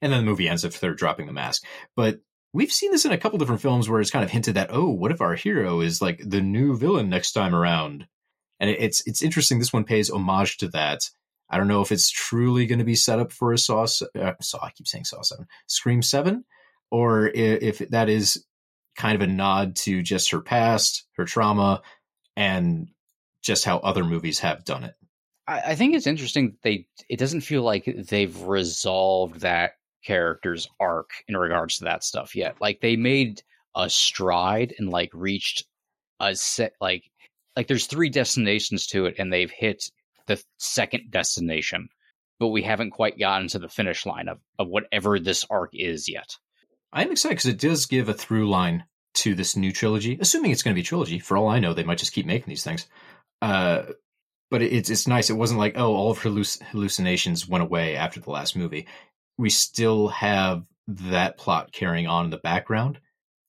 And 0.00 0.12
then 0.12 0.20
the 0.20 0.30
movie 0.30 0.48
ends 0.48 0.64
if 0.64 0.78
they're 0.78 0.94
dropping 0.94 1.26
the 1.26 1.32
mask. 1.32 1.64
But 1.96 2.20
we've 2.52 2.72
seen 2.72 2.90
this 2.90 3.04
in 3.04 3.12
a 3.12 3.18
couple 3.18 3.38
different 3.38 3.60
films 3.62 3.88
where 3.88 4.00
it's 4.00 4.10
kind 4.10 4.24
of 4.24 4.30
hinted 4.30 4.54
that, 4.54 4.70
oh, 4.72 4.88
what 4.88 5.12
if 5.12 5.20
our 5.20 5.34
hero 5.34 5.80
is 5.80 6.00
like 6.02 6.20
the 6.24 6.40
new 6.40 6.76
villain 6.76 7.08
next 7.08 7.32
time 7.32 7.54
around? 7.54 8.06
And 8.60 8.70
it's, 8.70 9.06
it's 9.06 9.22
interesting. 9.22 9.58
This 9.58 9.72
one 9.72 9.84
pays 9.84 10.10
homage 10.10 10.56
to 10.58 10.68
that. 10.68 11.00
I 11.50 11.56
don't 11.56 11.68
know 11.68 11.80
if 11.80 11.92
it's 11.92 12.10
truly 12.10 12.66
going 12.66 12.80
to 12.80 12.84
be 12.84 12.94
set 12.94 13.18
up 13.18 13.32
for 13.32 13.52
a 13.52 13.58
Saw, 13.58 13.84
s- 13.84 14.02
uh, 14.02 14.32
Saw, 14.40 14.62
I 14.64 14.70
keep 14.70 14.86
saying 14.88 15.04
Saw 15.04 15.22
7, 15.22 15.46
Scream 15.66 16.02
7, 16.02 16.44
or 16.90 17.28
i- 17.28 17.30
if 17.34 17.78
that 17.90 18.08
is 18.08 18.44
kind 18.96 19.14
of 19.14 19.26
a 19.26 19.32
nod 19.32 19.76
to 19.76 20.02
just 20.02 20.32
her 20.32 20.40
past, 20.40 21.06
her 21.16 21.24
trauma, 21.24 21.82
and 22.36 22.88
just 23.42 23.64
how 23.64 23.78
other 23.78 24.04
movies 24.04 24.40
have 24.40 24.64
done 24.64 24.84
it. 24.84 24.94
I, 25.46 25.60
I 25.68 25.74
think 25.76 25.94
it's 25.94 26.06
interesting 26.06 26.56
they 26.62 26.86
it 27.08 27.18
doesn't 27.18 27.40
feel 27.42 27.62
like 27.62 27.84
they've 27.86 28.42
resolved 28.42 29.40
that 29.40 29.72
character's 30.04 30.68
arc 30.80 31.10
in 31.28 31.36
regards 31.36 31.78
to 31.78 31.84
that 31.84 32.04
stuff 32.04 32.34
yet. 32.34 32.56
Like 32.60 32.80
they 32.80 32.96
made 32.96 33.42
a 33.74 33.88
stride 33.88 34.74
and 34.78 34.90
like 34.90 35.10
reached 35.12 35.64
a 36.20 36.34
set 36.34 36.72
like 36.80 37.04
like 37.56 37.66
there's 37.66 37.86
three 37.86 38.08
destinations 38.08 38.86
to 38.88 39.06
it 39.06 39.16
and 39.18 39.32
they've 39.32 39.50
hit 39.50 39.90
the 40.26 40.42
second 40.58 41.10
destination, 41.10 41.88
but 42.38 42.48
we 42.48 42.62
haven't 42.62 42.90
quite 42.90 43.18
gotten 43.18 43.48
to 43.48 43.58
the 43.58 43.68
finish 43.68 44.06
line 44.06 44.28
of, 44.28 44.38
of 44.58 44.68
whatever 44.68 45.18
this 45.18 45.44
arc 45.50 45.70
is 45.72 46.08
yet. 46.08 46.36
I'm 46.92 47.10
excited 47.10 47.36
because 47.36 47.50
it 47.50 47.58
does 47.58 47.86
give 47.86 48.08
a 48.08 48.14
through 48.14 48.48
line 48.48 48.84
to 49.14 49.34
this 49.34 49.56
new 49.56 49.72
trilogy, 49.72 50.18
assuming 50.20 50.52
it's 50.52 50.62
going 50.62 50.72
to 50.72 50.78
be 50.78 50.82
a 50.82 50.84
trilogy. 50.84 51.18
For 51.18 51.36
all 51.36 51.48
I 51.48 51.58
know, 51.58 51.74
they 51.74 51.82
might 51.82 51.98
just 51.98 52.12
keep 52.12 52.26
making 52.26 52.48
these 52.48 52.64
things. 52.64 52.86
Uh, 53.42 53.82
but 54.50 54.62
it's 54.62 54.88
it's 54.88 55.06
nice. 55.06 55.28
It 55.28 55.34
wasn't 55.34 55.60
like 55.60 55.74
oh, 55.76 55.94
all 55.94 56.10
of 56.10 56.18
her 56.18 56.30
halluc- 56.30 56.62
hallucinations 56.62 57.48
went 57.48 57.62
away 57.62 57.96
after 57.96 58.20
the 58.20 58.30
last 58.30 58.56
movie. 58.56 58.86
We 59.38 59.50
still 59.50 60.08
have 60.08 60.64
that 60.88 61.38
plot 61.38 61.72
carrying 61.72 62.06
on 62.06 62.26
in 62.26 62.30
the 62.30 62.38
background. 62.38 62.98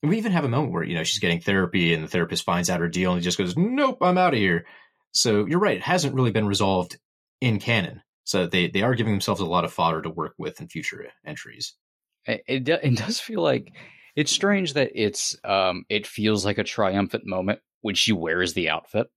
And 0.02 0.10
we 0.10 0.18
even 0.18 0.32
have 0.32 0.46
a 0.46 0.50
moment 0.50 0.72
where 0.72 0.84
you 0.84 0.96
know 0.96 1.04
she's 1.04 1.20
getting 1.20 1.42
therapy, 1.42 1.94
and 1.94 2.04
the 2.04 2.08
therapist 2.08 2.46
finds 2.46 2.70
out 2.70 2.80
her 2.80 2.88
deal, 2.88 3.12
and 3.12 3.20
he 3.20 3.24
just 3.24 3.38
goes, 3.38 3.58
"Nope, 3.58 3.98
I'm 4.02 4.18
out 4.18 4.34
of 4.34 4.40
here." 4.40 4.66
So 5.12 5.46
you're 5.46 5.60
right; 5.60 5.78
it 5.78 5.84
hasn't 5.84 6.16
really 6.16 6.32
been 6.32 6.48
resolved 6.48 6.98
in 7.42 7.60
canon. 7.60 8.02
So 8.24 8.46
they 8.46 8.68
they 8.68 8.82
are 8.82 8.96
giving 8.96 9.14
themselves 9.14 9.42
a 9.42 9.46
lot 9.46 9.66
of 9.66 9.74
fodder 9.74 10.02
to 10.04 10.10
work 10.10 10.36
with 10.38 10.62
in 10.62 10.70
future 10.70 11.08
entries. 11.26 11.74
It, 12.26 12.44
it, 12.48 12.64
do- 12.64 12.78
it 12.82 12.96
does 12.98 13.20
feel 13.20 13.42
like 13.42 13.74
it's 14.16 14.32
strange 14.32 14.74
that 14.74 14.92
it's 14.94 15.36
um 15.44 15.86
it 15.90 16.06
feels 16.06 16.46
like 16.46 16.60
a 16.60 16.64
triumphant 16.64 17.26
moment 17.26 17.60
when 17.82 17.96
she 17.96 18.14
wears 18.14 18.54
the 18.54 18.70
outfit. 18.70 19.08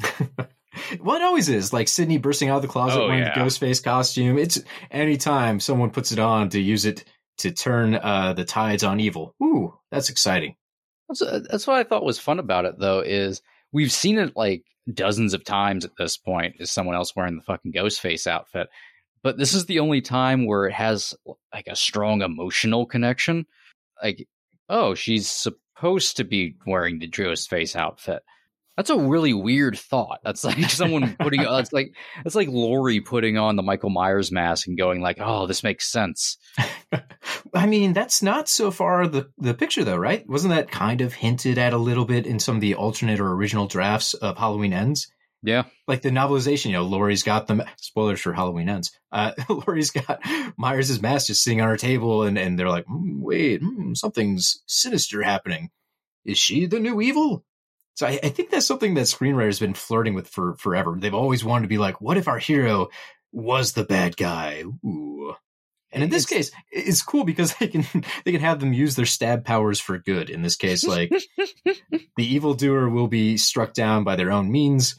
well, 1.00 1.16
it 1.16 1.22
always 1.22 1.48
is. 1.48 1.72
Like 1.72 1.88
Sidney 1.88 2.18
bursting 2.18 2.48
out 2.48 2.56
of 2.56 2.62
the 2.62 2.68
closet 2.68 3.00
Oh, 3.00 3.06
wearing 3.08 3.22
yeah. 3.24 3.34
the 3.34 3.40
ghost 3.40 3.58
face 3.58 3.80
costume. 3.80 4.38
It's 4.38 4.60
anytime 4.90 5.60
someone 5.60 5.90
puts 5.90 6.12
it 6.12 6.18
on 6.18 6.50
to 6.50 6.60
use 6.60 6.84
it 6.84 7.04
to 7.38 7.50
turn 7.52 7.94
uh, 7.94 8.32
the 8.32 8.44
tides 8.44 8.82
on 8.84 9.00
evil. 9.00 9.34
Ooh, 9.42 9.74
that's 9.90 10.08
exciting. 10.10 10.56
That's, 11.08 11.22
uh, 11.22 11.40
that's 11.50 11.66
what 11.66 11.76
I 11.76 11.84
thought 11.84 12.04
was 12.04 12.18
fun 12.18 12.38
about 12.38 12.64
it, 12.64 12.78
though, 12.78 13.00
is 13.00 13.42
we've 13.72 13.92
seen 13.92 14.18
it 14.18 14.36
like 14.36 14.64
dozens 14.92 15.34
of 15.34 15.44
times 15.44 15.84
at 15.84 15.96
this 15.98 16.16
point. 16.16 16.56
Is 16.58 16.70
someone 16.70 16.94
else 16.96 17.14
wearing 17.14 17.36
the 17.36 17.42
fucking 17.42 17.72
ghost 17.72 18.00
face 18.00 18.26
outfit? 18.26 18.68
But 19.22 19.38
this 19.38 19.54
is 19.54 19.66
the 19.66 19.80
only 19.80 20.00
time 20.00 20.46
where 20.46 20.66
it 20.66 20.72
has 20.72 21.14
like 21.52 21.66
a 21.66 21.76
strong 21.76 22.22
emotional 22.22 22.86
connection. 22.86 23.46
Like, 24.02 24.26
oh, 24.68 24.94
she's 24.94 25.28
supposed 25.28 26.16
to 26.18 26.24
be 26.24 26.56
wearing 26.66 26.98
the 26.98 27.08
ghost 27.08 27.50
face 27.50 27.74
outfit. 27.76 28.22
That's 28.76 28.90
a 28.90 28.98
really 28.98 29.32
weird 29.32 29.78
thought. 29.78 30.20
That's 30.22 30.44
like 30.44 30.58
someone 30.70 31.16
putting. 31.18 31.46
uh, 31.46 31.56
it's 31.56 31.72
like 31.72 31.94
it's 32.24 32.34
like 32.34 32.48
Laurie 32.48 33.00
putting 33.00 33.38
on 33.38 33.56
the 33.56 33.62
Michael 33.62 33.90
Myers 33.90 34.30
mask 34.30 34.66
and 34.66 34.76
going 34.76 35.00
like, 35.00 35.18
"Oh, 35.20 35.46
this 35.46 35.62
makes 35.62 35.90
sense." 35.90 36.36
I 37.54 37.66
mean, 37.66 37.92
that's 37.92 38.22
not 38.22 38.48
so 38.48 38.70
far 38.70 39.06
the, 39.06 39.30
the 39.38 39.54
picture, 39.54 39.84
though, 39.84 39.96
right? 39.96 40.28
Wasn't 40.28 40.54
that 40.54 40.70
kind 40.70 41.00
of 41.00 41.14
hinted 41.14 41.58
at 41.58 41.72
a 41.72 41.78
little 41.78 42.04
bit 42.04 42.26
in 42.26 42.38
some 42.38 42.56
of 42.56 42.60
the 42.60 42.74
alternate 42.74 43.20
or 43.20 43.32
original 43.32 43.66
drafts 43.66 44.14
of 44.14 44.36
Halloween 44.36 44.72
Ends? 44.72 45.08
Yeah, 45.42 45.64
Like 45.86 46.02
the 46.02 46.10
novelization, 46.10 46.66
you 46.66 46.72
know, 46.72 46.82
Laurie's 46.82 47.22
got 47.22 47.46
the 47.46 47.66
spoilers 47.76 48.20
for 48.20 48.32
Halloween 48.32 48.68
Ends. 48.68 48.90
Uh, 49.12 49.32
Laurie's 49.48 49.90
got 49.90 50.20
Myers' 50.56 51.00
mask 51.00 51.28
just 51.28 51.44
sitting 51.44 51.60
on 51.60 51.68
her 51.68 51.76
table, 51.76 52.24
and, 52.24 52.36
and 52.36 52.58
they're 52.58 52.70
like, 52.70 52.86
"Hmm, 52.86 53.20
wait, 53.20 53.60
hmm, 53.62 53.94
something's 53.94 54.62
sinister 54.66 55.22
happening. 55.22 55.70
Is 56.24 56.36
she 56.38 56.66
the 56.66 56.80
new 56.80 57.00
evil? 57.00 57.44
So 57.96 58.06
I, 58.06 58.20
I 58.22 58.28
think 58.28 58.50
that's 58.50 58.66
something 58.66 58.94
that 58.94 59.06
screenwriters 59.06 59.58
have 59.58 59.66
been 59.66 59.74
flirting 59.74 60.14
with 60.14 60.28
for 60.28 60.54
forever. 60.58 60.96
They've 60.98 61.12
always 61.14 61.44
wanted 61.44 61.62
to 61.62 61.68
be 61.68 61.78
like, 61.78 62.00
what 62.00 62.16
if 62.18 62.28
our 62.28 62.38
hero 62.38 62.88
was 63.32 63.72
the 63.72 63.84
bad 63.84 64.16
guy? 64.16 64.62
Ooh. 64.84 65.34
And 65.92 66.02
in 66.02 66.10
this 66.10 66.30
It's- 66.30 66.50
case, 66.50 66.62
it's 66.70 67.02
cool 67.02 67.24
because 67.24 67.54
they 67.58 67.68
can 67.68 67.84
they 68.24 68.32
can 68.32 68.40
have 68.42 68.60
them 68.60 68.72
use 68.74 68.96
their 68.96 69.06
stab 69.06 69.44
powers 69.44 69.80
for 69.80 69.98
good. 69.98 70.30
In 70.30 70.42
this 70.42 70.56
case, 70.56 70.86
like 70.86 71.10
the 71.66 72.04
evildoer 72.18 72.88
will 72.88 73.08
be 73.08 73.36
struck 73.38 73.72
down 73.72 74.04
by 74.04 74.16
their 74.16 74.30
own 74.30 74.52
means. 74.52 74.96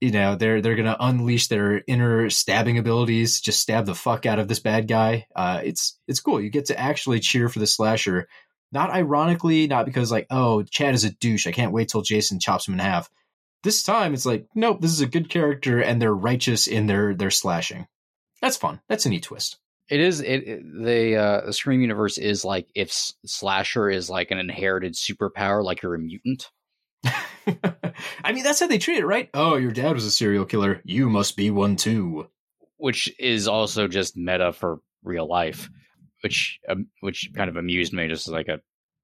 You 0.00 0.10
know, 0.10 0.36
they're 0.36 0.60
they're 0.60 0.76
gonna 0.76 0.96
unleash 1.00 1.48
their 1.48 1.82
inner 1.88 2.28
stabbing 2.30 2.76
abilities, 2.78 3.40
just 3.40 3.60
stab 3.60 3.86
the 3.86 3.94
fuck 3.94 4.26
out 4.26 4.38
of 4.38 4.46
this 4.46 4.60
bad 4.60 4.86
guy. 4.86 5.26
Uh, 5.34 5.62
it's 5.64 5.98
it's 6.06 6.20
cool. 6.20 6.40
You 6.40 6.50
get 6.50 6.66
to 6.66 6.78
actually 6.78 7.18
cheer 7.20 7.48
for 7.48 7.58
the 7.58 7.66
slasher, 7.66 8.28
not 8.76 8.90
ironically, 8.90 9.66
not 9.66 9.86
because 9.86 10.12
like, 10.12 10.26
oh, 10.28 10.62
Chad 10.62 10.94
is 10.94 11.04
a 11.04 11.10
douche. 11.10 11.46
I 11.46 11.50
can't 11.52 11.72
wait 11.72 11.88
till 11.88 12.02
Jason 12.02 12.38
chops 12.38 12.68
him 12.68 12.74
in 12.74 12.80
half. 12.80 13.08
This 13.62 13.82
time, 13.82 14.12
it's 14.12 14.26
like, 14.26 14.46
nope, 14.54 14.82
this 14.82 14.90
is 14.92 15.00
a 15.00 15.06
good 15.06 15.30
character, 15.30 15.80
and 15.80 16.00
they're 16.00 16.14
righteous 16.14 16.66
in 16.66 16.86
their 16.86 17.14
their 17.14 17.30
slashing. 17.30 17.86
That's 18.42 18.58
fun. 18.58 18.80
That's 18.86 19.06
a 19.06 19.08
neat 19.08 19.22
twist. 19.22 19.56
It 19.88 20.00
is 20.00 20.20
it, 20.20 20.46
it 20.46 20.60
the 20.84 21.16
uh, 21.16 21.46
the 21.46 21.54
Scream 21.54 21.80
universe 21.80 22.18
is 22.18 22.44
like 22.44 22.68
if 22.74 22.92
slasher 23.24 23.88
is 23.88 24.10
like 24.10 24.30
an 24.30 24.36
inherited 24.38 24.92
superpower, 24.92 25.64
like 25.64 25.80
you're 25.82 25.94
a 25.94 25.98
mutant. 25.98 26.50
I 28.22 28.32
mean, 28.34 28.44
that's 28.44 28.60
how 28.60 28.66
they 28.66 28.76
treat 28.76 28.98
it, 28.98 29.06
right? 29.06 29.30
Oh, 29.32 29.56
your 29.56 29.70
dad 29.70 29.94
was 29.94 30.04
a 30.04 30.10
serial 30.10 30.44
killer. 30.44 30.82
You 30.84 31.08
must 31.08 31.34
be 31.34 31.50
one 31.50 31.76
too. 31.76 32.28
which 32.76 33.10
is 33.18 33.48
also 33.48 33.88
just 33.88 34.18
meta 34.18 34.52
for 34.52 34.80
real 35.02 35.26
life, 35.26 35.70
which 36.22 36.58
um, 36.68 36.86
which 37.00 37.30
kind 37.34 37.50
of 37.50 37.56
amused 37.56 37.92
me, 37.92 38.08
just 38.08 38.28
like 38.28 38.48
a 38.48 38.60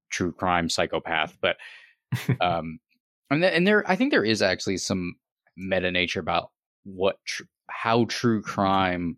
true 0.09 0.31
crime 0.31 0.69
psychopath. 0.69 1.37
But 1.41 1.57
um, 2.41 2.79
and 3.29 3.41
th- 3.41 3.53
and 3.53 3.67
there, 3.67 3.89
I 3.89 3.95
think 3.95 4.11
there 4.11 4.25
is 4.25 4.41
actually 4.41 4.77
some 4.77 5.15
meta 5.57 5.91
nature 5.91 6.19
about 6.19 6.51
what 6.83 7.17
tr- 7.25 7.43
how 7.67 8.05
true 8.05 8.41
crime 8.41 9.17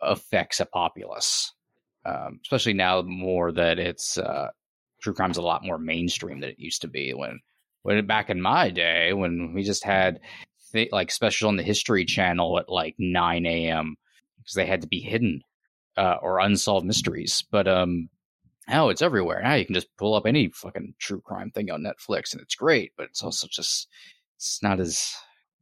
affects 0.00 0.60
a 0.60 0.66
populace, 0.66 1.52
um, 2.04 2.40
especially 2.44 2.74
now 2.74 3.02
more 3.02 3.52
that 3.52 3.78
it's 3.78 4.18
uh, 4.18 4.48
true 5.00 5.14
crime's 5.14 5.38
a 5.38 5.42
lot 5.42 5.64
more 5.64 5.78
mainstream 5.78 6.40
than 6.40 6.50
it 6.50 6.58
used 6.58 6.82
to 6.82 6.88
be 6.88 7.12
when 7.14 7.40
when 7.82 8.06
back 8.06 8.30
in 8.30 8.40
my 8.40 8.70
day 8.70 9.12
when 9.12 9.52
we 9.54 9.62
just 9.62 9.84
had 9.84 10.20
th- 10.72 10.92
like 10.92 11.10
special 11.10 11.48
on 11.48 11.56
the 11.56 11.62
History 11.62 12.04
Channel 12.04 12.58
at 12.58 12.68
like 12.68 12.94
9 12.98 13.46
a.m. 13.46 13.96
because 14.38 14.54
they 14.54 14.66
had 14.66 14.80
to 14.80 14.88
be 14.88 15.00
hidden 15.00 15.42
uh, 15.96 16.16
or 16.22 16.38
unsolved 16.38 16.86
mysteries. 16.86 17.44
But 17.50 17.68
um, 17.68 18.08
now 18.68 18.88
it's 18.88 19.02
everywhere. 19.02 19.42
Now 19.42 19.54
you 19.54 19.64
can 19.64 19.74
just 19.74 19.94
pull 19.96 20.14
up 20.14 20.26
any 20.26 20.48
fucking 20.48 20.94
true 20.98 21.20
crime 21.20 21.50
thing 21.50 21.70
on 21.70 21.82
Netflix, 21.82 22.32
and 22.32 22.40
it's 22.40 22.54
great. 22.54 22.92
But 22.96 23.06
it's 23.06 23.22
also 23.22 23.46
just 23.50 23.88
it's 24.36 24.62
not 24.62 24.80
as 24.80 25.14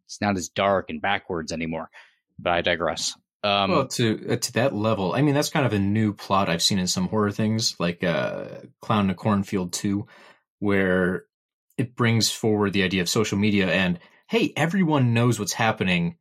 it's 0.06 0.20
not 0.20 0.36
as 0.36 0.48
dark 0.48 0.90
and 0.90 1.00
backwards 1.00 1.52
anymore. 1.52 1.90
But 2.38 2.52
I 2.52 2.60
digress. 2.60 3.14
Um, 3.44 3.72
well, 3.72 3.88
to 3.88 4.32
uh, 4.32 4.36
to 4.36 4.52
that 4.52 4.74
level, 4.74 5.14
I 5.14 5.22
mean, 5.22 5.34
that's 5.34 5.50
kind 5.50 5.66
of 5.66 5.72
a 5.72 5.78
new 5.78 6.12
plot 6.12 6.48
I've 6.48 6.62
seen 6.62 6.78
in 6.78 6.86
some 6.86 7.08
horror 7.08 7.32
things, 7.32 7.78
like 7.80 8.04
uh, 8.04 8.44
Clown 8.80 9.06
in 9.06 9.10
a 9.10 9.14
Cornfield 9.14 9.72
Two, 9.72 10.06
where 10.60 11.24
it 11.76 11.96
brings 11.96 12.30
forward 12.30 12.72
the 12.72 12.84
idea 12.84 13.02
of 13.02 13.08
social 13.08 13.38
media 13.38 13.68
and 13.68 13.98
hey, 14.28 14.52
everyone 14.56 15.12
knows 15.12 15.38
what's 15.38 15.52
happening, 15.52 16.16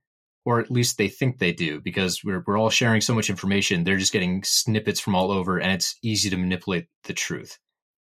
or 0.45 0.59
at 0.59 0.71
least 0.71 0.97
they 0.97 1.07
think 1.07 1.37
they 1.37 1.53
do, 1.53 1.79
because 1.81 2.23
we're 2.23 2.43
we're 2.45 2.57
all 2.57 2.69
sharing 2.69 3.01
so 3.01 3.13
much 3.13 3.29
information. 3.29 3.83
They're 3.83 3.97
just 3.97 4.13
getting 4.13 4.43
snippets 4.43 4.99
from 4.99 5.15
all 5.15 5.31
over, 5.31 5.59
and 5.59 5.71
it's 5.71 5.95
easy 6.01 6.29
to 6.29 6.37
manipulate 6.37 6.87
the 7.03 7.13
truth. 7.13 7.57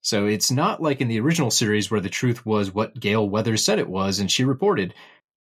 So 0.01 0.25
it's 0.25 0.51
not 0.51 0.81
like 0.81 0.99
in 0.99 1.07
the 1.07 1.19
original 1.19 1.51
series 1.51 1.89
where 1.89 2.01
the 2.01 2.09
truth 2.09 2.45
was 2.45 2.73
what 2.73 2.99
Gale 2.99 3.27
Weathers 3.27 3.63
said 3.63 3.79
it 3.79 3.89
was, 3.89 4.19
and 4.19 4.29
she 4.29 4.43
reported. 4.43 4.93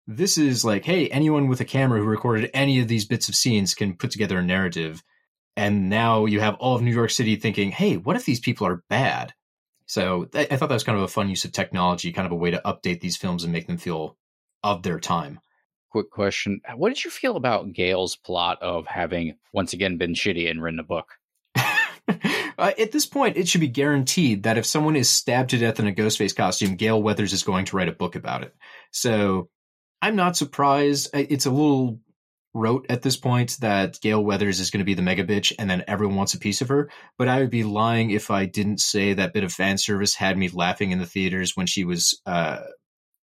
This 0.07 0.37
is 0.37 0.65
like, 0.65 0.83
hey, 0.83 1.09
anyone 1.09 1.47
with 1.47 1.61
a 1.61 1.65
camera 1.65 1.99
who 1.99 2.05
recorded 2.05 2.49
any 2.53 2.79
of 2.79 2.87
these 2.87 3.05
bits 3.05 3.29
of 3.29 3.35
scenes 3.35 3.73
can 3.73 3.95
put 3.95 4.11
together 4.11 4.39
a 4.39 4.43
narrative. 4.43 5.01
And 5.55 5.89
now 5.89 6.25
you 6.25 6.39
have 6.39 6.55
all 6.55 6.75
of 6.75 6.81
New 6.81 6.93
York 6.93 7.11
City 7.11 7.35
thinking, 7.35 7.71
hey, 7.71 7.97
what 7.97 8.15
if 8.15 8.25
these 8.25 8.39
people 8.39 8.67
are 8.67 8.83
bad? 8.89 9.33
So 9.85 10.27
I 10.33 10.47
I 10.51 10.57
thought 10.57 10.69
that 10.69 10.75
was 10.75 10.83
kind 10.83 10.97
of 10.97 11.03
a 11.03 11.07
fun 11.07 11.29
use 11.29 11.45
of 11.45 11.51
technology, 11.51 12.11
kind 12.11 12.25
of 12.25 12.31
a 12.31 12.35
way 12.35 12.51
to 12.51 12.61
update 12.65 12.99
these 13.01 13.17
films 13.17 13.43
and 13.43 13.53
make 13.53 13.67
them 13.67 13.77
feel 13.77 14.17
of 14.63 14.83
their 14.83 14.99
time. 14.99 15.39
Quick 15.91 16.09
question: 16.09 16.61
What 16.75 16.89
did 16.89 17.03
you 17.03 17.11
feel 17.11 17.35
about 17.35 17.73
Gale's 17.73 18.15
plot 18.15 18.61
of 18.61 18.87
having 18.87 19.35
once 19.53 19.73
again 19.73 19.97
been 19.97 20.13
shitty 20.13 20.49
and 20.49 20.61
written 20.61 20.79
a 20.79 20.83
book? 20.83 21.07
uh, 22.07 22.71
at 22.79 22.91
this 22.91 23.05
point, 23.05 23.37
it 23.37 23.47
should 23.47 23.61
be 23.61 23.67
guaranteed 23.67 24.43
that 24.43 24.57
if 24.57 24.65
someone 24.65 24.95
is 24.95 25.09
stabbed 25.09 25.49
to 25.49 25.57
death 25.57 25.79
in 25.79 25.87
a 25.87 25.93
Ghostface 25.93 26.35
costume, 26.35 26.75
Gale 26.75 27.01
Weathers 27.01 27.33
is 27.33 27.43
going 27.43 27.65
to 27.65 27.75
write 27.75 27.89
a 27.89 27.93
book 27.93 28.15
about 28.15 28.43
it. 28.43 28.55
So 28.91 29.49
I'm 30.01 30.15
not 30.15 30.37
surprised. 30.37 31.09
It's 31.13 31.45
a 31.45 31.51
little 31.51 31.99
rote 32.53 32.85
at 32.89 33.01
this 33.01 33.17
point 33.17 33.57
that 33.61 33.99
Gail 34.01 34.23
Weathers 34.23 34.59
is 34.59 34.71
going 34.71 34.79
to 34.79 34.85
be 34.85 34.93
the 34.93 35.01
mega 35.01 35.23
bitch 35.23 35.53
and 35.57 35.69
then 35.69 35.83
everyone 35.87 36.17
wants 36.17 36.33
a 36.33 36.39
piece 36.39 36.61
of 36.61 36.69
her. 36.69 36.89
But 37.17 37.27
I 37.27 37.39
would 37.39 37.49
be 37.49 37.63
lying 37.63 38.11
if 38.11 38.31
I 38.31 38.45
didn't 38.45 38.79
say 38.79 39.13
that 39.13 39.33
bit 39.33 39.43
of 39.43 39.53
fan 39.53 39.77
service 39.77 40.15
had 40.15 40.37
me 40.37 40.49
laughing 40.49 40.91
in 40.91 40.99
the 40.99 41.05
theaters 41.05 41.55
when 41.55 41.67
she 41.67 41.83
was 41.83 42.19
uh, 42.25 42.61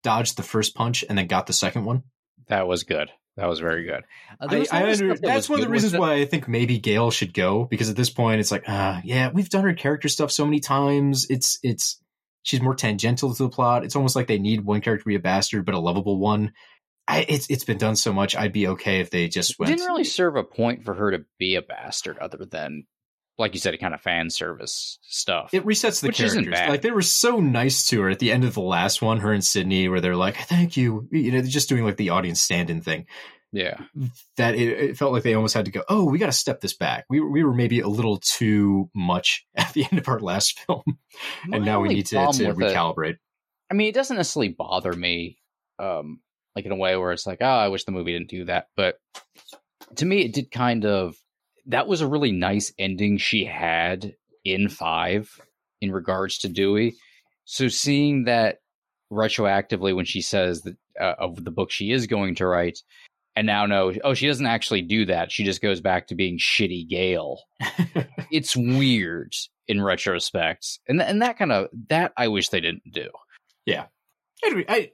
dodged 0.03 0.37
the 0.37 0.43
first 0.43 0.75
punch 0.75 1.03
and 1.07 1.17
then 1.17 1.27
got 1.27 1.47
the 1.47 1.53
second 1.53 1.85
one. 1.85 2.03
That 2.47 2.67
was 2.67 2.83
good. 2.83 3.09
That 3.35 3.47
was 3.47 3.59
very 3.59 3.83
good. 3.83 4.03
Uh, 4.41 4.47
I, 4.49 4.57
was 4.59 4.71
I 4.71 4.81
of 4.81 4.89
under, 4.89 5.07
that 5.13 5.21
that's 5.21 5.47
one 5.47 5.59
of 5.59 5.65
the 5.65 5.71
reasons 5.71 5.95
why 5.95 6.13
I 6.15 6.25
think 6.25 6.47
maybe 6.47 6.79
Gale 6.79 7.11
should 7.11 7.33
go 7.33 7.65
because 7.65 7.89
at 7.89 7.95
this 7.95 8.09
point 8.09 8.39
it's 8.39 8.51
like, 8.51 8.63
ah, 8.67 8.99
yeah, 9.03 9.29
we've 9.31 9.49
done 9.49 9.63
her 9.63 9.73
character 9.73 10.07
stuff 10.09 10.31
so 10.31 10.43
many 10.43 10.59
times. 10.59 11.27
It's 11.29 11.59
it's 11.61 12.01
she's 12.41 12.61
more 12.61 12.73
tangential 12.73 13.33
to 13.33 13.43
the 13.43 13.49
plot. 13.49 13.83
It's 13.83 13.95
almost 13.95 14.15
like 14.15 14.25
they 14.25 14.39
need 14.39 14.61
one 14.65 14.81
character 14.81 15.03
to 15.03 15.07
be 15.07 15.15
a 15.15 15.19
bastard, 15.19 15.65
but 15.65 15.75
a 15.75 15.79
lovable 15.79 16.17
one. 16.17 16.53
I, 17.07 17.25
it's 17.29 17.47
it's 17.49 17.63
been 17.63 17.77
done 17.77 17.95
so 17.95 18.11
much. 18.11 18.35
I'd 18.35 18.53
be 18.53 18.67
okay 18.69 19.01
if 19.01 19.11
they 19.11 19.27
just 19.27 19.51
It 19.51 19.59
went. 19.59 19.69
didn't 19.69 19.87
really 19.87 20.03
serve 20.03 20.35
a 20.35 20.43
point 20.43 20.83
for 20.83 20.93
her 20.95 21.11
to 21.11 21.25
be 21.37 21.55
a 21.55 21.61
bastard, 21.61 22.17
other 22.17 22.43
than, 22.43 22.85
like 23.37 23.53
you 23.53 23.59
said, 23.59 23.73
a 23.73 23.77
kind 23.77 23.93
of 23.93 24.01
fan 24.01 24.29
service 24.29 24.99
stuff. 25.03 25.53
It 25.53 25.65
resets 25.65 26.01
the 26.01 26.07
Which 26.07 26.21
isn't 26.21 26.49
bad. 26.49 26.69
Like 26.69 26.81
they 26.81 26.91
were 26.91 27.01
so 27.01 27.39
nice 27.39 27.87
to 27.87 28.01
her 28.01 28.09
at 28.09 28.19
the 28.19 28.31
end 28.31 28.43
of 28.43 28.53
the 28.55 28.61
last 28.61 29.01
one, 29.01 29.19
her 29.19 29.31
and 29.31 29.43
Sidney, 29.43 29.89
where 29.89 30.01
they're 30.01 30.15
like, 30.15 30.35
"Thank 30.35 30.75
you," 30.77 31.07
you 31.11 31.31
know, 31.31 31.41
they're 31.41 31.49
just 31.49 31.69
doing 31.69 31.83
like 31.83 31.97
the 31.97 32.09
audience 32.09 32.41
stand-in 32.41 32.81
thing. 32.81 33.05
yeah, 33.51 33.79
that 34.35 34.55
it, 34.55 34.89
it 34.89 34.97
felt 34.97 35.13
like 35.13 35.23
they 35.23 35.33
almost 35.33 35.53
had 35.53 35.65
to 35.65 35.71
go, 35.71 35.83
oh, 35.87 36.03
we 36.05 36.17
got 36.17 36.25
to 36.25 36.31
step 36.31 36.61
this 36.61 36.75
back. 36.75 37.05
We, 37.09 37.21
we 37.21 37.43
were 37.43 37.53
maybe 37.53 37.79
a 37.79 37.87
little 37.87 38.17
too 38.17 38.89
much 38.93 39.45
at 39.55 39.71
the 39.73 39.85
end 39.85 39.99
of 39.99 40.07
our 40.07 40.19
last 40.19 40.59
film. 40.59 40.83
My 41.47 41.57
and 41.57 41.65
now 41.65 41.79
we 41.79 41.89
need 41.89 42.07
to, 42.07 42.15
to 42.15 42.47
with 42.47 42.59
it- 42.59 42.75
recalibrate. 42.75 43.17
I 43.69 43.73
mean, 43.73 43.87
it 43.87 43.95
doesn't 43.95 44.17
necessarily 44.17 44.49
bother 44.49 44.93
me, 44.93 45.39
um, 45.77 46.21
like 46.55 46.65
in 46.65 46.71
a 46.71 46.75
way 46.75 46.95
where 46.95 47.11
it's 47.11 47.27
like, 47.27 47.39
oh, 47.41 47.45
I 47.45 47.67
wish 47.67 47.83
the 47.83 47.91
movie 47.91 48.13
didn't 48.13 48.29
do 48.29 48.45
that. 48.45 48.67
But 48.75 48.97
to 49.97 50.05
me, 50.05 50.21
it 50.21 50.33
did 50.33 50.51
kind 50.51 50.85
of. 50.85 51.15
That 51.67 51.87
was 51.87 52.01
a 52.01 52.07
really 52.07 52.31
nice 52.31 52.73
ending 52.79 53.17
she 53.17 53.45
had 53.45 54.13
in 54.43 54.69
five 54.69 55.29
in 55.81 55.91
regards 55.91 56.39
to 56.39 56.49
Dewey. 56.49 56.95
So 57.45 57.67
seeing 57.67 58.25
that 58.25 58.59
retroactively 59.11 59.95
when 59.95 60.05
she 60.05 60.21
says 60.21 60.61
that 60.61 60.75
uh, 60.99 61.13
of 61.19 61.43
the 61.43 61.51
book 61.51 61.71
she 61.71 61.91
is 61.91 62.07
going 62.07 62.35
to 62.35 62.47
write, 62.47 62.79
and 63.35 63.45
now 63.45 63.65
no, 63.65 63.93
oh, 64.03 64.13
she 64.13 64.27
doesn't 64.27 64.45
actually 64.45 64.81
do 64.81 65.05
that. 65.05 65.31
She 65.31 65.43
just 65.43 65.61
goes 65.61 65.79
back 65.79 66.07
to 66.07 66.15
being 66.15 66.39
shitty 66.39 66.89
Gale. 66.89 67.39
it's 68.31 68.55
weird 68.55 69.33
in 69.67 69.81
retrospect, 69.81 70.79
and 70.87 71.01
and 71.01 71.21
that 71.21 71.37
kind 71.37 71.51
of 71.51 71.67
that 71.89 72.13
I 72.17 72.29
wish 72.29 72.49
they 72.49 72.61
didn't 72.61 72.91
do. 72.91 73.09
Anyway, 74.43 74.65
I, 74.67 74.91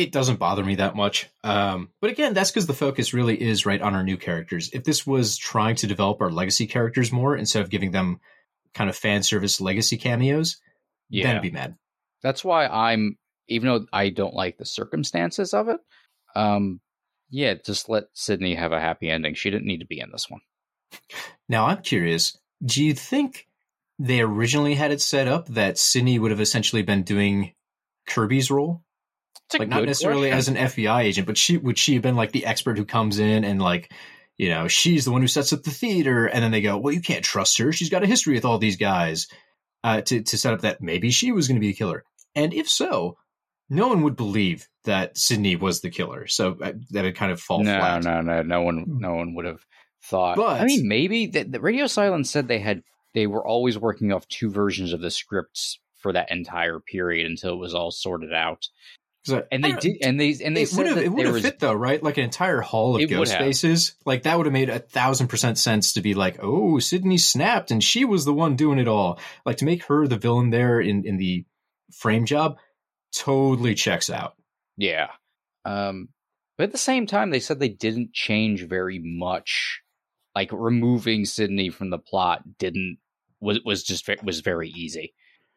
it 0.00 0.12
doesn't 0.12 0.38
bother 0.38 0.64
me 0.64 0.76
that 0.76 0.96
much. 0.96 1.28
Um, 1.44 1.90
but 2.00 2.10
again, 2.10 2.34
that's 2.34 2.50
because 2.50 2.66
the 2.66 2.72
focus 2.74 3.12
really 3.14 3.40
is 3.40 3.66
right 3.66 3.80
on 3.80 3.94
our 3.94 4.02
new 4.02 4.16
characters. 4.16 4.70
If 4.72 4.84
this 4.84 5.06
was 5.06 5.36
trying 5.36 5.76
to 5.76 5.86
develop 5.86 6.20
our 6.20 6.30
legacy 6.30 6.66
characters 6.66 7.12
more 7.12 7.36
instead 7.36 7.62
of 7.62 7.70
giving 7.70 7.90
them 7.90 8.20
kind 8.74 8.88
of 8.88 8.96
fan 8.96 9.22
service 9.22 9.60
legacy 9.60 9.96
cameos, 9.96 10.58
then 11.10 11.20
Yeah, 11.20 11.36
I'd 11.36 11.42
be 11.42 11.50
mad. 11.50 11.76
that's 12.22 12.44
why 12.44 12.66
I'm 12.66 13.16
even 13.48 13.68
though 13.68 13.86
I 13.92 14.10
don't 14.10 14.34
like 14.34 14.58
the 14.58 14.64
circumstances 14.64 15.52
of 15.54 15.68
it. 15.68 15.80
Um, 16.36 16.80
yeah, 17.30 17.54
just 17.64 17.88
let 17.88 18.04
Sidney 18.12 18.54
have 18.54 18.72
a 18.72 18.80
happy 18.80 19.10
ending. 19.10 19.34
She 19.34 19.50
didn't 19.50 19.66
need 19.66 19.80
to 19.80 19.86
be 19.86 20.00
in 20.00 20.10
this 20.12 20.30
one. 20.30 20.40
Now, 21.48 21.66
I'm 21.66 21.82
curious. 21.82 22.36
Do 22.64 22.84
you 22.84 22.94
think 22.94 23.46
they 23.98 24.20
originally 24.20 24.74
had 24.74 24.92
it 24.92 25.00
set 25.00 25.28
up 25.28 25.46
that 25.48 25.78
Sidney 25.78 26.18
would 26.18 26.30
have 26.30 26.40
essentially 26.40 26.82
been 26.82 27.02
doing 27.02 27.52
Kirby's 28.08 28.50
role? 28.50 28.82
It's 29.52 29.58
like 29.58 29.68
not 29.68 29.84
necessarily 29.84 30.30
question. 30.30 30.56
as 30.56 30.74
an 30.74 30.86
FBI 30.86 31.02
agent, 31.02 31.26
but 31.26 31.36
she 31.36 31.56
would 31.56 31.78
she 31.78 31.94
have 31.94 32.02
been 32.02 32.16
like 32.16 32.32
the 32.32 32.46
expert 32.46 32.78
who 32.78 32.84
comes 32.84 33.18
in 33.18 33.44
and 33.44 33.60
like, 33.60 33.92
you 34.38 34.48
know, 34.48 34.68
she's 34.68 35.04
the 35.04 35.10
one 35.10 35.20
who 35.20 35.28
sets 35.28 35.52
up 35.52 35.62
the 35.62 35.70
theater, 35.70 36.26
and 36.26 36.42
then 36.42 36.50
they 36.50 36.62
go, 36.62 36.78
well, 36.78 36.94
you 36.94 37.00
can't 37.00 37.24
trust 37.24 37.58
her. 37.58 37.72
She's 37.72 37.90
got 37.90 38.02
a 38.02 38.06
history 38.06 38.34
with 38.34 38.44
all 38.44 38.58
these 38.58 38.76
guys. 38.76 39.28
Uh, 39.82 40.02
to 40.02 40.22
to 40.22 40.36
set 40.36 40.52
up 40.52 40.60
that 40.60 40.82
maybe 40.82 41.10
she 41.10 41.32
was 41.32 41.48
going 41.48 41.56
to 41.56 41.60
be 41.60 41.70
a 41.70 41.74
killer, 41.74 42.04
and 42.34 42.52
if 42.52 42.68
so, 42.68 43.16
no 43.70 43.88
one 43.88 44.02
would 44.02 44.16
believe 44.16 44.68
that 44.84 45.16
Sidney 45.16 45.56
was 45.56 45.80
the 45.80 45.90
killer. 45.90 46.26
So 46.26 46.56
uh, 46.60 46.72
that 46.90 47.04
would 47.04 47.16
kind 47.16 47.32
of 47.32 47.40
fall 47.40 47.62
no, 47.62 47.78
flat. 47.78 48.02
no, 48.02 48.20
no, 48.20 48.42
no 48.42 48.62
one, 48.62 48.84
no 48.86 49.14
one 49.14 49.34
would 49.36 49.46
have 49.46 49.64
thought. 50.02 50.36
But- 50.36 50.60
I 50.60 50.64
mean, 50.64 50.86
maybe 50.86 51.26
the, 51.26 51.44
the 51.44 51.60
Radio 51.60 51.86
Silence 51.86 52.30
said 52.30 52.48
they 52.48 52.58
had 52.58 52.82
they 53.14 53.26
were 53.26 53.46
always 53.46 53.78
working 53.78 54.12
off 54.12 54.28
two 54.28 54.50
versions 54.50 54.92
of 54.92 55.00
the 55.00 55.10
scripts 55.10 55.78
for 55.96 56.12
that 56.12 56.30
entire 56.30 56.80
period 56.80 57.26
until 57.26 57.54
it 57.54 57.58
was 57.58 57.74
all 57.74 57.90
sorted 57.90 58.32
out. 58.32 58.68
I- 59.28 59.42
and 59.52 59.62
they 59.62 59.72
did, 59.80 59.96
and 60.02 60.18
they 60.20 60.34
and 60.42 60.56
they 60.56 60.64
would 60.64 60.86
have 60.86 60.96
that 60.96 61.04
it 61.04 61.08
would 61.12 61.26
have 61.26 61.34
fit 61.42 61.58
though, 61.58 61.74
right? 61.74 62.02
Like 62.02 62.16
an 62.16 62.24
entire 62.24 62.60
hall 62.60 62.94
of 62.96 63.02
ghost 63.10 63.32
faces. 63.38 63.94
Like 64.06 64.22
that 64.22 64.36
would 64.36 64.46
have 64.46 64.52
made 64.52 64.70
a 64.70 64.78
thousand 64.78 65.28
percent 65.28 65.58
sense 65.58 65.92
to 65.92 66.00
be 66.00 66.14
like, 66.14 66.38
oh, 66.42 66.78
Sidney 66.78 67.18
snapped 67.18 67.70
and 67.70 67.84
she 67.84 68.04
was 68.04 68.24
the 68.24 68.32
one 68.32 68.56
doing 68.56 68.78
it 68.78 68.88
all. 68.88 69.18
Like 69.44 69.58
to 69.58 69.64
make 69.66 69.84
her 69.84 70.06
the 70.06 70.16
villain 70.16 70.50
there 70.50 70.80
in 70.80 71.04
in 71.04 71.16
the 71.18 71.44
frame 71.92 72.24
job 72.24 72.56
totally 73.14 73.74
checks 73.74 74.08
out. 74.08 74.34
Yeah. 74.76 75.08
Um, 75.64 76.08
but 76.56 76.64
at 76.64 76.72
the 76.72 76.78
same 76.78 77.06
time, 77.06 77.30
they 77.30 77.40
said 77.40 77.58
they 77.58 77.68
didn't 77.68 78.12
change 78.12 78.66
very 78.66 79.00
much. 79.02 79.82
Like 80.34 80.50
removing 80.52 81.24
Sidney 81.24 81.70
from 81.70 81.90
the 81.90 81.98
plot 81.98 82.42
didn't 82.58 82.98
was 83.40 83.60
was 83.64 83.82
just 83.82 84.08
was 84.22 84.40
very 84.40 84.70
easy, 84.70 85.12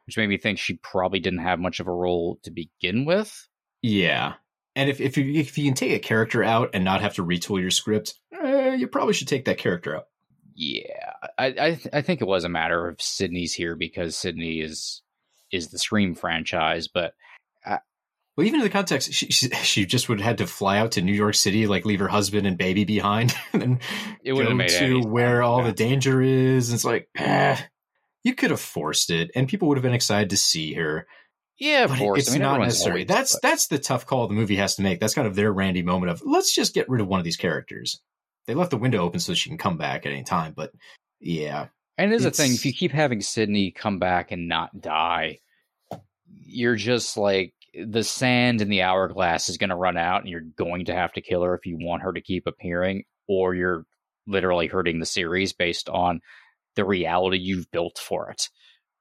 which 0.05 0.18
made 0.18 0.28
me 0.28 0.38
think 0.38 0.57
she 0.59 0.76
probably 0.84 1.20
didn't 1.20 1.39
have 1.39 1.59
much 1.59 1.80
of 1.80 1.88
a 1.88 1.93
role 1.93 2.39
to 2.43 2.51
begin 2.51 3.05
with. 3.05 3.47
Yeah. 3.84 4.34
And 4.75 4.89
if 4.89 4.99
if 4.99 5.17
you 5.17 5.31
if 5.39 5.55
you 5.57 5.65
can 5.65 5.75
take 5.75 5.91
a 5.91 5.99
character 5.99 6.43
out 6.43 6.71
and 6.73 6.84
not 6.84 7.01
have 7.01 7.13
to 7.15 7.25
retool 7.25 7.61
your 7.61 7.69
script, 7.69 8.15
eh, 8.34 8.73
you 8.73 8.88
probably 8.88 9.13
should 9.13 9.27
take 9.27 9.45
that 9.45 9.59
character 9.59 9.95
out. 9.95 10.07
Yeah, 10.55 11.13
I 11.38 11.45
I, 11.45 11.51
th- 11.75 11.88
I 11.93 12.01
think 12.01 12.21
it 12.21 12.27
was 12.27 12.43
a 12.43 12.49
matter 12.49 12.88
of 12.88 12.99
Sidney's 12.99 13.53
here 13.53 13.75
because 13.75 14.17
Sidney 14.17 14.61
is 14.61 15.03
is 15.51 15.67
the 15.69 15.77
Scream 15.77 16.15
franchise, 16.15 16.88
but 16.88 17.13
Well, 18.36 18.47
even 18.47 18.61
in 18.61 18.63
the 18.65 18.71
context, 18.71 19.13
she 19.13 19.27
she, 19.27 19.49
she 19.49 19.86
just 19.86 20.09
would 20.09 20.19
have 20.19 20.25
had 20.25 20.38
to 20.39 20.47
fly 20.47 20.79
out 20.79 20.93
to 20.93 21.01
New 21.03 21.13
York 21.13 21.36
City, 21.36 21.67
like 21.67 21.86
leave 21.86 21.99
her 21.99 22.07
husband 22.07 22.47
and 22.47 22.57
baby 22.57 22.84
behind, 22.84 23.36
and 23.53 23.61
then 23.61 23.79
It 24.23 24.36
have 24.36 24.55
made 24.55 24.69
to 24.69 25.01
where 25.01 25.41
sense, 25.41 25.45
all 25.45 25.59
yeah. 25.59 25.67
the 25.67 25.73
danger 25.73 26.21
is. 26.21 26.69
And 26.69 26.75
It's 26.75 26.86
like, 26.86 27.09
eh, 27.15 27.57
you 28.23 28.34
could 28.34 28.49
have 28.49 28.59
forced 28.59 29.11
it, 29.11 29.29
and 29.36 29.47
people 29.47 29.67
would 29.67 29.77
have 29.77 29.84
been 29.84 29.93
excited 29.93 30.31
to 30.31 30.38
see 30.38 30.73
her. 30.73 31.05
Yeah, 31.64 31.84
of 31.86 31.91
but 31.91 31.99
course. 31.99 32.20
it's 32.20 32.30
I 32.30 32.34
mean, 32.34 32.41
not 32.41 32.49
everyone's 32.55 32.74
necessary. 32.74 32.91
always- 32.93 33.07
That's 33.07 33.34
but- 33.36 33.41
that's 33.41 33.68
the 33.68 33.80
tough 33.80 34.05
call 34.05 34.28
the 34.28 34.34
movie 34.34 34.55
has 34.57 34.76
to 34.76 34.82
make. 34.82 34.99
That's 34.99 35.14
kind 35.14 35.28
of 35.28 35.36
their 35.36 35.51
Randy 35.53 35.82
moment 35.82 36.11
of 36.11 36.22
let's 36.26 36.53
just 36.53 36.74
get 36.74 36.89
rid 36.89 37.01
of 37.01 37.07
one 37.07 37.20
of 37.20 37.24
these 37.24 37.38
characters. 37.38 38.01
They 38.47 38.53
left 38.53 38.72
the 38.72 38.78
window 38.78 38.99
open 39.01 39.20
so 39.20 39.34
she 39.34 39.49
can 39.49 39.57
come 39.57 39.78
back 39.78 40.05
at 40.05 40.11
any 40.11 40.24
time, 40.24 40.53
but 40.55 40.72
yeah, 41.22 41.68
And 41.97 42.11
it 42.11 42.16
is 42.16 42.26
a 42.26 42.32
thing, 42.32 42.51
if 42.53 42.66
you 42.66 42.74
keep 42.74 42.91
having 42.91 43.22
Sidney 43.22 43.72
come 43.72 43.99
back 43.99 44.32
and 44.32 44.49
not 44.49 44.82
die, 44.82 45.39
you're 46.41 46.76
just 46.76 47.16
like 47.18 47.53
the 47.74 48.03
sand 48.03 48.61
in 48.61 48.70
the 48.70 48.82
hourglass 48.82 49.47
is 49.49 49.57
going 49.57 49.70
to 49.70 49.76
run 49.76 49.95
out 49.97 50.22
and 50.22 50.30
you're 50.30 50.41
going 50.41 50.86
to 50.86 50.93
have 50.93 51.14
to 51.14 51.22
kill 51.22 51.43
her 51.43 51.55
if 51.55 51.66
you 51.66 51.78
want 51.80 52.03
her 52.03 52.11
to 52.11 52.22
keep 52.22 52.45
appearing, 52.45 53.05
or 53.28 53.55
you're 53.55 53.86
literally 54.28 54.68
hurting 54.68 54.99
the 54.99 55.05
series 55.05 55.53
based 55.53 55.88
on 55.89 56.20
the 56.76 56.84
reality 56.86 57.38
you've 57.38 57.72
built 57.72 57.97
for 57.97 58.30
it. 58.32 58.49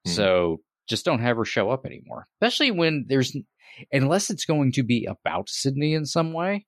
Hmm. 0.05 0.11
So 0.11 0.61
just 0.87 1.05
don't 1.05 1.21
have 1.21 1.37
her 1.37 1.45
show 1.45 1.69
up 1.69 1.85
anymore, 1.85 2.27
especially 2.41 2.71
when 2.71 3.05
there's, 3.07 3.35
unless 3.91 4.29
it's 4.29 4.45
going 4.45 4.71
to 4.73 4.83
be 4.83 5.05
about 5.05 5.49
Sidney 5.49 5.93
in 5.93 6.05
some 6.05 6.33
way. 6.33 6.65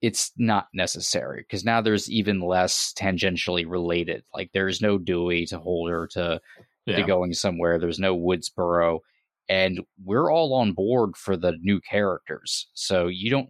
It's 0.00 0.30
not 0.36 0.68
necessary 0.72 1.42
because 1.42 1.64
now 1.64 1.80
there's 1.80 2.08
even 2.08 2.40
less 2.40 2.94
tangentially 2.96 3.68
related. 3.68 4.22
Like 4.32 4.50
there's 4.54 4.80
no 4.80 4.96
Dewey 4.96 5.44
to 5.46 5.58
hold 5.58 5.90
her 5.90 6.06
to 6.12 6.40
yeah. 6.86 6.96
to 6.96 7.02
going 7.02 7.32
somewhere. 7.34 7.78
There's 7.78 7.98
no 7.98 8.16
Woodsboro, 8.16 9.00
and 9.48 9.80
we're 10.04 10.32
all 10.32 10.54
on 10.54 10.72
board 10.72 11.16
for 11.16 11.36
the 11.36 11.54
new 11.60 11.80
characters. 11.80 12.68
So 12.74 13.08
you 13.08 13.28
don't 13.30 13.48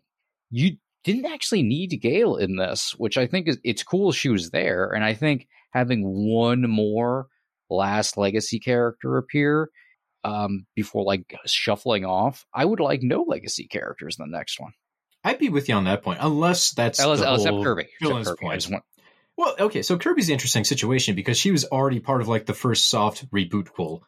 you 0.50 0.78
didn't 1.04 1.26
actually 1.26 1.62
need 1.62 1.98
Gale 2.00 2.36
in 2.36 2.56
this, 2.56 2.94
which 2.96 3.18
I 3.18 3.26
think 3.26 3.48
is 3.48 3.58
it's 3.64 3.82
cool 3.82 4.12
she 4.12 4.28
was 4.28 4.50
there, 4.50 4.90
and 4.90 5.04
I 5.04 5.14
think 5.14 5.46
having 5.72 6.02
one 6.02 6.62
more 6.68 7.26
last 7.70 8.16
legacy 8.16 8.58
character 8.58 9.16
appear 9.18 9.70
um, 10.24 10.66
before 10.74 11.04
like 11.04 11.34
shuffling 11.46 12.04
off, 12.04 12.44
I 12.54 12.64
would 12.64 12.80
like 12.80 13.02
no 13.02 13.22
legacy 13.22 13.66
characters 13.68 14.16
in 14.18 14.30
the 14.30 14.36
next 14.36 14.58
one. 14.60 14.72
I'd 15.24 15.38
be 15.38 15.48
with 15.48 15.68
you 15.68 15.74
on 15.74 15.84
that 15.84 16.02
point, 16.02 16.18
unless 16.22 16.70
that's 16.72 16.98
Unless, 17.00 17.20
the 17.20 17.26
whole 17.50 17.62
Kirby. 17.64 17.88
Kirby. 18.02 18.24
Point. 18.40 18.68
want- 18.70 18.84
Well, 19.36 19.54
okay, 19.58 19.82
so 19.82 19.98
Kirby's 19.98 20.28
an 20.28 20.34
interesting 20.34 20.64
situation 20.64 21.14
because 21.14 21.38
she 21.38 21.50
was 21.50 21.64
already 21.64 22.00
part 22.00 22.20
of 22.20 22.28
like 22.28 22.46
the 22.46 22.54
first 22.54 22.88
soft 22.88 23.28
reboot 23.30 23.74
pool. 23.74 24.04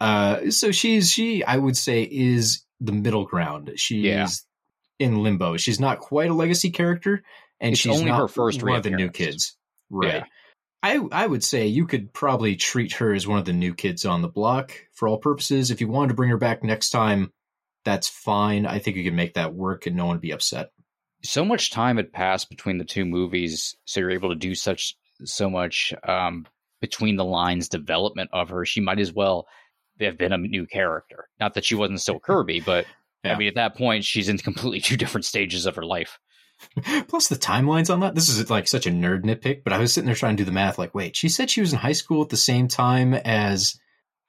Uh, 0.00 0.50
so 0.50 0.72
she's 0.72 1.10
she 1.10 1.44
I 1.44 1.56
would 1.56 1.76
say 1.76 2.02
is 2.02 2.64
the 2.80 2.92
middle 2.92 3.24
ground. 3.24 3.72
She's 3.76 4.04
Yeah. 4.04 4.26
in 4.98 5.22
limbo. 5.22 5.56
She's 5.56 5.78
not 5.80 6.00
quite 6.00 6.30
a 6.30 6.34
legacy 6.34 6.70
character, 6.70 7.22
and 7.60 7.72
It's 7.72 7.80
she's 7.80 7.92
only 7.92 8.06
not 8.06 8.18
her 8.20 8.28
first 8.28 8.62
one 8.62 8.76
of 8.76 8.82
the 8.82 8.90
new 8.90 9.10
kids. 9.10 9.56
Right. 9.90 10.14
Yeah. 10.14 10.24
I 10.84 11.00
I 11.12 11.26
would 11.26 11.42
say 11.42 11.66
you 11.66 11.86
could 11.86 12.12
probably 12.12 12.56
treat 12.56 12.92
her 12.94 13.14
as 13.14 13.26
one 13.26 13.38
of 13.38 13.46
the 13.46 13.54
new 13.54 13.74
kids 13.74 14.04
on 14.04 14.20
the 14.20 14.28
block 14.28 14.72
for 14.92 15.08
all 15.08 15.16
purposes. 15.16 15.70
If 15.70 15.80
you 15.80 15.88
wanted 15.88 16.08
to 16.08 16.14
bring 16.14 16.28
her 16.28 16.36
back 16.36 16.62
next 16.62 16.90
time, 16.90 17.32
that's 17.86 18.06
fine. 18.06 18.66
I 18.66 18.80
think 18.80 18.98
you 18.98 19.04
can 19.04 19.16
make 19.16 19.32
that 19.34 19.54
work 19.54 19.86
and 19.86 19.96
no 19.96 20.04
one 20.04 20.16
would 20.16 20.20
be 20.20 20.32
upset. 20.32 20.72
so 21.22 21.42
much 21.42 21.70
time 21.70 21.96
had 21.96 22.12
passed 22.12 22.50
between 22.50 22.76
the 22.76 22.84
two 22.84 23.06
movies, 23.06 23.76
so 23.86 24.00
you're 24.00 24.10
able 24.10 24.28
to 24.28 24.34
do 24.34 24.54
such 24.54 24.94
so 25.24 25.48
much 25.48 25.94
um, 26.06 26.46
between 26.82 27.16
the 27.16 27.24
lines 27.24 27.70
development 27.70 28.28
of 28.34 28.50
her. 28.50 28.66
She 28.66 28.82
might 28.82 28.98
as 28.98 29.10
well 29.10 29.46
have 30.00 30.18
been 30.18 30.34
a 30.34 30.38
new 30.38 30.66
character. 30.66 31.28
Not 31.40 31.54
that 31.54 31.64
she 31.64 31.76
wasn't 31.76 32.02
still 32.02 32.20
Kirby, 32.20 32.60
but 32.60 32.84
Yeah. 33.24 33.32
I 33.32 33.38
mean, 33.38 33.48
at 33.48 33.54
that 33.54 33.74
point, 33.74 34.04
she's 34.04 34.28
in 34.28 34.36
completely 34.36 34.80
two 34.88 34.98
different 34.98 35.24
stages 35.24 35.64
of 35.64 35.76
her 35.76 35.86
life. 35.86 36.18
Plus 37.08 37.28
the 37.28 37.36
timelines 37.36 37.92
on 37.92 38.00
that. 38.00 38.14
This 38.14 38.28
is 38.28 38.50
like 38.50 38.68
such 38.68 38.86
a 38.86 38.90
nerd 38.90 39.24
nitpick, 39.24 39.62
but 39.64 39.72
I 39.72 39.78
was 39.78 39.92
sitting 39.92 40.06
there 40.06 40.14
trying 40.14 40.36
to 40.36 40.40
do 40.42 40.46
the 40.46 40.52
math. 40.52 40.78
Like, 40.78 40.94
wait, 40.94 41.16
she 41.16 41.28
said 41.28 41.50
she 41.50 41.60
was 41.60 41.72
in 41.72 41.78
high 41.78 41.92
school 41.92 42.22
at 42.22 42.28
the 42.28 42.36
same 42.36 42.68
time 42.68 43.14
as 43.14 43.78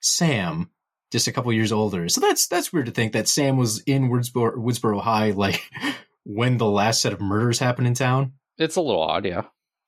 Sam, 0.02 0.70
just 1.12 1.28
a 1.28 1.32
couple 1.32 1.54
years 1.54 1.72
older. 1.72 2.10
So 2.10 2.22
that's 2.22 2.48
that's 2.48 2.74
weird 2.74 2.88
to 2.88 2.92
think 2.92 3.14
that 3.14 3.28
Sam 3.28 3.58
was 3.58 3.82
in 3.84 4.10
Woodsboro, 4.10 4.58
Woodsboro 4.58 5.02
High 5.02 5.32
like 5.32 5.64
when 6.24 6.58
the 6.58 6.70
last 6.70 7.02
set 7.02 7.14
of 7.14 7.22
murders 7.22 7.60
happened 7.60 7.88
in 7.88 7.94
town. 7.94 8.34
It's 8.58 8.76
a 8.76 8.82
little 8.82 9.02
odd, 9.02 9.26
yeah. 9.26 9.44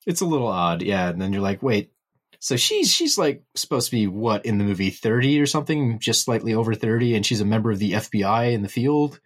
It's 0.06 0.20
a 0.20 0.26
little 0.26 0.48
odd, 0.48 0.82
yeah. 0.82 1.08
And 1.08 1.20
then 1.20 1.32
you're 1.32 1.42
like, 1.42 1.62
wait, 1.62 1.92
so 2.40 2.56
she's 2.56 2.92
she's 2.92 3.18
like 3.18 3.42
supposed 3.54 3.90
to 3.90 3.96
be 3.96 4.06
what 4.06 4.46
in 4.46 4.58
the 4.58 4.64
movie 4.64 4.90
thirty 4.90 5.40
or 5.40 5.46
something, 5.46 5.98
just 5.98 6.24
slightly 6.24 6.54
over 6.54 6.74
thirty, 6.74 7.14
and 7.14 7.26
she's 7.26 7.40
a 7.40 7.46
member 7.46 7.70
of 7.70 7.78
the 7.78 7.92
FBI 7.92 8.52
in 8.52 8.62
the 8.62 8.68
field. 8.68 9.20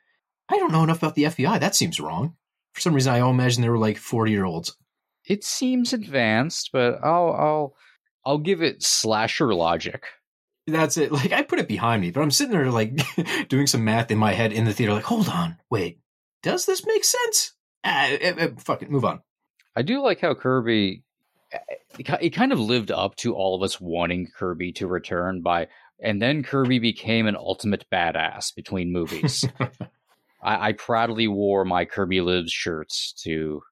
I 0.48 0.58
don't 0.58 0.72
know 0.72 0.82
enough 0.82 0.98
about 0.98 1.14
the 1.14 1.24
FBI. 1.24 1.60
That 1.60 1.74
seems 1.74 2.00
wrong. 2.00 2.36
For 2.72 2.80
some 2.80 2.94
reason, 2.94 3.12
I 3.12 3.20
all 3.20 3.30
imagine 3.30 3.62
they 3.62 3.68
were 3.68 3.78
like 3.78 3.98
forty 3.98 4.32
year 4.32 4.44
olds. 4.44 4.76
It 5.24 5.44
seems 5.44 5.92
advanced, 5.92 6.70
but 6.72 7.02
I'll 7.04 7.32
I'll 7.32 7.76
I'll 8.24 8.38
give 8.38 8.62
it 8.62 8.82
slasher 8.82 9.54
logic. 9.54 10.04
That's 10.66 10.96
it. 10.96 11.12
Like 11.22 11.32
I 11.32 11.42
put 11.42 11.58
it 11.58 11.68
behind 11.68 12.02
me, 12.02 12.10
but 12.10 12.22
I'm 12.22 12.30
sitting 12.30 12.52
there 12.52 12.70
like 12.70 13.00
doing 13.48 13.66
some 13.66 13.84
math 13.84 14.10
in 14.10 14.18
my 14.18 14.32
head 14.32 14.52
in 14.52 14.64
the 14.64 14.72
theater. 14.72 14.92
Like, 14.92 15.04
hold 15.04 15.28
on, 15.28 15.56
wait, 15.70 15.98
does 16.42 16.66
this 16.66 16.86
make 16.86 17.04
sense? 17.04 17.52
Ah, 17.84 18.06
eh, 18.06 18.34
eh, 18.38 18.48
fuck 18.58 18.82
it, 18.82 18.90
move 18.90 19.04
on. 19.04 19.20
I 19.74 19.82
do 19.82 20.02
like 20.02 20.20
how 20.20 20.34
Kirby 20.34 21.02
it 21.98 22.08
it 22.20 22.30
kind 22.30 22.52
of 22.52 22.60
lived 22.60 22.90
up 22.90 23.16
to 23.16 23.34
all 23.34 23.54
of 23.54 23.62
us 23.62 23.80
wanting 23.80 24.28
Kirby 24.34 24.72
to 24.72 24.86
return 24.86 25.42
by 25.42 25.68
and 26.02 26.20
then 26.20 26.42
Kirby 26.42 26.78
became 26.80 27.26
an 27.26 27.36
ultimate 27.36 27.86
badass 27.92 28.54
between 28.54 28.92
movies. 28.92 29.44
I, 30.42 30.68
I 30.68 30.72
proudly 30.72 31.28
wore 31.28 31.64
my 31.64 31.84
Kirby 31.84 32.20
Lives 32.20 32.52
shirts 32.52 33.12
to 33.24 33.62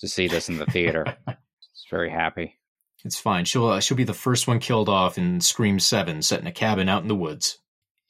to 0.00 0.08
see 0.08 0.28
this 0.28 0.48
in 0.48 0.58
the 0.58 0.66
theater. 0.66 1.16
It's 1.80 1.90
very 1.90 2.10
happy. 2.10 2.58
It's 3.04 3.18
fine. 3.18 3.44
She'll 3.44 3.66
uh, 3.66 3.80
she'll 3.80 3.96
be 3.96 4.04
the 4.04 4.12
first 4.12 4.48
one 4.48 4.58
killed 4.58 4.88
off 4.88 5.16
in 5.16 5.40
Scream 5.40 5.78
Seven, 5.78 6.22
set 6.22 6.40
in 6.40 6.46
a 6.46 6.52
cabin 6.52 6.88
out 6.88 7.02
in 7.02 7.08
the 7.08 7.14
woods. 7.14 7.58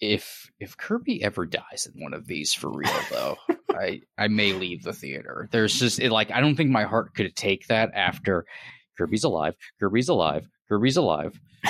If 0.00 0.50
if 0.58 0.76
Kirby 0.76 1.22
ever 1.22 1.44
dies 1.44 1.86
in 1.86 2.02
one 2.02 2.14
of 2.14 2.26
these 2.26 2.54
for 2.54 2.70
real 2.70 2.90
though, 3.10 3.36
I 3.70 4.00
I 4.16 4.28
may 4.28 4.54
leave 4.54 4.84
the 4.84 4.94
theater. 4.94 5.48
There's 5.52 5.78
just 5.78 6.00
it, 6.00 6.10
like 6.10 6.30
I 6.30 6.40
don't 6.40 6.56
think 6.56 6.70
my 6.70 6.84
heart 6.84 7.14
could 7.14 7.36
take 7.36 7.66
that 7.66 7.90
after 7.94 8.46
Kirby's 8.96 9.24
alive, 9.24 9.54
Kirby's 9.78 10.08
alive, 10.08 10.48
Kirby's 10.68 10.96
alive. 10.96 11.38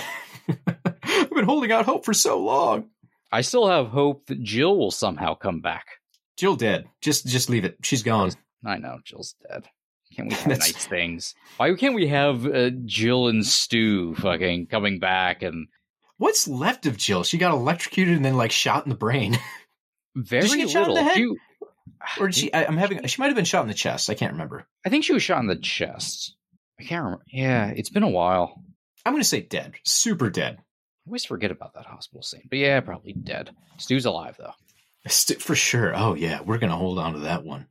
I've 0.66 1.30
been 1.30 1.44
holding 1.44 1.72
out 1.72 1.84
hope 1.84 2.04
for 2.04 2.14
so 2.14 2.38
long. 2.38 2.90
I 3.32 3.40
still 3.40 3.68
have 3.68 3.88
hope 3.88 4.26
that 4.26 4.42
Jill 4.42 4.78
will 4.78 4.90
somehow 4.90 5.34
come 5.34 5.60
back. 5.60 5.84
Jill 6.38 6.56
dead. 6.56 6.88
Just 7.02 7.26
just 7.26 7.50
leave 7.50 7.64
it. 7.66 7.76
She's 7.82 8.02
gone. 8.02 8.30
I 8.64 8.78
know 8.78 8.98
Jill's 9.04 9.34
dead. 9.46 9.64
Can't 10.16 10.30
we 10.30 10.34
have 10.36 10.44
That's- 10.48 10.72
nice 10.72 10.86
things? 10.86 11.34
Why 11.58 11.74
can't 11.74 11.94
we 11.94 12.06
have 12.08 12.46
uh, 12.46 12.70
Jill 12.86 13.28
and 13.28 13.44
Stu 13.44 14.14
fucking 14.14 14.68
coming 14.68 14.98
back 14.98 15.42
and 15.42 15.68
What's 16.16 16.48
left 16.48 16.86
of 16.86 16.96
Jill? 16.96 17.22
She 17.22 17.38
got 17.38 17.52
electrocuted 17.52 18.16
and 18.16 18.24
then 18.24 18.36
like 18.36 18.50
shot 18.50 18.84
in 18.84 18.90
the 18.90 18.96
brain, 18.96 19.38
very 20.16 20.48
she 20.48 20.56
get 20.56 20.70
shot 20.70 20.88
in 20.88 20.94
little? 20.94 21.04
the 21.04 21.10
head? 21.10 21.16
She- 21.16 21.34
or 22.20 22.26
did 22.26 22.34
she? 22.34 22.52
I, 22.52 22.64
I'm 22.64 22.76
having. 22.76 23.06
She 23.06 23.20
might 23.22 23.26
have 23.28 23.36
been 23.36 23.44
shot 23.44 23.62
in 23.62 23.68
the 23.68 23.74
chest. 23.74 24.10
I 24.10 24.14
can't 24.14 24.32
remember. 24.32 24.66
I 24.84 24.88
think 24.88 25.04
she 25.04 25.12
was 25.12 25.22
shot 25.22 25.40
in 25.40 25.46
the 25.46 25.56
chest. 25.56 26.34
I 26.78 26.84
can't 26.84 27.04
remember. 27.04 27.24
Yeah, 27.32 27.68
it's 27.68 27.90
been 27.90 28.02
a 28.02 28.08
while. 28.08 28.62
I'm 29.06 29.12
gonna 29.12 29.24
say 29.24 29.40
dead. 29.40 29.74
Super 29.84 30.28
dead. 30.30 30.58
I 30.58 30.62
always 31.08 31.24
forget 31.24 31.50
about 31.50 31.74
that 31.74 31.86
hospital 31.86 32.22
scene. 32.22 32.42
But 32.50 32.58
yeah, 32.58 32.80
probably 32.80 33.12
dead. 33.14 33.50
Stu's 33.78 34.04
alive 34.04 34.36
though. 34.38 34.52
St- 35.06 35.40
For 35.40 35.54
sure. 35.54 35.94
Oh 35.96 36.14
yeah, 36.14 36.40
we're 36.42 36.58
gonna 36.58 36.76
hold 36.76 36.98
on 36.98 37.14
to 37.14 37.18
that 37.20 37.44
one. 37.44 37.66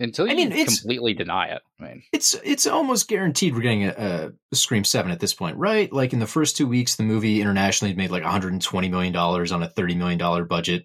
Until 0.00 0.26
you 0.26 0.32
I 0.32 0.36
mean, 0.36 0.50
completely 0.64 1.12
deny 1.12 1.48
it. 1.48 1.60
I 1.80 1.82
mean, 1.82 2.02
It's 2.12 2.34
it's 2.44 2.68
almost 2.68 3.08
guaranteed 3.08 3.52
we're 3.54 3.62
getting 3.62 3.84
a, 3.86 4.32
a 4.52 4.56
Scream 4.56 4.84
Seven 4.84 5.10
at 5.10 5.18
this 5.18 5.34
point, 5.34 5.56
right? 5.56 5.92
Like 5.92 6.12
in 6.12 6.20
the 6.20 6.26
first 6.26 6.56
two 6.56 6.68
weeks, 6.68 6.94
the 6.94 7.02
movie 7.02 7.40
internationally 7.40 7.94
made 7.94 8.10
like 8.12 8.22
120 8.22 8.88
million 8.88 9.12
dollars 9.12 9.50
on 9.50 9.62
a 9.62 9.68
30 9.68 9.96
million 9.96 10.18
dollar 10.18 10.44
budget. 10.44 10.84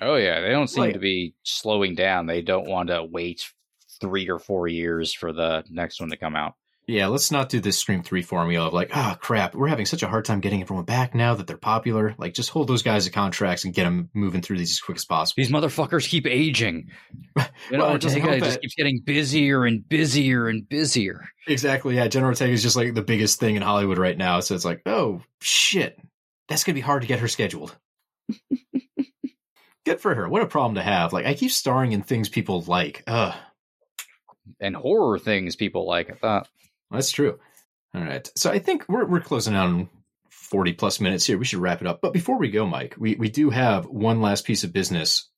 Oh 0.00 0.16
yeah, 0.16 0.40
they 0.40 0.48
don't 0.48 0.68
seem 0.68 0.84
Like- 0.84 0.94
to 0.94 0.98
be 0.98 1.34
slowing 1.42 1.94
down. 1.94 2.26
They 2.26 2.40
don't 2.42 2.66
want 2.68 2.88
to 2.88 3.04
wait 3.04 3.46
three 4.00 4.28
or 4.28 4.38
four 4.38 4.68
years 4.68 5.12
for 5.12 5.32
the 5.32 5.64
next 5.70 6.00
one 6.00 6.10
to 6.10 6.16
come 6.16 6.34
out. 6.36 6.54
Yeah, 6.88 7.08
let's 7.08 7.32
not 7.32 7.48
do 7.48 7.58
this 7.58 7.78
Scream 7.78 8.04
3 8.04 8.22
formula 8.22 8.68
of 8.68 8.72
like, 8.72 8.90
ah, 8.94 9.18
crap, 9.20 9.56
we're 9.56 9.66
having 9.66 9.86
such 9.86 10.04
a 10.04 10.06
hard 10.06 10.24
time 10.24 10.38
getting 10.38 10.62
everyone 10.62 10.84
back 10.84 11.16
now 11.16 11.34
that 11.34 11.48
they're 11.48 11.56
popular. 11.56 12.14
Like, 12.16 12.32
just 12.32 12.50
hold 12.50 12.68
those 12.68 12.84
guys 12.84 13.06
to 13.06 13.10
contracts 13.10 13.64
and 13.64 13.74
get 13.74 13.84
them 13.84 14.08
moving 14.14 14.40
through 14.40 14.58
these 14.58 14.70
as 14.70 14.78
quick 14.80 14.96
as 14.96 15.04
possible. 15.04 15.34
These 15.42 15.50
motherfuckers 15.50 16.08
keep 16.08 16.26
aging. 16.26 16.90
You 17.70 17.78
know, 17.78 17.86
Well, 17.86 17.94
it 17.96 18.00
doesn't 18.00 18.20
Ortega 18.20 18.38
help 18.38 18.44
just 18.44 18.60
keeps 18.60 18.74
getting 18.76 19.00
busier 19.04 19.64
and 19.64 19.86
busier 19.88 20.46
and 20.46 20.68
busier. 20.68 21.28
Exactly. 21.48 21.96
Yeah. 21.96 22.06
Jenna 22.06 22.26
Ortega 22.26 22.52
is 22.52 22.62
just 22.62 22.76
like 22.76 22.94
the 22.94 23.02
biggest 23.02 23.40
thing 23.40 23.56
in 23.56 23.62
Hollywood 23.62 23.98
right 23.98 24.16
now. 24.16 24.38
So 24.38 24.54
it's 24.54 24.64
like, 24.64 24.82
oh, 24.86 25.22
shit. 25.40 25.98
That's 26.48 26.62
going 26.62 26.74
to 26.74 26.78
be 26.78 26.84
hard 26.84 27.02
to 27.02 27.08
get 27.08 27.18
her 27.18 27.26
scheduled. 27.28 27.76
Good 29.84 30.00
for 30.00 30.14
her. 30.14 30.28
What 30.28 30.42
a 30.42 30.46
problem 30.46 30.76
to 30.76 30.82
have. 30.82 31.12
Like, 31.12 31.26
I 31.26 31.34
keep 31.34 31.50
starring 31.50 31.90
in 31.90 32.02
things 32.02 32.28
people 32.28 32.62
like. 32.62 33.02
Ugh. 33.08 33.34
And 34.60 34.76
horror 34.76 35.18
things 35.18 35.56
people 35.56 35.86
like. 35.86 36.10
I 36.10 36.14
thought. 36.14 36.48
That's 36.90 37.10
true. 37.10 37.38
All 37.94 38.02
right. 38.02 38.30
So 38.36 38.50
I 38.50 38.58
think 38.58 38.84
we're 38.88 39.06
we're 39.06 39.20
closing 39.20 39.54
on 39.54 39.88
40 40.30 40.74
plus 40.74 41.00
minutes 41.00 41.24
here. 41.26 41.38
We 41.38 41.44
should 41.44 41.58
wrap 41.60 41.80
it 41.80 41.86
up. 41.86 42.00
But 42.00 42.12
before 42.12 42.38
we 42.38 42.50
go, 42.50 42.66
Mike, 42.66 42.94
we, 42.98 43.14
we 43.16 43.28
do 43.28 43.50
have 43.50 43.86
one 43.86 44.20
last 44.20 44.44
piece 44.44 44.64
of 44.64 44.72
business. 44.72 45.28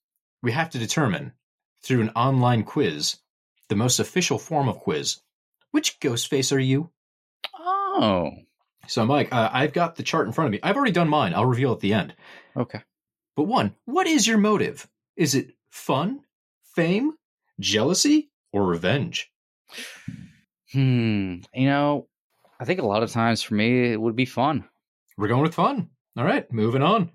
We 0.42 0.52
have 0.52 0.70
to 0.70 0.78
determine 0.78 1.32
through 1.82 2.02
an 2.02 2.10
online 2.10 2.64
quiz, 2.64 3.16
the 3.68 3.76
most 3.76 3.98
official 4.00 4.38
form 4.38 4.68
of 4.68 4.78
quiz, 4.80 5.20
which 5.70 5.98
ghost 6.00 6.28
face 6.28 6.52
are 6.52 6.58
you? 6.60 6.90
Oh, 7.58 8.32
So, 8.86 9.04
Mike, 9.06 9.32
uh, 9.32 9.48
I've 9.52 9.72
got 9.72 9.96
the 9.96 10.02
chart 10.02 10.26
in 10.26 10.32
front 10.32 10.46
of 10.48 10.52
me. 10.52 10.60
I've 10.62 10.76
already 10.76 10.92
done 10.92 11.08
mine. 11.08 11.34
I'll 11.34 11.44
reveal 11.46 11.72
at 11.72 11.80
the 11.80 11.94
end. 11.94 12.14
okay. 12.56 12.82
But 13.36 13.44
one, 13.44 13.74
what 13.84 14.06
is 14.08 14.26
your 14.26 14.38
motive? 14.38 14.88
Is 15.16 15.34
it 15.36 15.52
fun, 15.70 16.20
fame, 16.74 17.12
jealousy, 17.60 18.30
or 18.52 18.66
revenge? 18.66 19.30
Hmm. 20.72 21.36
You 21.54 21.66
know, 21.66 22.08
I 22.60 22.64
think 22.64 22.80
a 22.80 22.86
lot 22.86 23.02
of 23.02 23.10
times 23.10 23.42
for 23.42 23.54
me 23.54 23.92
it 23.92 24.00
would 24.00 24.16
be 24.16 24.24
fun. 24.24 24.64
We're 25.16 25.28
going 25.28 25.42
with 25.42 25.54
fun. 25.54 25.90
All 26.16 26.24
right, 26.24 26.50
moving 26.52 26.82
on. 26.82 27.10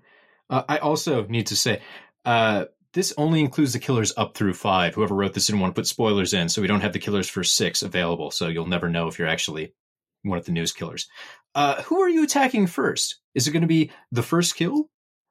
Uh, 0.50 0.62
I 0.68 0.78
also 0.78 1.26
need 1.26 1.48
to 1.48 1.56
say, 1.56 1.80
uh, 2.24 2.66
this 2.92 3.12
only 3.16 3.40
includes 3.40 3.72
the 3.72 3.78
killers 3.78 4.12
up 4.16 4.34
through 4.36 4.54
five. 4.54 4.94
Whoever 4.94 5.14
wrote 5.14 5.34
this 5.34 5.46
didn't 5.46 5.60
want 5.60 5.74
to 5.74 5.80
put 5.80 5.86
spoilers 5.86 6.32
in, 6.32 6.48
so 6.48 6.62
we 6.62 6.68
don't 6.68 6.80
have 6.80 6.92
the 6.92 6.98
killers 6.98 7.28
for 7.28 7.42
six 7.42 7.82
available. 7.82 8.30
So 8.30 8.48
you'll 8.48 8.66
never 8.66 8.88
know 8.88 9.08
if 9.08 9.18
you're 9.18 9.28
actually 9.28 9.74
one 10.22 10.38
of 10.38 10.44
the 10.44 10.52
news 10.52 10.72
killers. 10.72 11.08
Uh, 11.54 11.82
who 11.82 12.00
are 12.00 12.08
you 12.08 12.24
attacking 12.24 12.66
first? 12.66 13.20
Is 13.34 13.46
it 13.46 13.52
going 13.52 13.62
to 13.62 13.68
be 13.68 13.90
the 14.12 14.22
first 14.22 14.56
kill, 14.56 14.88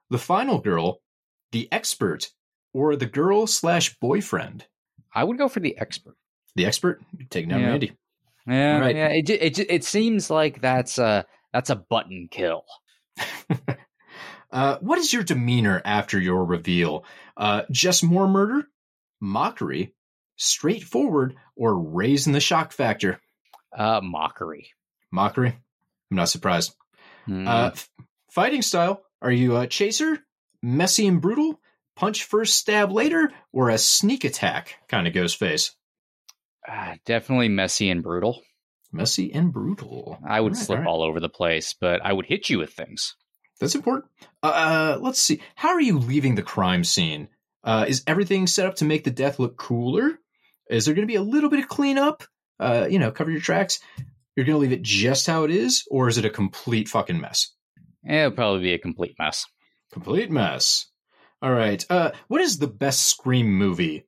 the 0.09 0.17
final 0.17 0.59
girl, 0.59 0.99
the 1.51 1.67
expert, 1.71 2.29
or 2.73 2.95
the 2.95 3.05
girl 3.05 3.47
slash 3.47 3.97
boyfriend? 3.99 4.65
I 5.13 5.23
would 5.23 5.37
go 5.37 5.47
for 5.47 5.59
the 5.59 5.77
expert. 5.77 6.15
The 6.55 6.65
expert 6.65 7.01
Take 7.29 7.49
down 7.49 7.61
Yeah. 7.61 7.67
Randy. 7.69 7.97
Yeah, 8.47 8.79
Right. 8.79 8.95
yeah. 8.95 9.07
It, 9.07 9.25
ju- 9.25 9.37
it 9.39 9.59
it 9.59 9.83
seems 9.83 10.29
like 10.29 10.61
that's 10.61 10.97
a 10.97 11.25
that's 11.53 11.69
a 11.69 11.75
button 11.75 12.27
kill. 12.29 12.63
uh, 14.51 14.77
what 14.81 14.99
is 14.99 15.13
your 15.13 15.23
demeanor 15.23 15.81
after 15.85 16.19
your 16.19 16.45
reveal? 16.45 17.05
Uh, 17.37 17.63
just 17.71 18.03
more 18.03 18.27
murder, 18.27 18.67
mockery, 19.19 19.93
straightforward, 20.35 21.35
or 21.55 21.77
raising 21.79 22.33
the 22.33 22.39
shock 22.39 22.71
factor? 22.71 23.19
Uh, 23.75 24.01
mockery. 24.03 24.67
Mockery. 25.11 25.49
I'm 26.11 26.17
not 26.17 26.29
surprised. 26.29 26.75
Hmm. 27.25 27.47
Uh, 27.47 27.67
f- 27.73 27.89
fighting 28.29 28.61
style. 28.61 29.01
Are 29.21 29.31
you 29.31 29.55
a 29.57 29.67
chaser, 29.67 30.19
messy 30.61 31.07
and 31.07 31.21
brutal, 31.21 31.59
punch 31.95 32.23
first, 32.25 32.57
stab 32.57 32.91
later, 32.91 33.31
or 33.53 33.69
a 33.69 33.77
sneak 33.77 34.23
attack 34.25 34.75
kind 34.89 35.07
of 35.07 35.13
ghost 35.13 35.37
face? 35.37 35.75
Ah, 36.67 36.95
definitely 37.05 37.49
messy 37.49 37.89
and 37.89 38.01
brutal. 38.03 38.41
Messy 38.91 39.33
and 39.33 39.51
brutal. 39.51 40.19
I 40.27 40.39
would 40.39 40.53
All 40.53 40.57
right, 40.57 40.65
slip 40.65 40.77
all 40.79 40.83
right. 40.83 40.89
all 40.89 41.01
over 41.03 41.19
the 41.19 41.29
place, 41.29 41.75
but 41.79 41.99
I 42.05 42.13
would 42.13 42.25
hit 42.25 42.49
you 42.49 42.59
with 42.59 42.73
things. 42.73 43.15
That's 43.59 43.75
important. 43.75 44.05
Uh, 44.41 44.97
let's 45.01 45.19
see. 45.19 45.41
How 45.55 45.69
are 45.69 45.81
you 45.81 45.97
leaving 45.99 46.35
the 46.35 46.43
crime 46.43 46.83
scene? 46.83 47.27
Uh, 47.63 47.85
is 47.87 48.03
everything 48.07 48.45
set 48.47 48.67
up 48.67 48.75
to 48.75 48.85
make 48.85 49.03
the 49.03 49.11
death 49.11 49.39
look 49.39 49.57
cooler? 49.57 50.19
Is 50.69 50.85
there 50.85 50.93
going 50.95 51.07
to 51.07 51.11
be 51.11 51.15
a 51.15 51.21
little 51.21 51.49
bit 51.49 51.59
of 51.59 51.67
cleanup? 51.67 52.23
Uh, 52.59 52.87
you 52.89 52.99
know, 52.99 53.11
cover 53.11 53.31
your 53.31 53.41
tracks. 53.41 53.79
You're 54.35 54.45
going 54.45 54.55
to 54.55 54.59
leave 54.61 54.71
it 54.71 54.81
just 54.81 55.27
how 55.27 55.43
it 55.43 55.51
is, 55.51 55.83
or 55.89 56.07
is 56.07 56.17
it 56.17 56.25
a 56.25 56.29
complete 56.29 56.87
fucking 56.89 57.19
mess? 57.21 57.53
It'll 58.07 58.31
probably 58.31 58.61
be 58.61 58.73
a 58.73 58.79
complete 58.79 59.15
mess. 59.19 59.45
Complete 59.91 60.29
mess. 60.31 60.87
All 61.41 61.51
right. 61.53 61.85
Uh, 61.89 62.11
what 62.27 62.41
is 62.41 62.57
the 62.57 62.67
best 62.67 63.03
Scream 63.07 63.53
movie? 63.53 64.05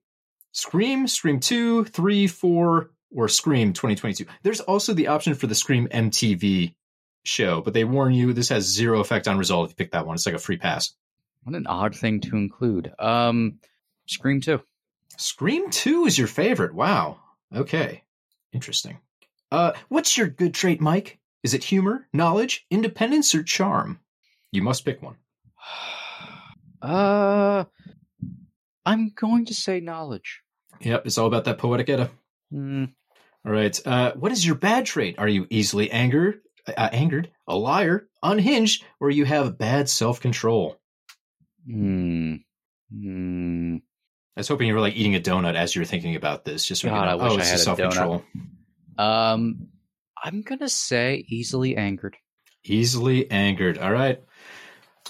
Scream, 0.56 1.06
Scream 1.06 1.42
2, 1.42 1.84
3, 1.84 2.28
4, 2.28 2.92
or 3.14 3.28
Scream 3.28 3.74
2022? 3.74 4.26
There's 4.42 4.62
also 4.62 4.94
the 4.94 5.08
option 5.08 5.36
for 5.36 5.48
the 5.48 5.54
Scream 5.54 5.90
MTV 5.90 6.74
show, 7.26 7.60
but 7.60 7.74
they 7.74 7.84
warn 7.84 8.14
you 8.14 8.32
this 8.32 8.48
has 8.48 8.64
zero 8.64 9.02
effect 9.02 9.28
on 9.28 9.38
result 9.38 9.66
if 9.66 9.72
you 9.72 9.76
pick 9.76 9.92
that 9.92 10.08
one. 10.08 10.16
It's 10.16 10.26
like 10.26 10.34
a 10.34 10.40
free 10.40 10.56
pass. 10.56 10.94
What 11.44 11.58
an 11.58 11.68
odd 11.68 11.94
thing 11.94 12.22
to 12.22 12.38
include. 12.38 12.94
Um, 12.98 13.60
Scream 14.06 14.40
two. 14.40 14.62
Scream 15.18 15.70
2 15.72 16.06
is 16.06 16.18
your 16.18 16.28
favorite. 16.28 16.74
Wow. 16.74 17.20
Okay. 17.54 18.04
Interesting. 18.54 19.00
Uh, 19.52 19.74
what's 19.90 20.18
your 20.18 20.28
good 20.28 20.54
trait, 20.54 20.80
Mike? 20.80 21.20
Is 21.44 21.54
it 21.54 21.66
humor, 21.66 22.08
knowledge, 22.14 22.66
independence, 22.72 23.36
or 23.36 23.44
charm? 23.44 24.00
You 24.54 24.62
must 24.62 24.86
pick 24.86 25.02
one. 25.02 25.18
Uh, 26.82 27.64
I'm 28.86 29.10
going 29.16 29.46
to 29.46 29.56
say 29.56 29.80
knowledge. 29.80 30.44
Yep, 30.82 31.06
it's 31.06 31.18
all 31.18 31.28
about 31.28 31.46
that 31.46 31.58
poetic 31.58 31.90
edda. 31.90 32.12
Hmm. 32.52 32.86
All 33.46 33.52
right. 33.52 33.80
Uh, 33.86 34.14
what 34.14 34.32
is 34.32 34.46
your 34.46 34.56
bad 34.56 34.86
trait? 34.86 35.20
Are 35.20 35.28
you 35.28 35.46
easily 35.50 35.92
angered, 35.92 36.42
uh, 36.68 36.90
angered, 36.92 37.30
a 37.48 37.56
liar, 37.56 38.08
unhinged, 38.24 38.84
or 39.00 39.10
you 39.10 39.26
have 39.26 39.58
bad 39.58 39.88
self 39.90 40.20
control? 40.20 40.80
Hmm. 41.66 42.36
Hmm. 42.92 43.78
I 44.36 44.42
was 44.42 44.48
hoping 44.48 44.68
you 44.68 44.74
were 44.74 44.82
like 44.82 44.96
eating 44.96 45.16
a 45.16 45.20
donut 45.20 45.56
as 45.56 45.76
you 45.76 45.82
were 45.82 45.86
thinking 45.86 46.16
about 46.16 46.44
this. 46.44 46.66
Just 46.66 46.82
so 46.82 46.90
God, 46.90 47.08
I 47.08 47.16
wish 47.16 47.32
oh, 47.32 47.38
I 47.38 47.46
had 47.46 47.60
self 47.60 47.78
control. 47.78 48.24
Um, 48.98 49.68
I'm 50.22 50.42
gonna 50.42 50.70
say 50.70 51.26
easily 51.28 51.78
angered. 51.78 52.18
Easily 52.64 53.30
angered. 53.30 53.78
All 53.78 53.92
right. 53.92 54.22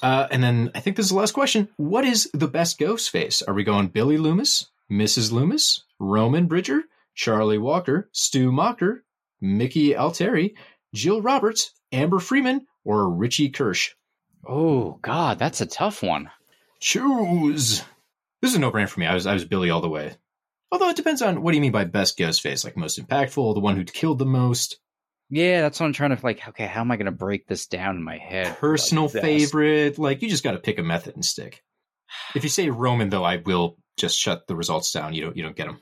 Uh, 0.04 0.28
and 0.30 0.44
then 0.44 0.72
I 0.76 0.82
think 0.82 0.98
this 0.98 1.06
is 1.06 1.12
the 1.12 1.18
last 1.18 1.32
question. 1.32 1.70
What 1.78 2.06
is 2.06 2.30
the 2.34 2.48
best 2.48 2.78
ghost 2.78 3.10
face? 3.10 3.42
Are 3.42 3.54
we 3.54 3.64
going 3.64 3.88
Billy 3.88 4.18
Loomis, 4.18 4.70
Mrs. 4.92 5.32
Loomis, 5.32 5.84
Roman 6.00 6.48
Bridger, 6.48 6.84
Charlie 7.16 7.58
Walker, 7.58 8.10
Stu 8.12 8.52
Macher, 8.52 9.00
Mickey 9.42 9.96
Altieri, 9.96 10.56
Jill 10.94 11.22
Roberts, 11.22 11.72
Amber 11.92 12.20
Freeman, 12.20 12.66
or 12.84 13.10
Richie 13.10 13.50
Kirsch? 13.50 13.92
Oh 14.48 15.00
God, 15.02 15.40
that's 15.40 15.62
a 15.62 15.66
tough 15.66 16.04
one. 16.04 16.30
Choose. 16.80 17.82
This 18.42 18.52
is 18.52 18.58
a 18.58 18.60
no-brainer 18.60 18.88
for 18.88 19.00
me. 19.00 19.08
I 19.08 19.14
was 19.16 19.26
I 19.26 19.34
was 19.34 19.46
Billy 19.46 19.70
all 19.72 19.82
the 19.82 19.90
way. 19.90 20.16
Although 20.72 20.90
it 20.90 20.96
depends 20.96 21.22
on 21.22 21.42
what 21.42 21.52
do 21.52 21.58
you 21.58 21.62
mean 21.62 21.72
by 21.72 21.86
best 21.86 22.18
ghost 22.18 22.42
face? 22.42 22.64
Like 22.64 22.78
most 22.78 23.00
impactful, 23.00 23.54
the 23.56 23.60
one 23.60 23.76
who 23.76 23.84
killed 23.84 24.20
the 24.20 24.26
most, 24.26 24.78
Yeah, 25.30 25.62
that's 25.62 25.80
what 25.80 25.88
I'm 25.88 25.94
trying 25.94 26.16
to 26.16 26.24
like. 26.24 26.48
Okay, 26.50 26.68
how 26.68 26.82
am 26.82 26.92
I 26.92 26.98
gonna 26.98 27.12
break 27.12 27.48
this 27.48 27.66
down 27.66 27.96
in 27.96 28.04
my 28.04 28.18
head? 28.18 28.58
personal 28.60 29.06
like 29.06 29.14
favorite. 29.14 29.98
Like 29.98 30.22
you 30.22 30.30
just 30.30 30.44
got 30.44 30.52
to 30.52 30.60
pick 30.60 30.78
a 30.78 30.84
method 30.84 31.16
and 31.16 31.26
stick. 31.26 31.64
If 32.36 32.44
you 32.44 32.50
say 32.50 32.70
Roman, 32.70 33.10
though, 33.10 33.24
I 33.24 33.38
will 33.38 33.78
just 33.98 34.18
shut 34.18 34.48
the 34.48 34.56
results 34.56 34.92
down. 34.92 35.14
You 35.14 35.26
don't 35.26 35.38
you 35.38 35.44
don't 35.44 35.56
get 35.56 35.68
them. 35.68 35.80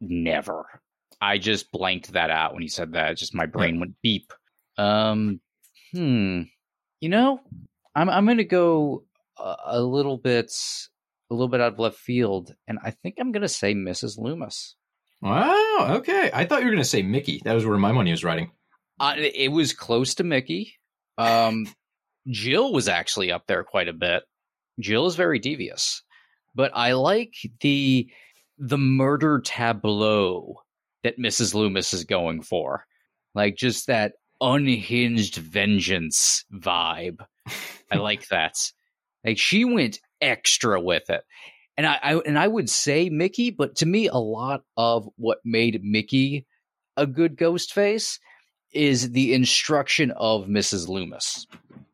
Never. 0.00 0.66
I 1.20 1.38
just 1.38 1.72
blanked 1.72 2.12
that 2.12 2.30
out 2.30 2.52
when 2.52 2.62
you 2.62 2.68
said 2.68 2.92
that. 2.92 3.12
It's 3.12 3.20
just 3.20 3.34
my 3.34 3.46
brain 3.46 3.80
went 3.80 3.94
beep. 4.02 4.32
Um, 4.76 5.40
hmm. 5.92 6.42
You 7.00 7.08
know, 7.08 7.40
I'm 7.94 8.08
I'm 8.10 8.26
gonna 8.26 8.44
go 8.44 9.04
a, 9.38 9.56
a 9.66 9.80
little 9.80 10.18
bit 10.18 10.52
a 11.30 11.34
little 11.34 11.48
bit 11.48 11.60
out 11.60 11.74
of 11.74 11.78
left 11.78 11.98
field, 11.98 12.54
and 12.66 12.78
I 12.82 12.90
think 12.90 13.16
I'm 13.18 13.32
gonna 13.32 13.48
say 13.48 13.74
Mrs. 13.74 14.18
Loomis. 14.18 14.76
Wow. 15.24 15.96
Okay. 15.96 16.30
I 16.34 16.44
thought 16.44 16.60
you 16.60 16.66
were 16.66 16.72
going 16.72 16.82
to 16.82 16.88
say 16.88 17.02
Mickey. 17.02 17.40
That 17.44 17.54
was 17.54 17.64
where 17.64 17.78
my 17.78 17.92
money 17.92 18.10
was 18.10 18.22
riding. 18.22 18.50
Uh, 19.00 19.14
it 19.16 19.50
was 19.50 19.72
close 19.72 20.16
to 20.16 20.24
Mickey. 20.24 20.74
Um, 21.16 21.66
Jill 22.28 22.72
was 22.74 22.88
actually 22.88 23.32
up 23.32 23.46
there 23.46 23.64
quite 23.64 23.88
a 23.88 23.94
bit. 23.94 24.22
Jill 24.78 25.06
is 25.06 25.16
very 25.16 25.38
devious, 25.38 26.02
but 26.54 26.72
I 26.74 26.92
like 26.92 27.34
the 27.60 28.08
the 28.58 28.78
murder 28.78 29.40
tableau 29.40 30.60
that 31.02 31.18
Mrs. 31.18 31.54
Loomis 31.54 31.92
is 31.92 32.04
going 32.04 32.42
for, 32.42 32.86
like 33.34 33.56
just 33.56 33.88
that 33.88 34.12
unhinged 34.40 35.36
vengeance 35.36 36.44
vibe. 36.52 37.18
I 37.90 37.96
like 37.98 38.28
that. 38.28 38.54
Like 39.24 39.38
she 39.38 39.64
went 39.64 40.00
extra 40.20 40.80
with 40.80 41.10
it. 41.10 41.22
And 41.76 41.86
I, 41.86 41.98
I 42.02 42.14
and 42.18 42.38
I 42.38 42.46
would 42.46 42.70
say 42.70 43.10
Mickey, 43.10 43.50
but 43.50 43.76
to 43.76 43.86
me, 43.86 44.06
a 44.06 44.16
lot 44.16 44.62
of 44.76 45.08
what 45.16 45.38
made 45.44 45.82
Mickey 45.82 46.46
a 46.96 47.06
good 47.06 47.36
ghost 47.36 47.72
face 47.72 48.20
is 48.72 49.10
the 49.10 49.34
instruction 49.34 50.12
of 50.12 50.46
Mrs. 50.46 50.88
Loomis. 50.88 51.46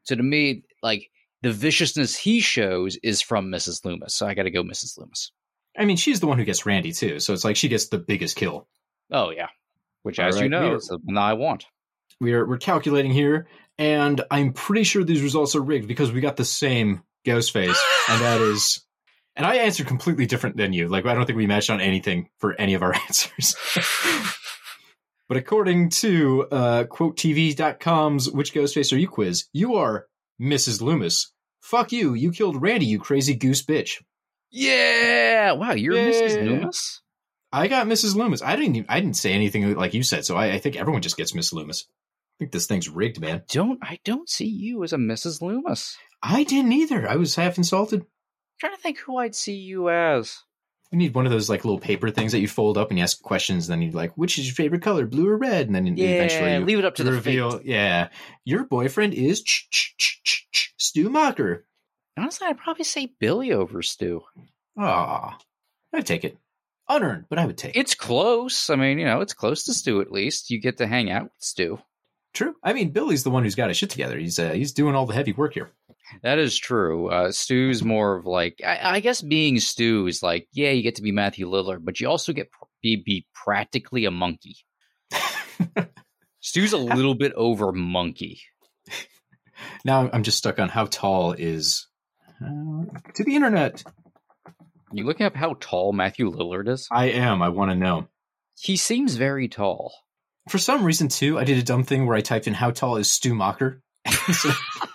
So 0.02 0.14
to 0.16 0.22
me, 0.22 0.64
like 0.82 1.10
the 1.42 1.52
viciousness 1.52 2.16
he 2.16 2.40
shows 2.40 2.96
is 3.02 3.22
from 3.22 3.50
Mrs. 3.50 3.84
Loomis. 3.84 4.14
So 4.14 4.26
I 4.26 4.34
got 4.34 4.42
to 4.44 4.50
go 4.50 4.62
Mrs. 4.62 4.98
Loomis. 4.98 5.32
I 5.76 5.84
mean, 5.84 5.96
she's 5.96 6.20
the 6.20 6.26
one 6.26 6.38
who 6.38 6.44
gets 6.44 6.66
Randy 6.66 6.92
too, 6.92 7.20
so 7.20 7.32
it's 7.32 7.44
like 7.44 7.56
she 7.56 7.68
gets 7.68 7.88
the 7.88 7.98
biggest 7.98 8.36
kill. 8.36 8.66
Oh 9.10 9.30
yeah, 9.30 9.48
which 10.02 10.18
All 10.18 10.26
as 10.26 10.40
you 10.40 10.48
know 10.48 10.74
is 10.74 10.88
the 10.88 10.98
one 11.02 11.16
I 11.16 11.34
want. 11.34 11.66
We're 12.20 12.46
we're 12.46 12.58
calculating 12.58 13.12
here, 13.12 13.46
and 13.78 14.20
I'm 14.30 14.52
pretty 14.52 14.84
sure 14.84 15.04
these 15.04 15.22
results 15.22 15.54
are 15.54 15.60
rigged 15.60 15.88
because 15.88 16.12
we 16.12 16.20
got 16.20 16.36
the 16.36 16.44
same 16.44 17.02
ghost 17.24 17.52
face, 17.52 17.80
and 18.08 18.20
that 18.20 18.40
is. 18.52 18.84
And 19.36 19.46
I 19.46 19.56
answered 19.56 19.86
completely 19.86 20.26
different 20.26 20.56
than 20.56 20.72
you. 20.72 20.88
Like 20.88 21.06
I 21.06 21.14
don't 21.14 21.24
think 21.24 21.38
we 21.38 21.46
matched 21.46 21.70
on 21.70 21.80
anything 21.80 22.28
for 22.38 22.60
any 22.60 22.74
of 22.74 22.82
our 22.82 22.94
answers. 23.06 23.54
but 25.28 25.36
according 25.36 25.90
to 25.90 26.48
uh, 26.50 26.84
quotetv.com's 26.84 28.28
"Which 28.30 28.52
Ghost 28.52 28.74
Face 28.74 28.92
Are 28.92 28.98
You?" 28.98 29.08
quiz, 29.08 29.46
you 29.52 29.76
are 29.76 30.08
Mrs. 30.40 30.80
Loomis. 30.80 31.32
Fuck 31.60 31.92
you! 31.92 32.14
You 32.14 32.32
killed 32.32 32.60
Randy, 32.62 32.86
you 32.86 32.98
crazy 32.98 33.34
goose 33.34 33.64
bitch. 33.64 34.02
Yeah! 34.50 35.52
Wow, 35.52 35.72
you're 35.72 35.94
Yeah. 35.94 36.10
Mrs. 36.10 36.44
Loomis. 36.44 37.02
I 37.52 37.68
got 37.68 37.86
Mrs. 37.86 38.14
Loomis. 38.14 38.42
I 38.42 38.56
didn't. 38.56 38.76
Even, 38.76 38.86
I 38.88 39.00
didn't 39.00 39.16
say 39.16 39.32
anything 39.32 39.74
like 39.74 39.92
you 39.94 40.02
said, 40.02 40.24
so 40.24 40.36
I, 40.36 40.52
I 40.52 40.58
think 40.58 40.76
everyone 40.76 41.02
just 41.02 41.16
gets 41.16 41.34
Miss 41.34 41.52
Loomis. 41.52 41.86
I 41.88 42.34
think 42.38 42.52
this 42.52 42.66
thing's 42.66 42.88
rigged, 42.88 43.20
man. 43.20 43.42
Don't 43.50 43.78
I 43.82 43.98
don't 44.04 44.28
see 44.28 44.46
you 44.46 44.82
as 44.84 44.92
a 44.92 44.96
Mrs. 44.96 45.42
Loomis. 45.42 45.96
I 46.22 46.44
didn't 46.44 46.72
either. 46.72 47.08
I 47.08 47.16
was 47.16 47.34
half 47.34 47.58
insulted. 47.58 48.06
trying 48.58 48.74
to 48.74 48.80
think 48.80 48.98
who 48.98 49.16
I'd 49.18 49.34
see 49.34 49.56
you 49.56 49.90
as. 49.90 50.38
You 50.90 50.98
need 50.98 51.14
one 51.14 51.24
of 51.24 51.30
those 51.32 51.48
like 51.48 51.64
little 51.64 51.78
paper 51.78 52.10
things 52.10 52.32
that 52.32 52.40
you 52.40 52.48
fold 52.48 52.76
up 52.76 52.90
and 52.90 52.98
you 52.98 53.02
ask 53.04 53.22
questions. 53.22 53.68
And 53.68 53.74
then 53.80 53.82
you're 53.88 53.94
like, 53.96 54.12
which 54.16 54.38
is 54.38 54.46
your 54.46 54.54
favorite 54.56 54.82
color, 54.82 55.06
blue 55.06 55.28
or 55.28 55.36
red? 55.36 55.66
And 55.66 55.74
then 55.74 55.86
eventually 56.16 56.52
you 56.54 56.64
leave 56.64 56.78
it 56.80 56.84
up 56.84 56.96
to 56.96 57.04
the 57.04 57.12
reveal. 57.12 57.60
Yeah, 57.64 58.08
your 58.44 58.64
boyfriend 58.64 59.14
is 59.14 59.40
ch- 59.42 59.68
ch- 59.70 59.94
ch- 59.96 60.20
ch- 60.24 60.48
ch- 60.52 60.74
Stu 60.78 61.08
Macher. 61.08 61.62
Honestly, 62.16 62.46
I'd 62.48 62.58
probably 62.58 62.84
say 62.84 63.12
Billy 63.20 63.52
over 63.52 63.82
Stu. 63.82 64.22
Ah, 64.76 65.38
I'd 65.92 66.06
take 66.06 66.24
it. 66.24 66.36
Unearned, 66.88 67.26
but 67.28 67.38
I 67.38 67.46
would 67.46 67.56
take 67.56 67.76
it. 67.76 67.78
It's 67.78 67.94
close. 67.94 68.68
I 68.68 68.74
mean, 68.74 68.98
you 68.98 69.04
know, 69.04 69.20
it's 69.20 69.32
close 69.32 69.62
to 69.64 69.74
Stu 69.74 70.00
at 70.00 70.10
least. 70.10 70.50
You 70.50 70.60
get 70.60 70.78
to 70.78 70.88
hang 70.88 71.08
out 71.08 71.22
with 71.24 71.32
Stu. 71.38 71.78
True. 72.34 72.56
I 72.64 72.72
mean, 72.72 72.90
Billy's 72.90 73.22
the 73.22 73.30
one 73.30 73.44
who's 73.44 73.54
got 73.54 73.68
his 73.68 73.76
shit 73.76 73.90
together. 73.90 74.18
He's 74.18 74.38
uh, 74.40 74.50
he's 74.52 74.72
doing 74.72 74.96
all 74.96 75.06
the 75.06 75.14
heavy 75.14 75.32
work 75.32 75.54
here. 75.54 75.70
That 76.22 76.38
is 76.38 76.58
true. 76.58 77.08
Uh, 77.08 77.32
Stu's 77.32 77.82
more 77.82 78.16
of 78.16 78.26
like, 78.26 78.60
I, 78.64 78.96
I 78.96 79.00
guess 79.00 79.22
being 79.22 79.58
Stu 79.58 80.06
is 80.06 80.22
like, 80.22 80.46
yeah, 80.52 80.70
you 80.70 80.82
get 80.82 80.96
to 80.96 81.02
be 81.02 81.12
Matthew 81.12 81.48
Lillard, 81.48 81.84
but 81.84 81.98
you 82.00 82.08
also 82.08 82.32
get 82.32 82.50
pr- 82.50 82.64
be, 82.82 82.96
be 83.04 83.26
practically 83.34 84.04
a 84.04 84.10
monkey. 84.10 84.56
Stu's 86.40 86.72
a 86.72 86.78
little 86.78 87.14
bit 87.14 87.32
over 87.34 87.72
monkey. 87.72 88.40
Now 89.84 90.08
I'm 90.10 90.22
just 90.22 90.38
stuck 90.38 90.58
on 90.58 90.70
how 90.70 90.86
tall 90.86 91.32
is 91.32 91.86
uh, 92.42 92.84
to 93.14 93.24
the 93.24 93.36
internet. 93.36 93.84
You 94.90 95.04
looking 95.04 95.26
up 95.26 95.36
how 95.36 95.56
tall 95.60 95.92
Matthew 95.92 96.30
Lillard 96.32 96.66
is? 96.66 96.88
I 96.90 97.10
am. 97.10 97.42
I 97.42 97.50
want 97.50 97.70
to 97.70 97.76
know. 97.76 98.08
He 98.58 98.76
seems 98.78 99.16
very 99.16 99.48
tall. 99.48 99.92
For 100.48 100.56
some 100.56 100.82
reason, 100.82 101.08
too, 101.08 101.38
I 101.38 101.44
did 101.44 101.58
a 101.58 101.62
dumb 101.62 101.84
thing 101.84 102.06
where 102.06 102.16
I 102.16 102.22
typed 102.22 102.46
in 102.46 102.54
how 102.54 102.70
tall 102.70 102.96
is 102.96 103.10
Stu 103.10 103.34
Macher, 103.34 103.80
So- 104.32 104.50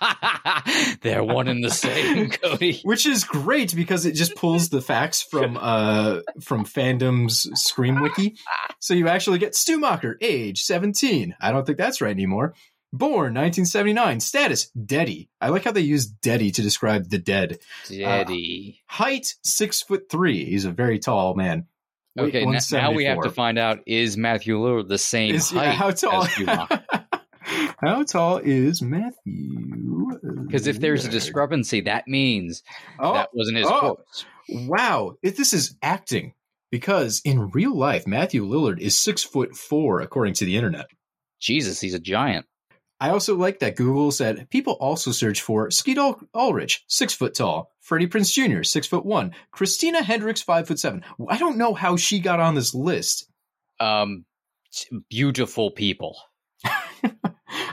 They're 1.00 1.22
one 1.24 1.48
and 1.48 1.62
the 1.62 1.70
same, 1.70 2.30
Cody. 2.42 2.80
which 2.82 3.06
is 3.06 3.24
great 3.24 3.74
because 3.74 4.06
it 4.06 4.12
just 4.12 4.34
pulls 4.36 4.68
the 4.68 4.80
facts 4.80 5.22
from 5.22 5.56
uh 5.60 6.20
from 6.40 6.64
fandom's 6.64 7.48
Scream 7.60 8.00
Wiki. 8.00 8.36
So 8.80 8.94
you 8.94 9.08
actually 9.08 9.38
get 9.38 9.54
Stu 9.54 9.78
Macher, 9.80 10.14
age 10.20 10.62
17. 10.62 11.34
I 11.40 11.52
don't 11.52 11.64
think 11.64 11.78
that's 11.78 12.00
right 12.00 12.10
anymore. 12.10 12.54
Born 12.92 13.34
1979. 13.34 14.20
Status 14.20 14.70
Deady. 14.70 15.28
I 15.40 15.48
like 15.48 15.64
how 15.64 15.72
they 15.72 15.80
use 15.80 16.06
Deady 16.06 16.50
to 16.52 16.62
describe 16.62 17.08
the 17.10 17.18
dead. 17.18 17.58
Daddy. 17.88 18.82
Height 18.86 19.34
six 19.42 19.82
foot 19.82 20.04
three. 20.10 20.44
He's 20.44 20.64
a 20.64 20.70
very 20.70 20.98
tall 20.98 21.34
man. 21.34 21.66
Weight, 22.16 22.34
okay, 22.34 22.46
now 22.72 22.92
we 22.92 23.04
have 23.04 23.20
to 23.22 23.30
find 23.30 23.58
out 23.58 23.80
is 23.86 24.16
Matthew 24.16 24.58
Lillard 24.58 24.88
the 24.88 24.96
same 24.96 25.34
Is- 25.34 25.50
height 25.50 25.64
yeah, 25.66 25.72
how 25.72 25.90
tall? 25.90 26.22
as 26.24 26.30
Schumacher? 26.30 26.82
How 27.78 28.04
tall 28.04 28.38
is 28.38 28.80
Matthew? 28.80 30.18
Because 30.46 30.66
if 30.66 30.80
there's 30.80 31.04
a 31.04 31.10
discrepancy, 31.10 31.82
that 31.82 32.08
means 32.08 32.62
oh, 32.98 33.14
that 33.14 33.30
wasn't 33.32 33.58
his 33.58 33.66
oh. 33.66 33.78
quote. 33.78 34.26
wow! 34.48 35.16
If 35.22 35.36
this 35.36 35.52
is 35.52 35.76
acting, 35.82 36.32
because 36.70 37.20
in 37.24 37.50
real 37.50 37.76
life, 37.76 38.06
Matthew 38.06 38.46
Lillard 38.46 38.80
is 38.80 38.98
six 38.98 39.22
foot 39.22 39.56
four, 39.56 40.00
according 40.00 40.34
to 40.34 40.44
the 40.44 40.56
internet. 40.56 40.86
Jesus, 41.40 41.80
he's 41.80 41.94
a 41.94 41.98
giant. 41.98 42.46
I 42.98 43.10
also 43.10 43.36
like 43.36 43.58
that 43.58 43.76
Google 43.76 44.10
said 44.10 44.48
people 44.48 44.72
also 44.74 45.12
search 45.12 45.42
for 45.42 45.70
Skeet 45.70 45.98
Ul- 45.98 46.20
Ulrich, 46.34 46.82
six 46.88 47.12
foot 47.12 47.34
tall, 47.34 47.70
Freddie 47.80 48.06
Prinze 48.06 48.32
Jr., 48.32 48.62
six 48.62 48.86
foot 48.86 49.04
one, 49.04 49.34
Christina 49.50 50.02
Hendricks, 50.02 50.40
five 50.40 50.66
foot 50.66 50.78
seven. 50.78 51.04
I 51.28 51.36
don't 51.36 51.58
know 51.58 51.74
how 51.74 51.96
she 51.96 52.20
got 52.20 52.40
on 52.40 52.54
this 52.54 52.74
list. 52.74 53.30
Um, 53.78 54.24
beautiful 55.10 55.70
people. 55.70 56.16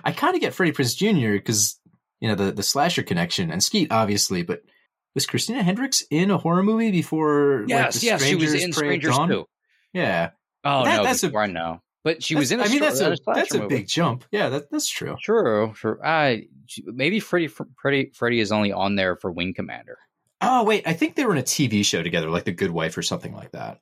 I 0.04 0.12
kind 0.12 0.36
of 0.36 0.42
get 0.42 0.54
Freddie 0.54 0.72
Prinze 0.74 0.96
Jr. 0.98 1.34
because 1.34 1.80
you 2.20 2.28
know 2.28 2.36
the 2.36 2.52
the 2.52 2.64
slasher 2.64 3.04
connection 3.04 3.52
and 3.52 3.64
Skeet 3.64 3.92
obviously, 3.92 4.44
but 4.44 4.62
was 5.16 5.26
Christina 5.26 5.62
Hendricks 5.64 6.04
in 6.10 6.32
a 6.32 6.38
horror 6.38 6.64
movie 6.64 6.92
before? 6.92 7.62
like, 7.62 7.70
Yes, 7.70 8.00
The 8.02 8.08
yes, 8.08 8.24
she 8.24 8.36
was 8.36 8.54
in 8.54 8.74
Strangers 8.74 9.16
Dawn? 9.16 9.30
too. 9.30 9.46
Yeah, 9.94 10.32
Oh 10.64 10.84
That- 10.86 10.98
no, 10.98 11.04
that's 11.04 11.24
a- 11.24 11.28
before 11.28 11.44
I 11.44 11.48
know, 11.48 11.82
but 12.04 12.24
she 12.24 12.36
was 12.36 12.52
in. 12.52 12.60
A 12.60 12.64
I 12.64 12.68
mean, 12.70 12.80
that's 12.80 13.00
a 13.02 13.16
that's 13.26 13.54
a 13.54 13.60
movie. 13.60 13.76
big 13.76 13.88
jump. 13.88 14.26
Yeah, 14.32 14.50
that, 14.50 14.72
that's 14.72 14.90
true. 14.90 15.16
True, 15.22 15.74
true. 15.76 16.00
I 16.04 16.48
maybe 16.86 17.20
Freddie, 17.20 17.48
Freddie, 17.48 18.12
Freddie 18.14 18.40
is 18.40 18.52
only 18.52 18.72
on 18.72 18.96
there 18.96 19.16
for 19.18 19.32
Wing 19.32 19.54
Commander. 19.54 19.98
Oh 20.42 20.64
wait, 20.64 20.88
I 20.88 20.94
think 20.94 21.16
they 21.16 21.26
were 21.26 21.34
in 21.34 21.38
a 21.40 21.44
TV 21.44 21.86
show 21.86 22.02
together, 22.04 22.30
like 22.30 22.46
The 22.46 22.52
Good 22.52 22.72
Wife 22.72 22.98
or 22.98 23.02
something 23.04 23.34
like 23.34 23.52
that. 23.52 23.80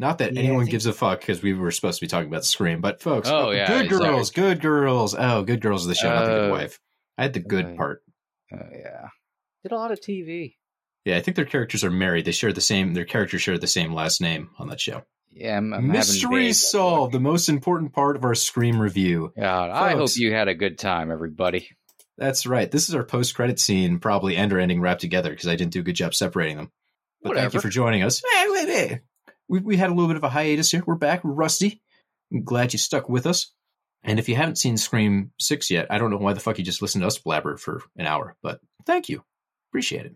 Not 0.00 0.16
that 0.18 0.32
Yeah, 0.32 0.40
anyone 0.40 0.64
gives 0.64 0.86
a 0.86 0.94
fuck 0.94 1.20
because 1.20 1.42
we 1.42 1.52
were 1.52 1.70
supposed 1.70 1.98
to 2.00 2.04
be 2.06 2.08
talking 2.08 2.28
about 2.28 2.46
Scream, 2.46 2.80
but 2.80 3.02
folks, 3.02 3.28
Oh, 3.30 3.50
yeah, 3.50 3.66
good 3.68 3.90
sorry. 3.90 4.04
girls, 4.06 4.30
good 4.30 4.60
girls. 4.62 5.14
Oh, 5.16 5.42
good 5.42 5.60
girls 5.60 5.84
of 5.84 5.90
the 5.90 5.94
show, 5.94 6.08
not 6.08 6.24
the 6.24 6.30
Good 6.30 6.50
Uh, 6.50 6.54
Wife. 6.54 6.80
I 7.18 7.22
had 7.24 7.34
the 7.34 7.40
good 7.40 7.66
uh, 7.66 7.74
part. 7.74 8.02
Oh 8.52 8.56
yeah, 8.72 9.08
did 9.62 9.72
a 9.72 9.76
lot 9.76 9.92
of 9.92 10.00
TV. 10.00 10.56
Yeah, 11.04 11.18
I 11.18 11.20
think 11.20 11.36
their 11.36 11.44
characters 11.44 11.84
are 11.84 11.90
married. 11.90 12.24
They 12.24 12.32
share 12.32 12.52
the 12.52 12.62
same. 12.62 12.94
Their 12.94 13.04
characters 13.04 13.42
share 13.42 13.58
the 13.58 13.66
same 13.66 13.92
last 13.92 14.20
name 14.22 14.48
on 14.58 14.68
that 14.68 14.80
show. 14.80 15.02
Yeah, 15.30 15.58
I'm, 15.58 15.72
I'm 15.74 15.86
Mystery 15.88 16.52
solved. 16.54 17.12
The 17.12 17.20
most 17.20 17.48
important 17.50 17.92
part 17.92 18.16
of 18.16 18.24
our 18.24 18.34
Scream 18.34 18.80
review. 18.80 19.32
God, 19.38 19.70
I 19.70 19.92
hope 19.92 20.10
you 20.16 20.32
had 20.32 20.48
a 20.48 20.54
good 20.54 20.78
time, 20.78 21.10
everybody. 21.10 21.68
That's 22.16 22.46
right. 22.46 22.70
This 22.70 22.88
is 22.88 22.94
our 22.94 23.04
post-credit 23.04 23.60
scene, 23.60 23.98
probably 23.98 24.34
end 24.36 24.52
or 24.52 24.58
ending 24.58 24.80
wrapped 24.80 25.00
together 25.02 25.30
because 25.30 25.46
I 25.46 25.56
didn't 25.56 25.72
do 25.72 25.80
a 25.80 25.84
good 25.84 25.94
job 25.94 26.14
separating 26.14 26.56
them. 26.56 26.72
But 27.22 27.36
thank 27.36 27.52
you 27.54 27.60
for 27.60 27.68
joining 27.68 28.02
us. 28.02 28.22
Hey, 29.50 29.54
wait, 29.54 29.62
wait. 29.62 29.62
We 29.62 29.74
we 29.74 29.76
had 29.76 29.90
a 29.90 29.94
little 29.94 30.08
bit 30.08 30.16
of 30.16 30.24
a 30.24 30.28
hiatus 30.28 30.70
here. 30.70 30.82
We're 30.86 30.94
back. 30.94 31.24
We're 31.24 31.32
rusty. 31.32 31.82
I'm 32.32 32.44
glad 32.44 32.72
you 32.72 32.78
stuck 32.78 33.08
with 33.08 33.26
us. 33.26 33.52
And 34.02 34.18
if 34.18 34.28
you 34.28 34.36
haven't 34.36 34.56
seen 34.56 34.76
Scream 34.76 35.32
Six 35.38 35.70
yet, 35.70 35.88
I 35.90 35.98
don't 35.98 36.10
know 36.10 36.16
why 36.16 36.32
the 36.32 36.40
fuck 36.40 36.58
you 36.58 36.64
just 36.64 36.80
listened 36.82 37.02
to 37.02 37.06
us 37.08 37.18
blabber 37.18 37.56
for 37.56 37.82
an 37.96 38.06
hour, 38.06 38.36
but 38.42 38.60
thank 38.86 39.08
you. 39.08 39.22
Appreciate 39.70 40.06
it. 40.06 40.14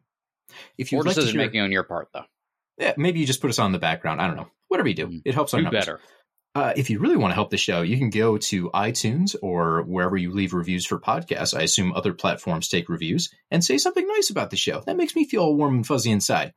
If 0.79 0.91
Poor 0.91 1.03
like 1.03 1.15
decision 1.15 1.39
hear, 1.39 1.47
making 1.47 1.61
on 1.61 1.73
your 1.73 1.83
part, 1.85 2.09
though. 2.15 2.25
yeah, 2.79 2.95
maybe 2.97 3.21
you 3.21 3.27
just 3.27 3.41
put 3.41 3.51
us 3.51 3.59
on 3.59 3.73
the 3.73 3.79
background. 3.79 4.21
I 4.21 4.27
don't 4.27 4.37
know. 4.37 4.49
Whatever 4.69 4.89
you 4.89 4.95
do, 4.95 5.07
Mm. 5.09 5.23
it 5.25 5.35
helps 5.35 5.53
our 5.55 5.61
Do 5.61 5.65
numbers. 5.65 5.81
better. 5.87 6.01
Uh, 6.57 6.73
if 6.77 6.89
you 6.89 6.99
really 7.01 7.17
want 7.17 7.33
to 7.33 7.35
help 7.35 7.51
the 7.51 7.57
show, 7.57 7.83
you 7.83 7.99
can 7.99 8.11
go 8.11 8.39
to 8.39 8.71
iTunes 8.71 9.35
or 9.43 9.83
wherever 9.83 10.17
you 10.17 10.33
leave 10.33 10.55
reviews 10.55 10.87
for 10.87 11.01
podcasts. 11.01 11.57
I 11.57 11.63
assume 11.63 11.93
other 11.93 12.15
platforms 12.15 12.69
take 12.69 12.89
reviews 12.89 13.31
and 13.51 13.65
say 13.65 13.77
something 13.79 14.07
nice 14.07 14.31
about 14.31 14.51
the 14.51 14.57
show. 14.57 14.81
That 14.87 14.97
makes 14.97 15.17
me 15.17 15.25
feel 15.29 15.43
all 15.43 15.57
warm 15.57 15.75
and 15.75 15.87
fuzzy 15.87 16.11
inside. 16.13 16.55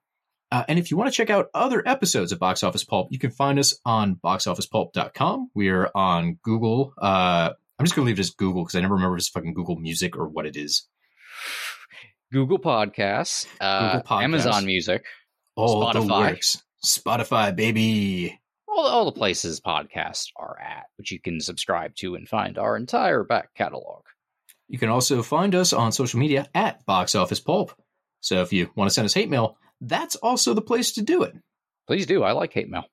Uh, 0.52 0.64
and 0.68 0.80
if 0.80 0.92
you 0.92 0.98
want 0.98 1.12
to 1.12 1.16
check 1.16 1.30
out 1.30 1.50
other 1.54 1.86
episodes 1.86 2.32
of 2.32 2.40
Box 2.40 2.64
Office 2.64 2.84
Pulp, 2.84 3.10
you 3.12 3.20
can 3.20 3.32
find 3.32 3.60
us 3.60 3.78
on 3.86 4.16
boxofficepulp.com. 4.16 5.52
We're 5.54 5.90
on 5.94 6.40
Google. 6.42 6.94
Uh, 6.98 7.52
I'm 7.78 7.86
just 7.86 7.96
going 7.96 8.06
to 8.06 8.08
leave 8.10 8.18
it 8.18 8.22
as 8.22 8.30
Google 8.32 8.64
because 8.64 8.76
I 8.76 8.82
never 8.82 8.96
remember 8.96 9.18
if 9.18 9.22
it's 9.22 9.30
fucking 9.30 9.54
Google 9.54 9.76
Music 9.76 10.18
or 10.18 10.28
what 10.28 10.46
it 10.46 10.56
is. 10.56 10.88
Google 12.32 12.60
Podcasts, 12.60 13.46
uh, 13.62 13.88
Google 13.98 14.04
Podcasts. 14.04 14.24
Amazon 14.24 14.66
Music, 14.66 15.06
the 15.56 15.64
Spotify. 15.64 16.32
works. 16.32 16.64
Spotify, 16.84 17.56
baby. 17.56 18.40
all, 18.68 18.86
all 18.86 19.06
the 19.06 19.12
places 19.12 19.60
podcasts 19.60 20.28
are 20.36 20.58
at, 20.60 20.86
which 20.98 21.12
you 21.12 21.20
can 21.20 21.40
subscribe 21.40 21.96
to 21.96 22.16
and 22.16 22.28
find 22.28 22.58
our 22.58 22.76
entire 22.78 23.24
back 23.24 23.54
catalog. 23.56 24.04
You 24.68 24.78
can 24.78 24.90
also 24.90 25.24
find 25.24 25.56
us 25.56 25.72
on 25.72 25.92
social 25.92 26.20
media 26.20 26.48
at 26.54 26.86
Box 26.86 27.16
Office 27.16 27.40
Pulp. 27.40 27.72
So 28.20 28.42
if 28.42 28.52
you 28.52 28.70
want 28.76 28.90
to 28.90 28.94
send 28.94 29.06
us 29.06 29.14
hate 29.14 29.30
mail, 29.30 29.58
that's 29.82 30.16
also 30.16 30.54
the 30.54 30.62
place 30.62 30.94
to 30.94 31.02
do 31.02 31.24
it. 31.24 31.34
Please 31.88 32.06
do. 32.06 32.24
I 32.24 32.32
like 32.34 32.54
hate 32.54 32.70
mail. 32.70 32.86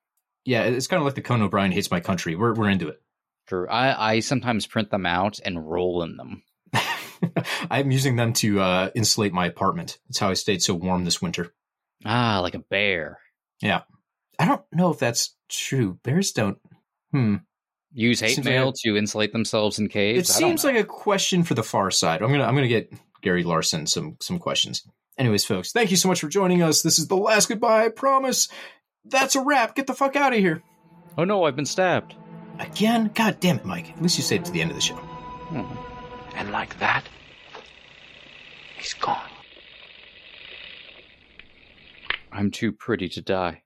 Yeah, 0.44 0.64
it's 0.64 0.86
kind 0.86 1.00
of 1.00 1.04
like 1.06 1.14
the 1.14 1.22
Conan 1.22 1.46
O'Brien 1.46 1.72
hates 1.72 1.90
my 1.90 2.00
country. 2.00 2.36
We're 2.36 2.54
we're 2.54 2.68
into 2.68 2.88
it. 2.88 3.00
True. 3.46 3.68
I, 3.68 4.12
I 4.14 4.20
sometimes 4.20 4.66
print 4.66 4.90
them 4.90 5.04
out 5.06 5.38
and 5.44 5.68
roll 5.68 6.02
in 6.02 6.16
them. 6.16 6.42
I'm 7.70 7.90
using 7.90 8.16
them 8.16 8.32
to 8.34 8.60
uh, 8.60 8.90
insulate 8.94 9.32
my 9.32 9.46
apartment. 9.46 9.98
That's 10.08 10.18
how 10.18 10.30
I 10.30 10.34
stayed 10.34 10.62
so 10.62 10.74
warm 10.74 11.04
this 11.04 11.20
winter. 11.22 11.52
Ah, 12.04 12.40
like 12.40 12.54
a 12.54 12.58
bear. 12.58 13.18
Yeah. 13.60 13.82
I 14.38 14.46
don't 14.46 14.62
know 14.72 14.90
if 14.90 14.98
that's 14.98 15.34
true. 15.48 15.98
Bears 16.02 16.32
don't. 16.32 16.58
Hmm. 17.12 17.36
Use 17.92 18.20
hate 18.20 18.34
Seems 18.34 18.46
like 18.46 18.54
mail 18.54 18.68
a- 18.70 18.72
to 18.84 18.96
insulate 18.96 19.32
themselves 19.32 19.78
in 19.78 19.88
caves. 19.88 20.28
It 20.30 20.36
I 20.36 20.38
seems 20.38 20.64
like 20.64 20.76
a 20.76 20.84
question 20.84 21.44
for 21.44 21.54
the 21.54 21.62
far 21.62 21.90
side. 21.90 22.22
I'm 22.22 22.30
gonna 22.32 22.44
I'm 22.44 22.54
gonna 22.54 22.66
get 22.68 22.92
Gary 23.22 23.44
Larson 23.44 23.86
some 23.86 24.16
some 24.20 24.38
questions. 24.38 24.82
Anyways, 25.16 25.44
folks, 25.44 25.72
thank 25.72 25.90
you 25.90 25.96
so 25.96 26.08
much 26.08 26.20
for 26.20 26.28
joining 26.28 26.62
us. 26.62 26.82
This 26.82 26.98
is 26.98 27.06
the 27.08 27.16
last 27.16 27.48
goodbye. 27.48 27.84
I 27.84 27.88
promise. 27.88 28.48
That's 29.04 29.36
a 29.36 29.40
wrap. 29.40 29.76
Get 29.76 29.86
the 29.86 29.94
fuck 29.94 30.16
out 30.16 30.32
of 30.32 30.38
here. 30.38 30.62
Oh 31.16 31.24
no, 31.24 31.44
I've 31.44 31.56
been 31.56 31.66
stabbed. 31.66 32.14
Again? 32.58 33.10
God 33.14 33.38
damn 33.40 33.58
it, 33.58 33.64
Mike. 33.64 33.90
At 33.90 34.02
least 34.02 34.16
you 34.16 34.24
stayed 34.24 34.44
to 34.44 34.52
the 34.52 34.60
end 34.60 34.70
of 34.70 34.76
the 34.76 34.80
show. 34.82 34.94
Hmm. 34.96 36.36
And 36.36 36.50
like 36.50 36.78
that, 36.78 37.04
he's 38.76 38.94
gone. 38.94 39.30
I'm 42.32 42.50
too 42.50 42.72
pretty 42.72 43.08
to 43.10 43.22
die. 43.22 43.62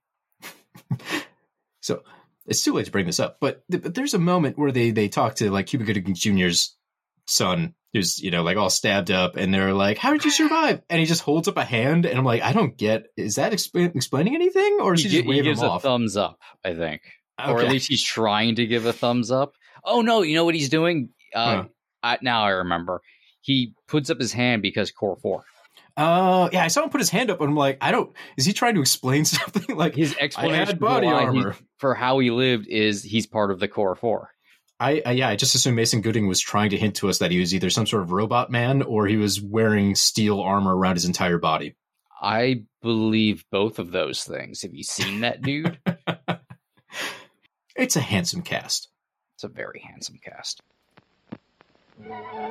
So 1.81 2.03
it's 2.45 2.63
too 2.63 2.75
late 2.75 2.85
to 2.85 2.93
bring 2.93 3.07
this 3.07 3.19
up, 3.19 3.39
but, 3.41 3.63
th- 3.71 3.83
but 3.83 3.95
there's 3.95 4.13
a 4.13 4.19
moment 4.19 4.59
where 4.59 4.73
they 4.73 4.91
they 4.91 5.09
talk 5.09 5.37
to 5.37 5.51
like 5.51 5.69
Cuba 5.69 5.85
Gooding 5.85 6.15
Jr.'s 6.15 6.77
son, 7.27 7.73
who's 7.93 8.19
you 8.21 8.31
know 8.31 8.43
like 8.43 8.57
all 8.57 8.71
stabbed 8.71 9.11
up, 9.11 9.37
and 9.37 9.53
they're 9.53 9.73
like, 9.75 9.99
"How 9.99 10.13
did 10.13 10.25
you 10.25 10.31
survive?" 10.31 10.83
And 10.91 11.01
he 11.01 11.07
just 11.07 11.23
holds 11.23 11.49
up 11.49 11.57
a 11.57 11.65
hand, 11.65 12.07
and 12.07 12.19
I'm 12.19 12.25
like, 12.25 12.43
I 12.43 12.53
don't 12.53 12.77
get. 12.77 13.05
Is 13.17 13.37
that 13.37 13.53
explain, 13.53 13.93
explaining 13.95 14.35
anything, 14.35 14.79
or 14.81 14.95
is 14.95 15.03
he, 15.03 15.09
He, 15.09 15.23
he 15.23 15.43
gives 15.43 15.61
him 15.61 15.69
a 15.69 15.73
off? 15.73 15.83
thumbs 15.83 16.17
up, 16.17 16.39
I 16.65 16.75
think, 16.75 17.03
or 17.45 17.61
at 17.61 17.69
least 17.71 17.89
he's 17.89 18.03
trying 18.05 18.57
to 18.57 18.67
give 18.67 18.87
a 18.87 18.93
thumbs 18.93 19.31
up. 19.31 19.53
Oh 19.85 20.03
no, 20.03 20.23
you 20.23 20.35
know 20.35 20.45
what 20.45 20.55
he's 20.55 20.69
doing? 20.69 21.11
Uh, 21.35 21.57
Huh. 21.63 21.65
I, 22.03 22.19
now 22.23 22.45
I 22.45 22.51
remember. 22.51 23.01
He 23.41 23.73
puts 23.89 24.09
up 24.11 24.19
his 24.21 24.33
hand 24.33 24.63
because 24.63 24.91
core 24.93 25.17
four. 25.23 25.45
Uh, 25.97 26.49
yeah, 26.53 26.63
I 26.63 26.69
saw 26.69 26.85
him 26.85 26.91
put 26.91 27.01
his 27.01 27.11
hand 27.11 27.29
up, 27.31 27.41
and 27.41 27.51
I'm 27.51 27.57
like, 27.57 27.79
I 27.81 27.91
don't. 27.91 28.15
Is 28.37 28.45
he 28.45 28.53
trying 28.53 28.75
to 28.77 28.81
explain 28.81 29.25
something? 29.25 29.77
like 29.77 29.97
His 29.97 30.15
explanation 30.19 30.67
had 30.67 30.79
body 30.79 31.09
for, 31.09 31.13
why 31.15 31.21
he- 31.23 31.27
armor. 31.27 31.57
for 31.79 31.95
how 31.95 32.19
he 32.21 32.31
lived 32.31 32.67
is 32.69 33.03
he's 33.03 33.27
part 33.27 33.51
of 33.51 33.59
the 33.59 33.67
core 33.69 33.97
four. 33.97 34.31
I, 34.81 35.03
I 35.05 35.13
yeah, 35.13 35.29
I 35.29 35.37
just 35.37 35.55
assumed 35.55 35.77
Mason 35.77 36.03
Gooding 36.03 36.29
was 36.29 36.41
trying 36.41 36.71
to 36.71 36.77
hint 36.77 36.97
to 36.97 37.09
us 37.09 37.19
that 37.19 37.31
he 37.33 37.41
was 37.41 37.55
either 37.55 37.71
some 37.71 37.87
sort 37.87 38.03
of 38.03 38.13
robot 38.13 38.51
man 38.51 38.83
or 38.83 39.07
he 39.07 39.17
was 39.17 39.41
wearing 39.41 39.95
steel 39.95 40.41
armor 40.41 40.77
around 40.77 40.95
his 40.95 41.05
entire 41.05 41.39
body. 41.39 41.75
I 42.21 42.63
believe 42.83 43.45
both 43.51 43.79
of 43.79 43.91
those 43.91 44.25
things. 44.25 44.63
Have 44.63 44.75
you 44.75 44.85
seen 44.85 45.21
that 45.21 45.43
dude? 45.43 45.79
It's 47.79 47.95
a 47.95 48.01
handsome 48.01 48.43
cast. 48.43 48.89
it's 49.37 49.45
a 49.45 49.49
very 49.49 49.79
handsome 49.79 50.19
cast. 50.21 50.63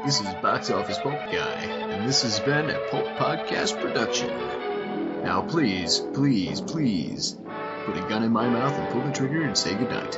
This 0.05 0.21
is 0.21 0.33
Box 0.35 0.69
Office 0.69 0.99
Pulp 0.99 1.19
Guy, 1.19 1.63
and 1.65 2.07
this 2.07 2.21
has 2.21 2.39
been 2.39 2.69
a 2.69 2.79
Pulp 2.89 3.05
Podcast 3.17 3.77
production. 3.81 4.29
Now, 5.23 5.41
please, 5.41 5.99
please, 6.13 6.61
please, 6.61 7.37
put 7.85 7.97
a 7.97 8.07
gun 8.07 8.23
in 8.23 8.31
my 8.31 8.47
mouth 8.47 8.71
and 8.71 8.89
pull 8.93 9.01
the 9.01 9.11
trigger 9.11 9.41
and 9.41 9.57
say 9.57 9.75
goodnight. 9.75 10.17